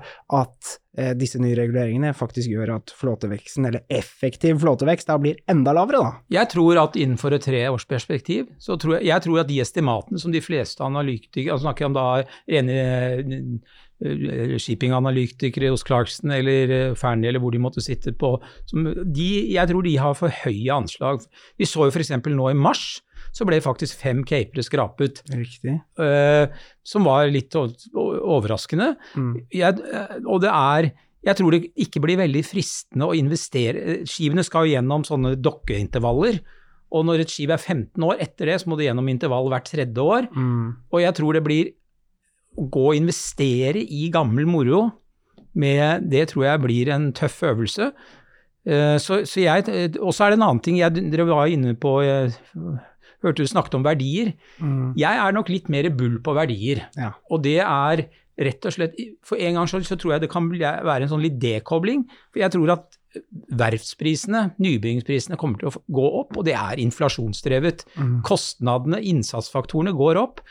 at 0.41 0.79
Eh, 0.95 1.11
disse 1.19 1.41
nye 1.43 1.57
reguleringene 1.59 2.13
faktisk 2.15 2.53
gjør 2.53 2.77
at 2.77 2.93
flåteveksten, 2.95 3.67
eller 3.67 3.83
effektiv 3.91 4.61
flåtevekst, 4.63 5.09
da 5.09 5.17
blir 5.19 5.41
enda 5.51 5.73
lavere, 5.75 5.99
da? 5.99 6.13
Jeg 6.37 6.53
tror 6.53 6.79
at 6.85 6.99
innenfor 6.99 7.35
et 7.35 7.43
treårsperspektiv, 7.49 8.53
så 8.63 8.77
tror 8.79 9.01
jeg, 9.01 9.09
jeg 9.11 9.25
tror 9.25 9.41
at 9.43 9.51
de 9.51 9.59
estimatene 9.65 10.23
som 10.23 10.35
de 10.35 10.43
fleste 10.45 10.85
analytikere, 10.87 11.51
altså 11.51 11.67
snakker 11.67 11.89
om 11.89 11.97
da 11.99 12.05
rene 12.47 12.77
eh, 12.79 14.55
shippinganalytikere 14.63 15.73
hos 15.75 15.83
Clarkson 15.87 16.31
eller 16.37 16.69
Fernie 16.71 16.95
Fearnley 17.01 17.33
eller 17.33 17.43
hvor 17.43 17.55
de 17.55 17.63
måtte 17.65 17.83
sitte 17.83 18.15
på, 18.15 18.37
de, 18.71 19.29
jeg 19.51 19.71
tror 19.71 19.83
de 19.83 19.97
har 19.99 20.15
for 20.19 20.43
høye 20.45 20.79
anslag. 20.79 21.27
Vi 21.59 21.67
så 21.67 21.89
jo 21.89 21.95
f.eks. 21.95 22.15
nå 22.23 22.53
i 22.53 22.59
mars 22.59 23.01
så 23.35 23.47
ble 23.49 23.59
faktisk 23.63 23.99
fem 23.99 24.23
capere 24.27 24.63
skrapet. 24.63 25.23
Riktig. 25.35 25.79
Uh, 25.99 26.47
som 26.87 27.07
var 27.09 27.27
litt 27.33 27.55
overraskende. 27.59 28.93
Mm. 29.19 29.33
Jeg, 29.51 29.81
eh, 29.91 30.21
og 30.23 30.45
det 30.45 30.53
er 30.53 30.93
Jeg 31.25 31.39
tror 31.39 31.55
det 31.55 31.71
ikke 31.81 32.03
blir 32.05 32.19
veldig 32.21 32.43
fristende 32.45 33.07
å 33.09 33.15
investere 33.17 34.03
Skivene 34.05 34.43
skal 34.45 34.67
jo 34.67 34.75
gjennom 34.75 35.07
sånne 35.09 35.39
dokkeintervaller. 35.41 36.37
Og 36.93 37.07
når 37.09 37.23
et 37.25 37.33
skip 37.33 37.51
er 37.51 37.57
15 37.57 38.05
år 38.05 38.21
etter 38.21 38.51
det, 38.51 38.59
så 38.61 38.69
må 38.69 38.77
det 38.77 38.91
gjennom 38.91 39.09
intervall 39.09 39.49
hvert 39.49 39.67
tredje 39.67 40.05
år. 40.05 40.29
Mm. 40.37 40.67
Og 40.93 41.01
jeg 41.01 41.17
tror 41.17 41.33
det 41.35 41.43
blir 41.47 41.73
å 42.61 42.67
gå 42.69 42.85
og 42.91 42.99
investere 42.99 43.81
i 43.81 44.11
gammel 44.15 44.47
moro 44.47 44.85
med 45.55 46.11
Det 46.11 46.29
tror 46.31 46.45
jeg 46.45 46.63
blir 46.63 46.93
en 46.93 47.09
tøff 47.17 47.41
øvelse. 47.49 47.89
Uh, 48.69 49.01
så, 49.01 49.25
så 49.25 49.41
jeg, 49.41 49.97
Og 49.99 50.13
så 50.13 50.27
er 50.27 50.35
det 50.35 50.39
en 50.39 50.47
annen 50.47 50.63
ting 50.63 50.79
jeg, 50.79 50.93
Dere 51.09 51.27
var 51.29 51.49
inne 51.49 51.75
på 51.75 51.99
hørte 53.25 53.45
du 53.45 53.51
snakket 53.51 53.79
om 53.79 53.87
verdier. 53.87 54.35
Mm. 54.59 54.93
Jeg 55.01 55.21
er 55.25 55.35
nok 55.37 55.51
litt 55.53 55.71
mer 55.73 55.89
bull 55.97 56.21
på 56.25 56.37
verdier. 56.37 56.85
Ja. 56.99 57.15
Og 57.33 57.43
det 57.47 57.61
er 57.65 58.07
rett 58.35 58.67
og 58.67 58.75
slett 58.75 58.99
For 59.27 59.39
en 59.39 59.59
gangs 59.59 59.73
skyld 59.73 59.87
så 59.87 59.99
tror 60.01 60.17
jeg 60.17 60.25
det 60.25 60.33
kan 60.33 60.51
være 60.51 61.05
en 61.05 61.13
sånn 61.13 61.23
litt 61.25 61.39
dekobling. 61.43 62.05
For 62.33 62.43
jeg 62.43 62.55
tror 62.55 62.75
at 62.75 63.01
verftsprisene, 63.55 64.49
nybyggingsprisene, 64.63 65.39
kommer 65.39 65.61
til 65.61 65.71
å 65.71 65.83
gå 65.95 66.07
opp, 66.21 66.35
og 66.39 66.47
det 66.49 66.57
er 66.59 66.83
inflasjonsdrevet. 66.83 67.85
Mm. 67.95 68.15
Kostnadene, 68.27 68.99
innsatsfaktorene, 69.07 69.95
går 69.95 70.19
opp. 70.19 70.43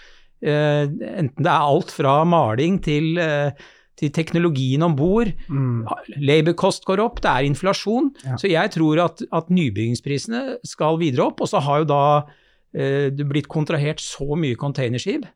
Eh, 0.43 0.87
enten 0.87 1.43
det 1.43 1.51
er 1.51 1.71
alt 1.73 1.91
fra 1.91 2.21
maling 2.27 2.79
til 2.83 3.17
eh, 3.21 3.51
til 3.99 4.09
teknologien 4.09 4.81
om 4.81 4.95
bord. 4.97 5.29
Mm. 5.53 5.83
Labour-kost 6.17 6.81
går 6.87 7.03
opp, 7.03 7.19
det 7.21 7.29
er 7.29 7.45
inflasjon. 7.45 8.09
Ja. 8.25 8.39
Så 8.41 8.49
jeg 8.49 8.71
tror 8.73 9.03
at, 9.03 9.21
at 9.29 9.51
nybyggingsprisene 9.53 10.63
skal 10.65 10.97
videre 10.97 11.27
opp. 11.27 11.43
Og 11.45 11.51
så 11.51 11.61
har 11.61 11.83
jo 11.83 11.91
da 11.91 12.01
Eh, 12.23 12.41
det 12.73 13.25
blitt 13.29 13.45
kontrahert 13.53 14.01
så 14.01 14.33
mye 14.33 14.57
containerskip 14.57 15.27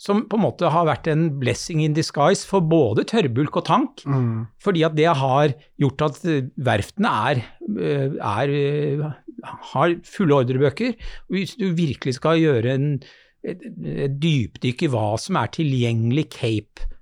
som 0.00 0.22
på 0.30 0.38
en 0.38 0.44
måte 0.46 0.68
har 0.72 0.86
vært 0.88 1.10
en 1.12 1.26
blessing 1.42 1.82
in 1.84 1.94
disguise 1.96 2.46
for 2.48 2.64
både 2.64 3.04
tørrbulk 3.10 3.58
og 3.60 3.66
tank. 3.68 4.04
Mm. 4.08 4.46
Fordi 4.64 4.84
at 4.86 4.96
det 4.96 5.10
har 5.20 5.52
gjort 5.82 6.04
at 6.06 6.20
verftene 6.70 7.10
er, 7.30 7.42
eh, 7.76 8.16
er, 8.16 8.54
har 9.74 9.98
fulle 10.08 10.38
ordrebøker. 10.40 10.96
Hvis 11.28 11.52
du 11.60 11.68
virkelig 11.76 12.16
skal 12.16 12.40
gjøre 12.40 12.78
en, 12.78 12.88
et, 13.44 13.66
et 14.06 14.16
dypdykk 14.22 14.86
i 14.86 14.90
hva 14.94 15.10
som 15.20 15.36
er 15.36 15.52
tilgjengelig 15.58 16.30
Cape 16.32 16.88
Eh, 16.88 16.99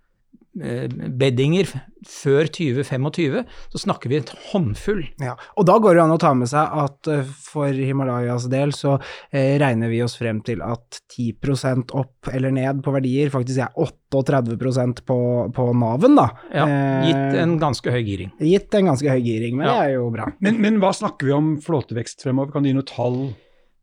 beddinger 0.59 1.71
før 2.07 2.49
2025, 2.55 3.43
så 3.73 3.81
snakker 3.81 4.11
vi 4.11 4.19
et 4.21 4.31
håndfull. 4.51 5.03
Ja, 5.23 5.35
og 5.59 5.67
da 5.69 5.79
går 5.83 5.97
det 5.97 6.05
an 6.05 6.15
å 6.15 6.21
ta 6.21 6.33
med 6.37 6.51
seg 6.51 6.77
at 6.83 7.11
eh, 7.11 7.27
for 7.49 7.75
Himalayas 7.75 8.47
del 8.53 8.73
så 8.77 8.97
eh, 9.33 9.57
regner 9.61 9.91
vi 9.93 10.03
oss 10.05 10.17
frem 10.19 10.41
til 10.47 10.63
at 10.65 11.01
10% 11.15 11.95
opp 11.99 12.31
eller 12.33 12.55
ned 12.55 12.85
på 12.85 12.95
verdier 12.95 13.33
faktisk 13.35 13.65
er 13.65 13.75
38% 13.75 15.03
på, 15.09 15.19
på 15.55 15.67
Naven, 15.79 16.17
da. 16.19 16.29
Ja, 16.55 16.69
gitt 17.09 17.43
en 17.43 17.59
ganske 17.61 17.93
høy 17.93 18.01
giring. 18.07 18.33
Gitt 18.41 18.79
en 18.79 18.93
ganske 18.93 19.19
høy 19.19 19.21
giring, 19.25 19.59
men 19.59 19.69
ja. 19.69 19.75
det 19.75 19.91
er 19.91 19.99
jo 19.99 20.09
bra. 20.15 20.31
Men, 20.45 20.63
men 20.63 20.81
hva 20.83 20.95
snakker 20.97 21.29
vi 21.29 21.37
om 21.37 21.53
flåtevekst 21.65 22.25
fremover, 22.25 22.55
kan 22.55 22.65
du 22.65 22.73
gi 22.73 22.79
noe 22.79 22.89
tall? 22.89 23.21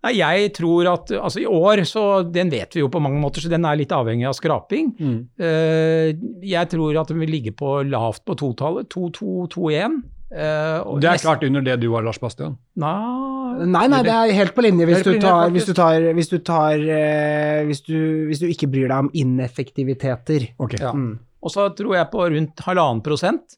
Nei, 0.06 0.20
jeg 0.20 0.52
tror 0.54 0.88
at 0.92 1.12
altså 1.18 1.42
i 1.42 1.48
år, 1.50 1.82
så 1.90 2.22
den 2.30 2.52
vet 2.54 2.76
vi 2.78 2.84
jo 2.84 2.90
på 2.94 3.02
mange 3.02 3.18
måter, 3.22 3.42
så 3.42 3.50
den 3.50 3.66
er 3.66 3.80
litt 3.80 3.94
avhengig 3.96 4.28
av 4.30 4.36
skraping. 4.38 4.92
Mm. 5.00 5.16
Uh, 5.42 6.12
jeg 6.46 6.70
tror 6.70 7.00
at 7.02 7.10
den 7.10 7.24
vil 7.24 7.34
ligge 7.34 7.56
på 7.58 7.80
lavt 7.90 8.22
på 8.28 8.38
totallet, 8.38 8.92
2-2-2-1. 8.94 9.98
Uh, 10.36 11.00
det 11.02 11.10
er 11.10 11.22
klart 11.24 11.46
under 11.48 11.66
det 11.66 11.80
du 11.82 11.88
har, 11.96 12.06
Lars 12.06 12.22
Bastian? 12.22 12.58
Nei, 12.82 13.66
nei, 13.66 13.86
nei, 13.90 14.02
det 14.06 14.14
er 14.14 14.34
helt 14.36 14.56
på 14.56 14.66
linje 14.66 14.88
hvis, 14.90 15.04
du 15.06 15.14
tar, 15.22 15.50
hvis 15.54 15.70
du 15.70 15.74
tar, 15.78 16.08
hvis 16.18 16.30
du, 16.30 16.40
tar 16.46 16.82
uh, 16.82 17.62
hvis, 17.66 17.82
du, 17.88 17.98
hvis 18.30 18.42
du, 18.44 18.50
ikke 18.52 18.70
bryr 18.70 18.92
deg 18.92 19.08
om 19.08 19.14
ineffektiviteter. 19.16 20.52
Okay. 20.62 20.82
Ja. 20.86 20.94
Mm. 20.94 21.16
Og 21.46 21.54
så 21.54 21.70
tror 21.78 21.98
jeg 21.98 22.12
på 22.14 22.30
rundt 22.34 22.66
halvannen 22.66 23.02
prosent 23.06 23.58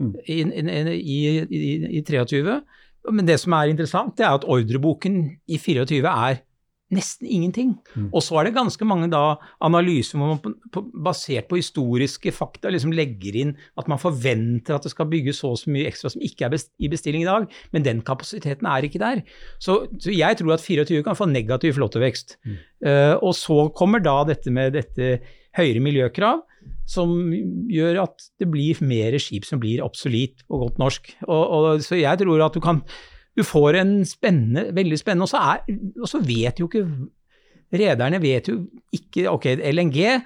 mm. 0.00 0.14
i, 0.26 0.40
i, 0.42 1.20
i, 1.44 1.66
i 2.00 2.02
23. 2.02 2.58
Men 3.12 3.28
det 3.28 3.38
som 3.42 3.54
er 3.56 3.72
interessant, 3.72 4.16
det 4.16 4.26
er 4.26 4.36
at 4.38 4.46
ordreboken 4.48 5.24
i 5.50 5.58
24 5.60 6.04
er 6.08 6.42
nesten 6.94 7.28
ingenting. 7.28 7.72
Mm. 7.94 8.08
Og 8.12 8.22
så 8.24 8.38
er 8.38 8.48
det 8.48 8.54
ganske 8.56 8.86
mange 8.86 9.08
da 9.12 9.36
analyser 9.64 10.18
hvor 10.20 10.34
man 10.34 10.40
på, 10.42 10.52
på, 10.74 10.82
basert 11.06 11.48
på 11.50 11.58
historiske 11.58 12.32
fakta 12.34 12.72
liksom 12.72 12.92
legger 12.94 13.38
inn 13.40 13.54
at 13.80 13.88
man 13.90 14.00
forventer 14.00 14.76
at 14.76 14.86
det 14.86 14.92
skal 14.92 15.08
bygges 15.10 15.40
så 15.42 15.54
og 15.54 15.60
så 15.60 15.72
mye 15.74 15.88
ekstra 15.90 16.12
som 16.12 16.24
ikke 16.24 16.46
er 16.46 16.54
best, 16.54 16.70
i 16.78 16.90
bestilling 16.92 17.24
i 17.24 17.28
dag, 17.28 17.48
men 17.74 17.86
den 17.86 18.02
kapasiteten 18.06 18.68
er 18.70 18.86
ikke 18.86 19.02
der. 19.02 19.22
Så, 19.62 19.84
så 19.98 20.14
jeg 20.14 20.40
tror 20.40 20.56
at 20.56 20.64
24 20.64 21.04
kan 21.06 21.18
få 21.18 21.28
negativ 21.30 21.78
flåtevekst. 21.78 22.38
Mm. 22.44 22.58
Uh, 22.84 23.14
og 23.24 23.32
så 23.38 23.68
kommer 23.76 24.02
da 24.04 24.20
dette 24.28 24.52
med 24.54 24.76
dette 24.76 25.16
høyere 25.56 25.82
miljøkrav 25.82 26.44
som 26.88 27.32
gjør 27.72 28.02
at 28.02 28.26
det 28.40 28.48
blir 28.52 28.80
mer 28.84 29.16
skip 29.22 29.46
som 29.48 29.60
blir 29.62 29.82
absolutt 29.84 30.44
på 30.48 30.60
godt 30.60 30.80
norsk. 30.82 31.10
Og, 31.26 31.42
og, 31.42 31.68
så 31.84 31.98
jeg 32.00 32.20
tror 32.20 32.44
at 32.46 32.56
du 32.56 32.62
kan 32.64 32.84
Du 33.34 33.42
får 33.42 33.80
en 33.80 34.04
spennende, 34.06 34.68
veldig 34.76 34.98
spennende 34.98 35.26
Og 35.26 35.28
så, 35.32 35.40
er, 35.42 35.78
og 35.98 36.06
så 36.06 36.20
vet 36.22 36.60
jo 36.60 36.68
ikke 36.68 36.84
Rederne 37.74 38.20
vet 38.22 38.48
jo 38.48 38.60
ikke 38.94 39.26
Ok, 39.32 39.48
LNG 39.58 40.20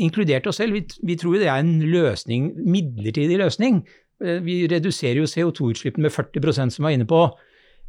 inkludert 0.00 0.46
oss 0.48 0.56
selv, 0.56 0.72
vi, 0.72 0.86
vi 1.04 1.18
tror 1.20 1.34
jo 1.36 1.42
det 1.42 1.50
er 1.52 1.60
en 1.60 1.82
løsning, 1.84 2.46
midlertidig 2.64 3.36
løsning. 3.36 3.82
Eh, 4.24 4.38
vi 4.40 4.62
reduserer 4.70 5.20
jo 5.20 5.28
CO2-utslippene 5.28 6.06
med 6.06 6.14
40% 6.14 6.72
som 6.72 6.80
vi 6.80 6.86
var 6.86 6.94
inne 6.96 7.08
på. 7.08 7.20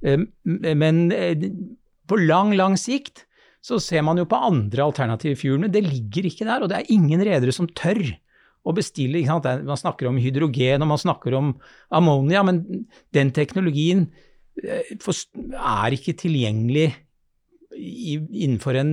Eh, 0.03 0.25
men 0.43 0.99
eh, 1.15 1.47
på 2.09 2.19
lang, 2.19 2.51
lang 2.59 2.75
sikt 2.79 3.23
så 3.65 3.79
ser 3.81 4.03
man 4.05 4.19
jo 4.21 4.27
på 4.29 4.37
andre 4.47 4.85
alternative 4.85 5.39
fuelene. 5.39 5.71
Det 5.73 5.81
ligger 5.85 6.29
ikke 6.29 6.45
der, 6.45 6.61
og 6.61 6.69
det 6.69 6.77
er 6.79 6.93
ingen 6.93 7.23
redere 7.25 7.55
som 7.55 7.69
tør 7.73 8.03
å 8.65 8.73
bestille. 8.77 9.23
Man 9.25 9.79
snakker 9.79 10.09
om 10.09 10.19
hydrogen 10.21 10.85
og 10.85 10.91
man 10.93 11.01
snakker 11.01 11.37
om 11.37 11.55
ammonia, 11.93 12.43
men 12.45 12.61
den 13.15 13.33
teknologien 13.33 14.07
eh, 14.61 14.93
er 14.93 15.97
ikke 15.97 16.17
tilgjengelig 16.25 16.91
innenfor 17.75 18.77
en 18.79 18.91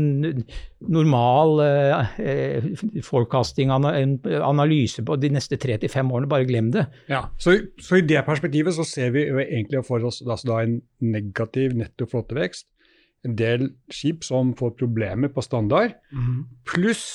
normal 0.91 1.61
uh, 1.63 2.65
forecasting, 3.07 3.71
en 3.71 4.17
analyse 4.43 5.05
på 5.07 5.17
de 5.23 5.31
neste 5.37 5.55
tre 5.63 5.77
til 5.79 5.93
fem 5.93 6.11
årene. 6.11 6.31
Bare 6.31 6.49
glem 6.49 6.73
det. 6.75 6.89
Ja, 7.13 7.25
så, 7.39 7.55
så, 7.79 8.01
i 8.01 8.07
det 8.09 8.25
perspektivet 8.27 8.75
så 8.75 8.87
ser 8.89 9.15
vi 9.15 9.29
egentlig 9.29 9.85
for 9.87 10.03
oss 10.09 10.19
altså 10.27 10.59
en 10.65 10.81
negativ 10.99 11.77
netto 11.79 12.11
flåtevekst 12.11 12.67
en 13.27 13.37
del 13.39 13.69
skip 13.93 14.25
som 14.27 14.53
får 14.59 14.75
problemer 14.81 15.31
på 15.33 15.45
standard, 15.45 15.95
mm. 16.11 16.43
pluss 16.69 17.07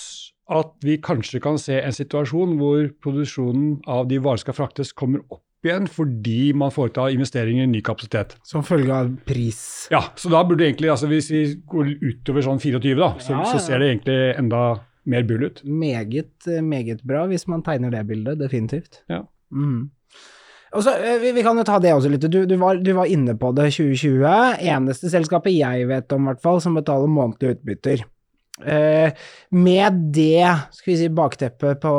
at 0.48 0.72
vi 0.86 0.96
kanskje 1.04 1.42
kan 1.44 1.60
se 1.60 1.76
en 1.82 1.96
situasjon 1.96 2.56
hvor 2.60 2.88
produksjonen 3.04 3.82
av 3.92 4.08
de 4.08 4.22
varene 4.24 4.44
skal 4.44 4.56
fraktes, 4.56 4.94
kommer 4.96 5.26
opp 5.28 5.44
igjen 5.68 5.90
fordi 5.92 6.54
man 6.56 6.72
foretar 6.72 7.12
investeringer 7.12 7.66
i 7.66 7.72
ny 7.72 7.82
kapasitet. 7.84 8.38
Som 8.48 8.64
følge 8.64 8.94
av 8.94 9.10
pris? 9.28 9.60
Ja, 9.92 10.06
så 10.16 10.32
da 10.32 10.44
burde 10.48 10.68
egentlig, 10.68 10.92
altså 10.94 11.10
hvis 11.12 11.32
vi 11.34 11.44
går 11.68 11.98
utover 12.00 12.46
sånn 12.46 12.62
24, 12.64 12.96
da, 13.02 13.10
så, 13.20 13.34
ja, 13.34 13.42
ja. 13.44 13.50
så 13.52 13.64
ser 13.66 13.84
det 13.84 13.92
egentlig 13.92 14.20
enda 14.38 14.62
mer 15.08 15.28
bull 15.28 15.48
ut. 15.50 15.62
Meget, 15.68 16.48
meget 16.64 17.04
bra 17.08 17.26
hvis 17.32 17.48
man 17.52 17.64
tegner 17.66 17.92
det 17.92 18.06
bildet, 18.08 18.40
definitivt. 18.40 19.02
Ja. 19.12 19.26
Mm. 19.52 19.90
Så, 20.74 20.92
eh, 20.92 21.18
vi, 21.22 21.32
vi 21.38 21.46
kan 21.46 21.58
jo 21.58 21.66
ta 21.68 21.80
det 21.84 21.94
også 21.96 22.12
litt. 22.12 22.28
Du, 22.28 22.44
du, 22.50 22.58
var, 22.60 22.82
du 22.84 22.92
var 22.98 23.10
inne 23.12 23.38
på 23.40 23.54
det 23.56 23.70
2020. 23.76 24.28
Eneste 24.68 25.12
selskapet 25.14 25.56
jeg 25.56 25.88
vet 25.90 26.16
om, 26.16 26.28
hvert 26.30 26.44
fall, 26.44 26.62
som 26.64 26.78
betaler 26.78 27.12
månedlige 27.12 27.58
utbytter. 27.58 28.06
Eh, 28.58 29.14
med 29.54 29.98
det 30.16 30.50
skal 30.74 30.90
vi 30.90 30.98
si, 30.98 31.10
bakteppet 31.14 31.78
på, 31.84 31.94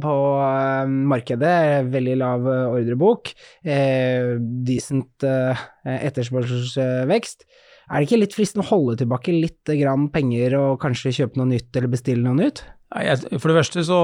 på 0.00 0.14
eh, 0.40 0.92
markedet, 1.12 1.58
veldig 1.92 2.14
lav 2.16 2.48
eh, 2.48 2.76
ordrebok, 2.78 3.34
eh, 3.68 4.38
decent 4.64 5.26
eh, 5.28 5.66
etterspørselsvekst, 5.98 7.44
er 7.88 8.00
det 8.00 8.08
ikke 8.08 8.20
litt 8.20 8.36
fristende 8.36 8.64
å 8.66 8.70
holde 8.70 8.98
tilbake 9.00 9.32
litt 9.36 9.70
grann 9.80 10.08
penger 10.12 10.56
og 10.58 10.80
kanskje 10.80 11.14
kjøpe 11.22 11.40
noe 11.40 11.52
nytt 11.54 11.76
eller 11.76 11.92
bestille 11.92 12.24
noe 12.24 12.36
nytt? 12.36 12.64
For 12.88 13.50
det 13.50 13.56
første 13.58 13.82
så 13.84 13.98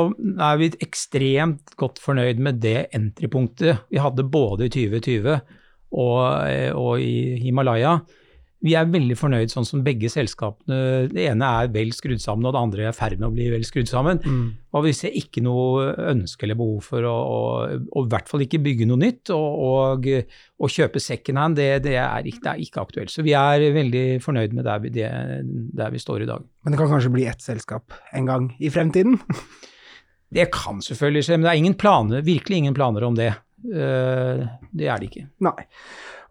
er 0.45 0.59
vi 0.61 0.69
ekstremt 0.85 1.73
godt 1.81 2.03
fornøyd 2.05 2.43
med 2.45 2.61
det 2.61 2.91
entry-punktet 2.93 3.87
vi 3.89 4.03
hadde 4.03 4.27
både 4.29 4.67
i 4.69 4.73
2020 4.75 5.39
og, 5.95 6.21
og 6.77 7.01
i 7.01 7.39
Himalaya. 7.41 7.99
Vi 8.65 8.73
er 8.79 8.89
veldig 8.89 9.17
fornøyd 9.19 9.53
sånn 9.53 9.67
som 9.69 9.83
begge 9.85 10.09
selskapene 10.09 11.09
Det 11.13 11.27
ene 11.29 11.49
er 11.61 11.71
vel 11.75 11.91
skrudd 11.93 12.23
sammen, 12.23 12.47
og 12.49 12.55
det 12.55 12.63
andre 12.63 12.87
er 12.87 12.95
i 12.95 12.97
ferd 12.97 13.19
med 13.19 13.29
å 13.29 13.35
bli 13.35 13.51
vel 13.53 13.67
skrudd 13.69 13.91
sammen. 13.91 14.23
Mm. 14.25 14.47
Og 14.75 14.87
vi 14.87 14.95
ser 14.97 15.19
ikke 15.21 15.43
noe 15.45 15.91
ønske 16.15 16.47
eller 16.47 16.59
behov 16.59 16.89
for 16.89 17.05
å, 17.09 17.19
å 17.69 18.05
i 18.05 18.13
hvert 18.15 18.31
fall 18.31 18.47
ikke 18.47 18.63
bygge 18.65 18.89
noe 18.89 19.03
nytt. 19.03 19.35
Og, 19.37 20.09
å 20.65 20.71
kjøpe 20.71 21.03
second 21.03 21.43
hand, 21.43 21.61
det, 21.61 21.69
det, 21.85 21.99
er 22.01 22.25
ikke, 22.31 22.41
det, 22.47 22.55
er 22.55 22.65
ikke, 22.65 22.87
aktuelt. 22.87 23.13
Så 23.13 23.27
vi 23.27 23.37
er 23.37 23.67
veldig 23.75 24.07
fornøyd 24.25 24.57
med 24.57 24.69
der 24.69 24.81
vi, 24.81 24.95
det, 24.97 25.13
der 25.77 25.93
vi 25.93 26.01
står 26.01 26.25
i 26.25 26.31
dag. 26.33 26.49
Men 26.65 26.73
det 26.75 26.81
kan 26.81 26.93
kanskje 26.95 27.13
bli 27.13 27.29
ett 27.29 27.45
selskap 27.45 27.93
en 28.17 28.31
gang 28.31 28.49
i 28.65 28.73
fremtiden? 28.73 29.21
det 30.35 30.49
kan 30.57 30.81
selvfølgelig 30.83 31.29
skje, 31.29 31.37
men 31.39 31.51
det 31.51 31.53
er 31.53 31.63
ingen 31.63 31.79
planer, 31.79 32.25
virkelig 32.25 32.65
ingen 32.65 32.77
planer 32.77 33.05
om 33.07 33.21
det. 33.21 33.35
Uh, 33.65 34.45
det 34.73 34.89
er 34.89 35.01
det 35.01 35.13
ikke. 35.13 35.29
Nei. 35.45 35.57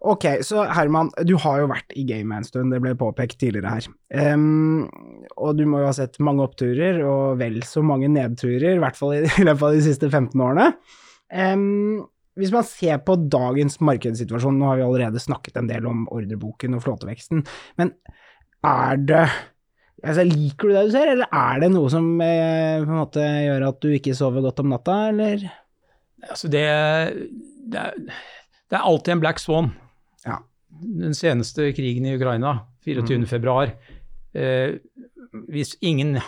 Ok, 0.04 0.24
så 0.44 0.66
Herman, 0.68 1.08
du 1.24 1.32
har 1.40 1.62
jo 1.62 1.68
vært 1.70 1.94
i 1.96 2.02
gamet 2.04 2.42
en 2.42 2.44
stund, 2.46 2.74
det 2.74 2.80
ble 2.84 2.92
påpekt 3.00 3.38
tidligere 3.40 3.70
her. 3.72 3.86
Um, 4.34 4.84
og 5.40 5.54
du 5.56 5.62
må 5.68 5.80
jo 5.80 5.88
ha 5.88 5.94
sett 5.96 6.18
mange 6.20 6.44
oppturer 6.44 6.98
og 7.08 7.38
vel 7.40 7.62
så 7.64 7.80
mange 7.84 8.10
nedturer, 8.12 8.74
i 8.74 8.82
hvert 8.82 8.98
fall 8.98 9.14
i, 9.16 9.22
i 9.40 9.46
løpet 9.46 9.64
av 9.64 9.76
de 9.76 9.84
siste 9.86 10.10
15 10.10 10.42
årene. 10.44 10.66
Um, 11.32 12.02
hvis 12.36 12.52
man 12.52 12.66
ser 12.68 12.98
på 13.06 13.16
dagens 13.32 13.78
markedssituasjon, 13.80 14.58
nå 14.60 14.68
har 14.68 14.80
vi 14.80 14.84
allerede 14.84 15.22
snakket 15.22 15.56
en 15.60 15.70
del 15.70 15.86
om 15.88 16.02
ordreboken 16.12 16.76
og 16.76 16.84
flåteveksten, 16.84 17.40
men 17.80 17.94
er 18.66 19.00
det 19.08 19.22
altså, 20.02 20.26
Liker 20.28 20.68
du 20.68 20.74
det 20.74 20.82
du 20.90 20.92
ser, 20.98 21.12
eller 21.14 21.32
er 21.32 21.62
det 21.62 21.70
noe 21.72 21.92
som 21.92 22.10
eh, 22.20 22.82
på 22.82 22.90
en 22.90 23.00
måte 23.00 23.24
gjør 23.24 23.64
at 23.70 23.80
du 23.80 23.88
ikke 23.94 24.16
sover 24.18 24.44
godt 24.44 24.60
om 24.60 24.68
natta, 24.74 24.98
eller? 25.14 25.46
Altså, 26.28 26.52
det, 26.52 26.66
det, 27.72 27.86
er, 27.86 28.20
det 28.68 28.76
er 28.76 28.84
alltid 28.92 29.14
en 29.14 29.24
black 29.24 29.40
swan 29.40 29.72
den 30.82 31.14
seneste 31.16 31.70
krigen 31.76 32.06
i 32.08 32.14
Ukraina, 32.16 32.58
24.2. 32.86 33.34
Mm. 33.34 34.00
Eh, 34.34 34.78
hvis 35.50 35.76
ingen 35.82 36.18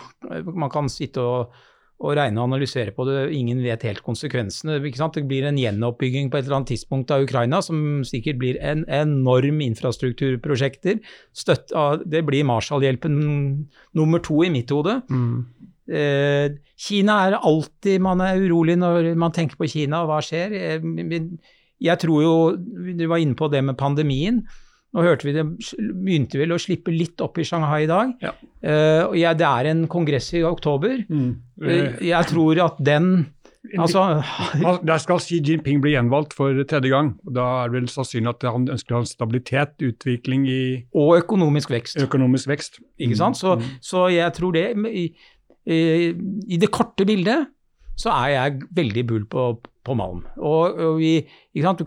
Man 0.55 0.70
kan 0.70 0.88
sitte 0.90 1.22
og, 1.22 1.53
og, 2.01 2.12
regne 2.18 2.40
og 2.40 2.49
analysere 2.49 2.90
på 2.94 3.07
det, 3.07 3.30
ingen 3.34 3.61
vet 3.62 3.84
helt 3.86 4.03
konsekvensene. 4.07 4.80
Det 4.82 5.22
blir 5.28 5.47
en 5.47 5.59
gjenoppbygging 5.59 6.30
på 6.30 6.38
et 6.38 6.47
eller 6.47 6.59
annet 6.59 6.72
tidspunkt 6.74 7.12
av 7.14 7.22
Ukraina 7.22 7.61
som 7.62 8.03
sikkert 8.05 8.40
blir 8.42 8.59
en 8.59 8.84
enorm 8.90 9.62
infrastrukturprosjekter. 9.64 10.99
Støtt, 11.32 11.70
det 12.05 12.24
blir 12.26 12.49
Marshallhjelpen 12.49 13.20
nummer 13.94 14.18
to 14.18 14.42
i 14.44 14.51
mitt 14.51 14.74
hode. 14.74 15.01
Mm. 15.11 15.47
Eh, 15.86 16.57
Kina 16.76 17.20
er 17.28 17.38
alltid 17.38 18.03
man 18.03 18.20
er 18.24 18.42
urolig 18.42 18.74
når 18.80 19.12
man 19.14 19.34
tenker 19.34 19.59
på 19.61 19.68
Kina, 19.70 20.03
hva 20.09 20.18
skjer? 20.24 20.57
Eh, 20.59 21.22
jeg 21.83 22.01
tror 22.01 22.22
jo 22.22 22.37
Du 22.57 23.05
var 23.07 23.20
inne 23.20 23.37
på 23.37 23.51
det 23.53 23.62
med 23.64 23.77
pandemien. 23.77 24.43
Nå 24.97 25.05
hørte 25.05 25.29
vi 25.29 25.35
det 25.37 25.45
begynte 25.45 26.39
vel 26.41 26.55
å 26.55 26.61
slippe 26.61 26.95
litt 26.95 27.20
opp 27.20 27.37
i 27.37 27.45
Shanghai 27.45 27.83
i 27.85 27.91
dag. 27.91 28.14
Ja. 28.24 28.33
Uh, 28.64 29.12
ja, 29.18 29.35
det 29.37 29.45
er 29.45 29.68
en 29.72 29.85
kongress 29.93 30.31
i 30.39 30.45
oktober. 30.47 31.03
Mm. 31.11 31.33
Uh, 31.61 31.99
jeg 32.01 32.33
tror 32.33 32.62
at 32.64 32.79
den 32.81 33.11
Altså, 33.74 34.22
Der 34.87 34.99
skal 35.03 35.18
Xi 35.18 35.41
Jinping 35.43 35.81
bli 35.83 35.97
gjenvalgt 35.97 36.37
for 36.39 36.55
tredje 36.70 36.93
gang. 36.93 37.16
og 37.27 37.35
Da 37.35 37.47
er 37.64 37.70
det 37.70 37.81
vel 37.81 37.89
sannsynlig 37.91 38.31
at 38.31 38.47
han 38.47 38.68
ønsker 38.70 38.95
å 38.95 39.01
ha 39.01 39.09
stabilitet, 39.11 39.74
utvikling 39.83 40.47
i 40.47 40.61
Og 40.95 41.16
økonomisk 41.18 41.72
vekst. 41.74 41.99
Økonomisk 42.05 42.51
vekst. 42.53 42.81
Ikke 43.03 43.18
sant? 43.18 43.41
Så, 43.41 43.57
mm. 43.59 43.72
så 43.83 44.07
jeg 44.14 44.37
tror 44.39 44.55
det 44.55 44.68
i, 44.87 45.09
i, 45.66 45.81
i, 46.47 46.61
det 46.62 46.70
korte 46.70 47.07
bildet 47.09 47.51
så 47.99 48.12
er 48.12 48.29
jeg 48.35 48.66
veldig 48.77 49.07
bull 49.09 49.27
på, 49.27 49.49
på 49.87 49.97
Malm. 49.99 50.24
Og, 50.37 50.78
og 50.78 50.97
vi, 51.01 51.20
kan, 51.62 51.78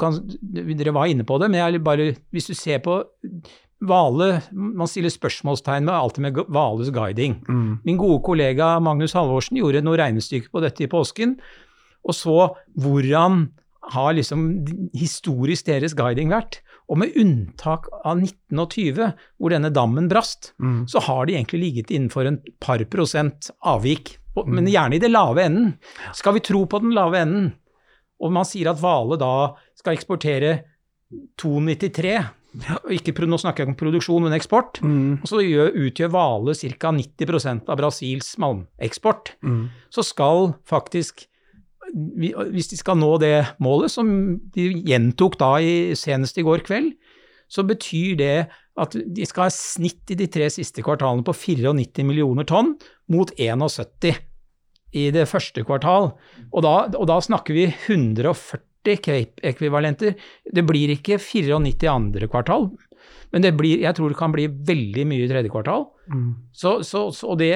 dere 0.42 0.96
var 0.96 1.12
inne 1.12 1.28
på 1.28 1.40
det, 1.42 1.52
men 1.52 1.82
bare, 1.86 2.14
hvis 2.36 2.50
du 2.52 2.56
ser 2.58 2.84
på 2.86 3.02
Vale, 3.80 4.42
Man 4.52 4.90
stiller 4.92 5.12
spørsmålstegn 5.14 5.86
med 5.88 5.96
alltid 5.96 6.26
med 6.26 6.40
Vales 6.52 6.90
guiding. 6.92 7.38
Mm. 7.48 7.78
Min 7.86 8.00
gode 8.02 8.20
kollega 8.26 8.74
Magnus 8.84 9.16
Halvorsen 9.16 9.56
gjorde 9.56 9.84
noe 9.86 10.00
regnestykke 10.02 10.52
på 10.52 10.64
dette 10.66 10.84
i 10.84 10.92
påsken, 10.92 11.38
og 12.04 12.16
så 12.16 12.36
hvordan 12.76 13.46
har 13.94 14.14
liksom 14.18 14.50
historisk 14.98 15.70
deres 15.70 15.96
guiding 15.98 16.34
vært. 16.34 16.60
Og 16.92 17.00
med 17.00 17.16
unntak 17.22 17.88
av 18.02 18.20
1920, 18.20 19.14
hvor 19.40 19.54
denne 19.54 19.72
dammen 19.74 20.10
brast, 20.12 20.52
mm. 20.60 20.88
så 20.92 21.02
har 21.06 21.30
de 21.30 21.38
egentlig 21.38 21.62
ligget 21.64 21.94
innenfor 21.94 22.28
en 22.28 22.42
par 22.60 22.84
prosent 22.92 23.52
avvik 23.64 24.18
men 24.46 24.64
mm. 24.64 24.72
gjerne 24.72 24.96
i 24.96 25.02
det 25.02 25.10
lave 25.12 25.44
enden. 25.44 25.72
Skal 26.16 26.38
vi 26.38 26.44
tro 26.46 26.66
på 26.70 26.80
den 26.84 26.94
lave 26.96 27.20
enden, 27.20 27.50
og 28.20 28.34
man 28.36 28.48
sier 28.48 28.72
at 28.72 28.82
Vale 28.82 29.18
da 29.20 29.34
skal 29.80 29.96
eksportere 29.96 30.60
293 31.40 32.18
ikke, 32.90 33.14
Nå 33.30 33.38
snakker 33.38 33.64
jeg 33.64 33.72
om 33.72 33.78
produksjon, 33.78 34.24
men 34.26 34.34
eksport. 34.34 34.80
Mm. 34.82 35.20
Og 35.22 35.28
så 35.30 35.42
utgjør 35.42 36.14
Vale 36.14 36.56
ca. 36.58 36.94
90 36.98 37.70
av 37.70 37.78
Brasils 37.78 38.32
malmeksport. 38.42 39.36
Mm. 39.46 39.68
Så 39.94 40.06
skal 40.08 40.56
faktisk 40.66 41.28
Hvis 41.90 42.70
de 42.70 42.78
skal 42.78 43.00
nå 43.02 43.18
det 43.18 43.56
målet, 43.58 43.90
som 43.90 44.10
de 44.54 44.66
gjentok 44.86 45.40
da 45.40 45.56
i, 45.58 45.96
senest 45.98 46.38
i 46.38 46.46
går 46.46 46.62
kveld, 46.62 46.92
så 47.50 47.64
betyr 47.66 48.18
det 48.20 48.36
at 48.80 48.94
de 48.94 49.26
skal 49.26 49.48
ha 49.48 49.54
snitt 49.54 50.12
i 50.14 50.18
de 50.20 50.28
tre 50.30 50.46
siste 50.54 50.84
kvartalene 50.86 51.26
på 51.26 51.34
94 51.34 52.06
millioner 52.06 52.46
tonn 52.46 52.76
mot 53.10 53.32
71 53.34 54.22
i 54.96 55.10
det 55.14 55.28
første 55.30 55.64
kvartal. 55.68 56.12
Og 56.50 56.66
da, 56.66 56.76
og 56.98 57.08
da 57.10 57.20
snakker 57.24 57.58
vi 57.58 57.70
140 57.70 58.66
Cape-ekvivalenter. 59.04 60.16
Det 60.50 60.64
blir 60.66 60.96
ikke 60.96 61.20
94 61.20 61.84
i 61.84 61.92
andre 61.92 62.30
kvartal, 62.32 62.70
men 63.30 63.44
det 63.44 63.52
blir, 63.58 63.84
jeg 63.84 63.94
tror 63.96 64.10
det 64.10 64.18
kan 64.18 64.34
bli 64.34 64.48
veldig 64.50 65.04
mye 65.06 65.26
i 65.26 65.30
tredje 65.30 65.52
kvartal. 65.54 65.84
Mm. 66.10 66.30
Så, 66.56 66.72
så, 66.86 67.04
så, 67.14 67.36
det, 67.38 67.52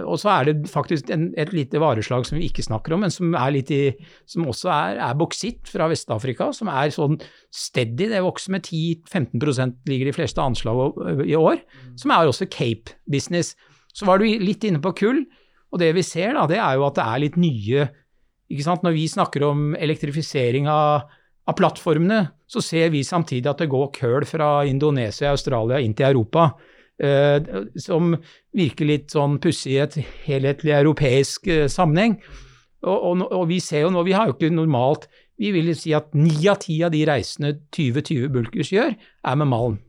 og, 0.00 0.16
så 0.20 0.30
er 0.32 0.48
det 0.48 0.70
faktisk 0.72 1.10
en, 1.12 1.26
et 1.40 1.52
lite 1.52 1.80
vareslag 1.82 2.24
som 2.24 2.38
vi 2.38 2.48
ikke 2.48 2.64
snakker 2.64 2.96
om, 2.96 3.04
men 3.04 3.12
som, 3.12 3.34
er 3.36 3.58
i, 3.60 3.82
som 4.30 4.48
også 4.48 4.72
er, 4.72 5.02
er 5.04 5.18
boksitt 5.20 5.68
fra 5.68 5.90
Vest-Afrika, 5.92 6.48
som 6.56 6.72
er 6.72 6.94
sånn 6.94 7.18
steady. 7.52 8.08
Det 8.14 8.24
vokser 8.24 8.56
med 8.56 8.64
10-15% 8.64 9.92
ligger 9.92 10.08
de 10.08 10.16
fleste 10.16 10.40
anslag 10.40 10.96
i 11.26 11.36
år. 11.36 11.60
Som 12.00 12.14
er 12.14 12.30
også 12.30 12.48
Cape-business. 12.48 13.52
Så 13.94 14.08
var 14.08 14.18
du 14.18 14.26
litt 14.26 14.64
inne 14.64 14.80
på 14.82 14.96
kull. 15.04 15.26
Og 15.74 15.82
det 15.82 15.90
vi 15.96 16.04
ser, 16.06 16.36
da, 16.36 16.46
det 16.46 16.60
er 16.62 16.78
jo 16.78 16.86
at 16.86 16.98
det 17.00 17.04
er 17.04 17.22
litt 17.24 17.38
nye 17.40 17.88
ikke 18.52 18.66
sant? 18.66 18.84
Når 18.84 18.94
vi 18.94 19.08
snakker 19.10 19.44
om 19.46 19.72
elektrifisering 19.74 20.68
av, 20.70 21.08
av 21.48 21.56
plattformene, 21.58 22.20
så 22.46 22.62
ser 22.62 22.92
vi 22.94 23.02
samtidig 23.06 23.50
at 23.50 23.62
det 23.64 23.72
går 23.72 23.90
køl 23.96 24.26
fra 24.28 24.50
Indonesia 24.68 25.30
og 25.30 25.38
Australia 25.38 25.80
inn 25.82 25.96
til 25.96 26.12
Europa. 26.12 26.52
Eh, 27.02 27.42
som 27.80 28.12
virker 28.54 28.86
litt 28.86 29.10
sånn 29.10 29.40
pussig 29.42 29.72
i 29.74 29.80
et 29.82 29.96
helhetlig 30.28 30.76
europeisk 30.76 31.48
eh, 31.50 31.66
sammenheng. 31.72 32.20
Og, 32.84 32.94
og, 32.94 33.24
og, 33.32 33.48
vi 33.50 33.58
ser 33.64 33.82
jo 33.82 33.90
nå, 33.90 34.04
vi 34.06 34.14
har 34.14 34.28
jo 34.28 34.34
ikke 34.36 34.52
normalt 34.52 35.06
Vi 35.40 35.48
vil 35.54 35.70
si 35.74 35.94
at 35.96 36.12
ni 36.14 36.44
av 36.46 36.60
ti 36.62 36.76
av 36.84 36.92
de 36.92 37.00
reisene 37.08 37.54
2020 37.74 38.28
Bulkers 38.30 38.70
gjør, 38.70 38.92
er 38.94 39.38
med 39.40 39.50
malm. 39.50 39.80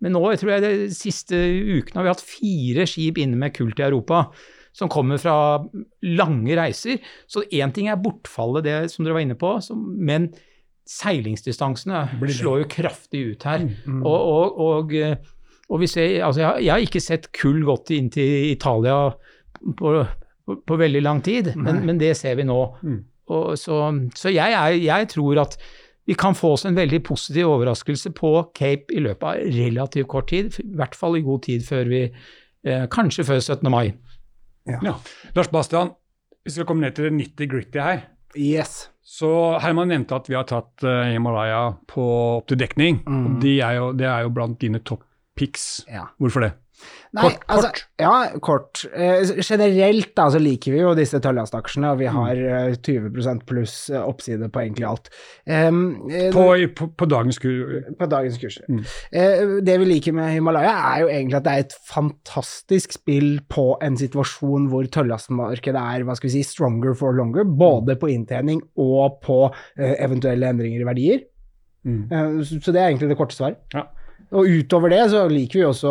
Men 0.00 0.14
nå 0.14 0.22
jeg 0.30 0.40
tror 0.40 0.54
jeg 0.54 0.64
de 0.64 0.86
siste 0.96 1.36
ukene 1.36 2.00
har 2.00 2.06
vi 2.06 2.12
hatt 2.14 2.24
fire 2.24 2.86
skip 2.88 3.20
inne 3.20 3.36
med 3.36 3.52
kull 3.58 3.74
til 3.76 3.90
Europa 3.90 4.22
som 4.76 4.90
kommer 4.92 5.20
fra 5.20 5.36
lange 6.04 6.58
reiser. 6.58 7.00
Så 7.30 7.46
én 7.48 7.72
ting 7.74 7.88
er 7.88 8.00
bortfallet, 8.00 8.66
det 8.66 8.76
som 8.92 9.06
dere 9.06 9.16
var 9.16 9.24
inne 9.24 9.38
på, 9.40 9.56
som, 9.64 9.80
men 9.96 10.30
seilingsdistansene 10.86 12.04
slår 12.36 12.62
jo 12.62 12.68
kraftig 12.76 13.22
ut 13.32 13.48
her. 13.48 13.64
Mm, 13.64 13.96
mm. 13.98 14.04
Og, 14.06 14.60
og, 14.66 14.94
og, 15.66 15.80
vi 15.82 15.88
ser, 15.90 16.20
altså 16.26 16.44
jeg, 16.44 16.66
jeg, 16.66 16.72
har 16.74 16.84
ikke 16.84 17.02
sett 17.02 17.32
kull 17.34 17.64
gått 17.66 17.90
inn 17.96 18.12
til 18.14 18.52
Italia 18.52 19.00
på, 19.80 19.96
på, 20.46 20.60
på 20.62 20.78
veldig 20.78 21.02
lang 21.02 21.24
tid, 21.26 21.54
men, 21.56 21.82
men, 21.88 21.98
det 22.02 22.14
ser 22.20 22.38
vi 22.38 22.46
nå. 22.46 22.60
Mm. 22.86 23.02
så, 23.58 23.80
så 24.14 24.30
jeg, 24.30 24.54
er, 24.54 24.78
jeg 24.78 25.10
tror 25.16 25.42
at 25.42 25.58
vi 26.06 26.14
kan 26.14 26.36
få 26.38 26.52
oss 26.54 26.62
en 26.68 26.76
veldig 26.76 27.00
positiv 27.02 27.48
overraskelse 27.50 28.12
på 28.14 28.30
Cape 28.54 28.94
i 28.94 29.02
løpet 29.02 29.26
av 29.26 29.56
relativt 29.56 30.06
kort 30.12 30.28
tid, 30.30 30.54
i 30.62 30.76
hvert 30.78 30.94
fall 30.94 31.18
i 31.18 31.24
god 31.26 31.42
tid 31.48 31.64
før 31.66 31.90
vi 31.90 32.02
eh, 32.06 32.84
Kanskje 32.92 33.26
før 33.26 33.40
17. 33.40 33.66
mai. 33.72 33.88
Ja. 34.66 34.80
ja. 34.82 34.94
Lars 35.36 35.50
Bastian, 35.52 35.94
vi 36.44 36.54
skal 36.54 36.66
komme 36.68 36.86
ned 36.86 36.96
til 36.96 37.08
det 37.08 37.16
nitty-gritty 37.16 37.82
her. 37.82 38.04
Yes. 38.36 38.88
Så 39.06 39.28
Herman 39.62 39.88
nevnte 39.92 40.16
at 40.18 40.28
vi 40.28 40.34
har 40.36 40.46
tatt 40.50 40.82
uh, 40.84 41.06
Himalaya 41.06 41.76
på 41.88 42.04
opp 42.40 42.48
til 42.50 42.58
dekning. 42.60 43.00
Mm. 43.06 43.26
og 43.26 43.42
de 43.42 43.52
er 43.62 43.78
jo, 43.78 43.92
Det 43.96 44.08
er 44.10 44.26
jo 44.26 44.32
blant 44.34 44.58
dine 44.60 44.82
topp 44.82 45.06
picks. 45.36 45.84
Ja. 45.90 46.08
Hvorfor 46.18 46.42
det? 46.46 46.52
Nei, 47.16 47.22
Kort, 47.30 47.44
altså, 47.48 47.68
kort. 47.70 47.82
ja, 48.02 48.14
kort. 48.44 48.80
Eh, 48.92 49.30
generelt 49.40 50.10
da, 50.18 50.26
så 50.34 50.40
liker 50.42 50.74
vi 50.74 50.80
jo 50.82 50.90
disse 50.98 51.16
tøllast-aksjene, 51.24 51.92
og 51.94 52.00
vi 52.02 52.08
Mm. 52.10 52.16
har 52.18 52.40
eh, 52.68 52.74
20 52.76 53.40
pluss 53.48 53.76
eh, 53.90 54.02
oppside 54.02 54.50
på 54.52 54.60
egentlig 54.60 54.84
alt. 54.84 55.08
Um, 55.48 56.10
eh, 56.10 56.28
På, 56.34 56.44
på, 56.76 56.88
på 56.98 57.08
dagens 57.08 57.38
kurs? 57.40 57.86
på 57.98 58.08
dagens 58.12 58.36
kurs. 58.42 58.58
Mm. 58.68 58.82
Eh, 59.12 59.54
det 59.64 59.78
vi 59.80 59.88
liker 59.88 60.12
med 60.18 60.34
Himalaya, 60.34 60.74
er 60.92 61.00
jo 61.06 61.08
egentlig 61.08 61.38
at 61.40 61.44
det 61.48 61.54
er 61.54 61.64
et 61.64 61.78
fantastisk 61.88 62.92
spill 62.98 63.40
på 63.48 63.78
en 63.82 63.96
situasjon 63.96 64.68
hvor 64.72 64.84
tøllastmarkedet 64.92 65.80
er 65.80 66.04
hva 66.04 66.16
skal 66.18 66.28
vi 66.28 66.36
si, 66.36 66.44
stronger 66.52 66.94
for 66.98 67.16
longer, 67.16 67.44
både 67.48 67.96
på 67.96 68.10
inntjening 68.12 68.60
og 68.76 69.20
på 69.24 69.40
eh, 69.78 69.94
eventuelle 70.04 70.52
endringer 70.52 70.84
i 70.84 70.90
verdier. 70.92 71.24
Mm. 71.86 72.42
Så, 72.44 72.58
så 72.60 72.72
det 72.74 72.80
er 72.82 72.90
egentlig 72.90 73.08
det 73.12 73.16
korte 73.20 73.36
svaret. 73.38 73.62
Ja. 73.72 73.86
Og 74.34 74.48
utover 74.50 74.90
det 74.90 75.04
så 75.12 75.20
liker 75.30 75.60
vi 75.60 75.64
også 75.68 75.90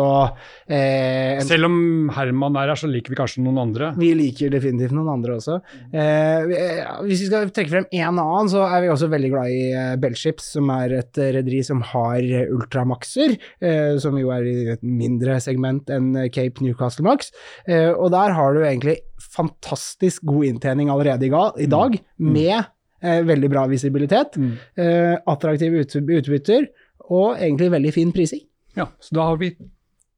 eh, 0.68 1.38
Selv 1.46 1.68
om 1.70 1.76
Herman 2.12 2.56
er 2.60 2.68
her, 2.72 2.76
så 2.78 2.88
liker 2.90 3.14
vi 3.14 3.18
kanskje 3.18 3.42
noen 3.44 3.60
andre. 3.62 3.92
vi 3.96 4.10
liker 4.18 4.50
definitivt 4.52 4.92
noen 4.96 5.08
andre 5.14 5.38
også. 5.38 5.56
Eh, 5.88 6.52
eh, 6.52 6.82
hvis 7.06 7.22
vi 7.24 7.30
skal 7.30 7.48
trekke 7.56 7.72
frem 7.72 7.88
én 7.96 8.04
annen, 8.10 8.50
så 8.52 8.66
er 8.68 8.84
vi 8.84 8.90
også 8.92 9.08
veldig 9.12 9.30
glad 9.32 9.54
i 9.54 9.62
eh, 9.72 9.96
Bellships, 10.02 10.50
som 10.56 10.68
er 10.74 10.98
et 11.00 11.22
rederi 11.38 11.62
som 11.66 11.80
har 11.94 12.20
Ultramaxer, 12.52 13.36
eh, 13.64 13.96
som 14.02 14.18
jo 14.20 14.30
er 14.36 14.46
i 14.50 14.56
et 14.76 14.84
mindre 14.84 15.38
segment 15.40 15.88
enn 15.92 16.12
Cape 16.34 16.60
Newcastle 16.64 17.06
Max. 17.08 17.32
Eh, 17.66 17.88
og 17.94 18.10
der 18.14 18.36
har 18.36 18.52
du 18.56 18.62
egentlig 18.66 18.98
fantastisk 19.36 20.24
god 20.28 20.44
inntjening 20.52 20.90
allerede 20.92 21.26
i, 21.28 21.32
i 21.64 21.68
dag, 21.70 21.96
med 22.18 22.56
eh, 23.02 23.22
veldig 23.28 23.50
bra 23.52 23.66
visibilitet, 23.70 24.36
Mm. 24.36 24.52
eh, 24.76 25.14
attraktive 25.28 25.80
ut, 25.84 25.96
utbytter 25.96 26.68
og 27.10 27.36
egentlig 27.38 27.70
veldig 27.72 27.92
fin 27.94 28.12
prising. 28.12 28.42
Ja, 28.76 28.86
så 29.00 29.14
da 29.16 29.22
har 29.30 29.36
vi 29.40 29.52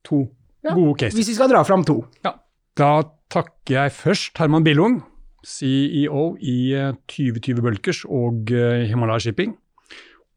to 0.05 0.25
Ja. 0.65 0.75
gode 0.75 0.97
cases. 0.99 1.15
Hvis 1.15 1.29
vi 1.29 1.35
skal 1.35 1.49
dra 1.53 1.63
fram 1.65 1.85
to. 1.85 2.05
Ja. 2.25 2.33
Da 2.77 3.03
takker 3.31 3.75
jeg 3.75 3.93
først 3.93 4.39
Herman 4.39 4.65
Billung, 4.65 5.03
CEO 5.47 6.37
i 6.41 6.73
eh, 6.75 6.93
2020 7.09 7.63
Bulkers 7.63 8.05
og 8.05 8.51
eh, 8.51 8.87
Himalaya 8.89 9.19
Shipping. 9.23 9.57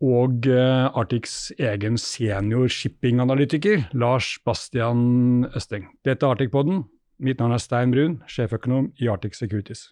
Og 0.02 0.48
eh, 0.50 0.90
Arctics 0.98 1.52
egen 1.60 1.98
senior 1.98 2.68
shippinganalytiker, 2.68 3.88
Lars 3.94 4.38
Bastian 4.46 5.46
Østeng. 5.56 5.88
Dette 6.06 6.26
er 6.26 6.34
Arctic-podden. 6.36 6.84
Mitt 7.22 7.38
navn 7.40 7.54
er 7.54 7.62
Stein 7.62 7.92
Brun, 7.94 8.16
sjeføkonom 8.28 8.92
i 9.00 9.08
Arctic 9.14 9.36
Securities. 9.38 9.92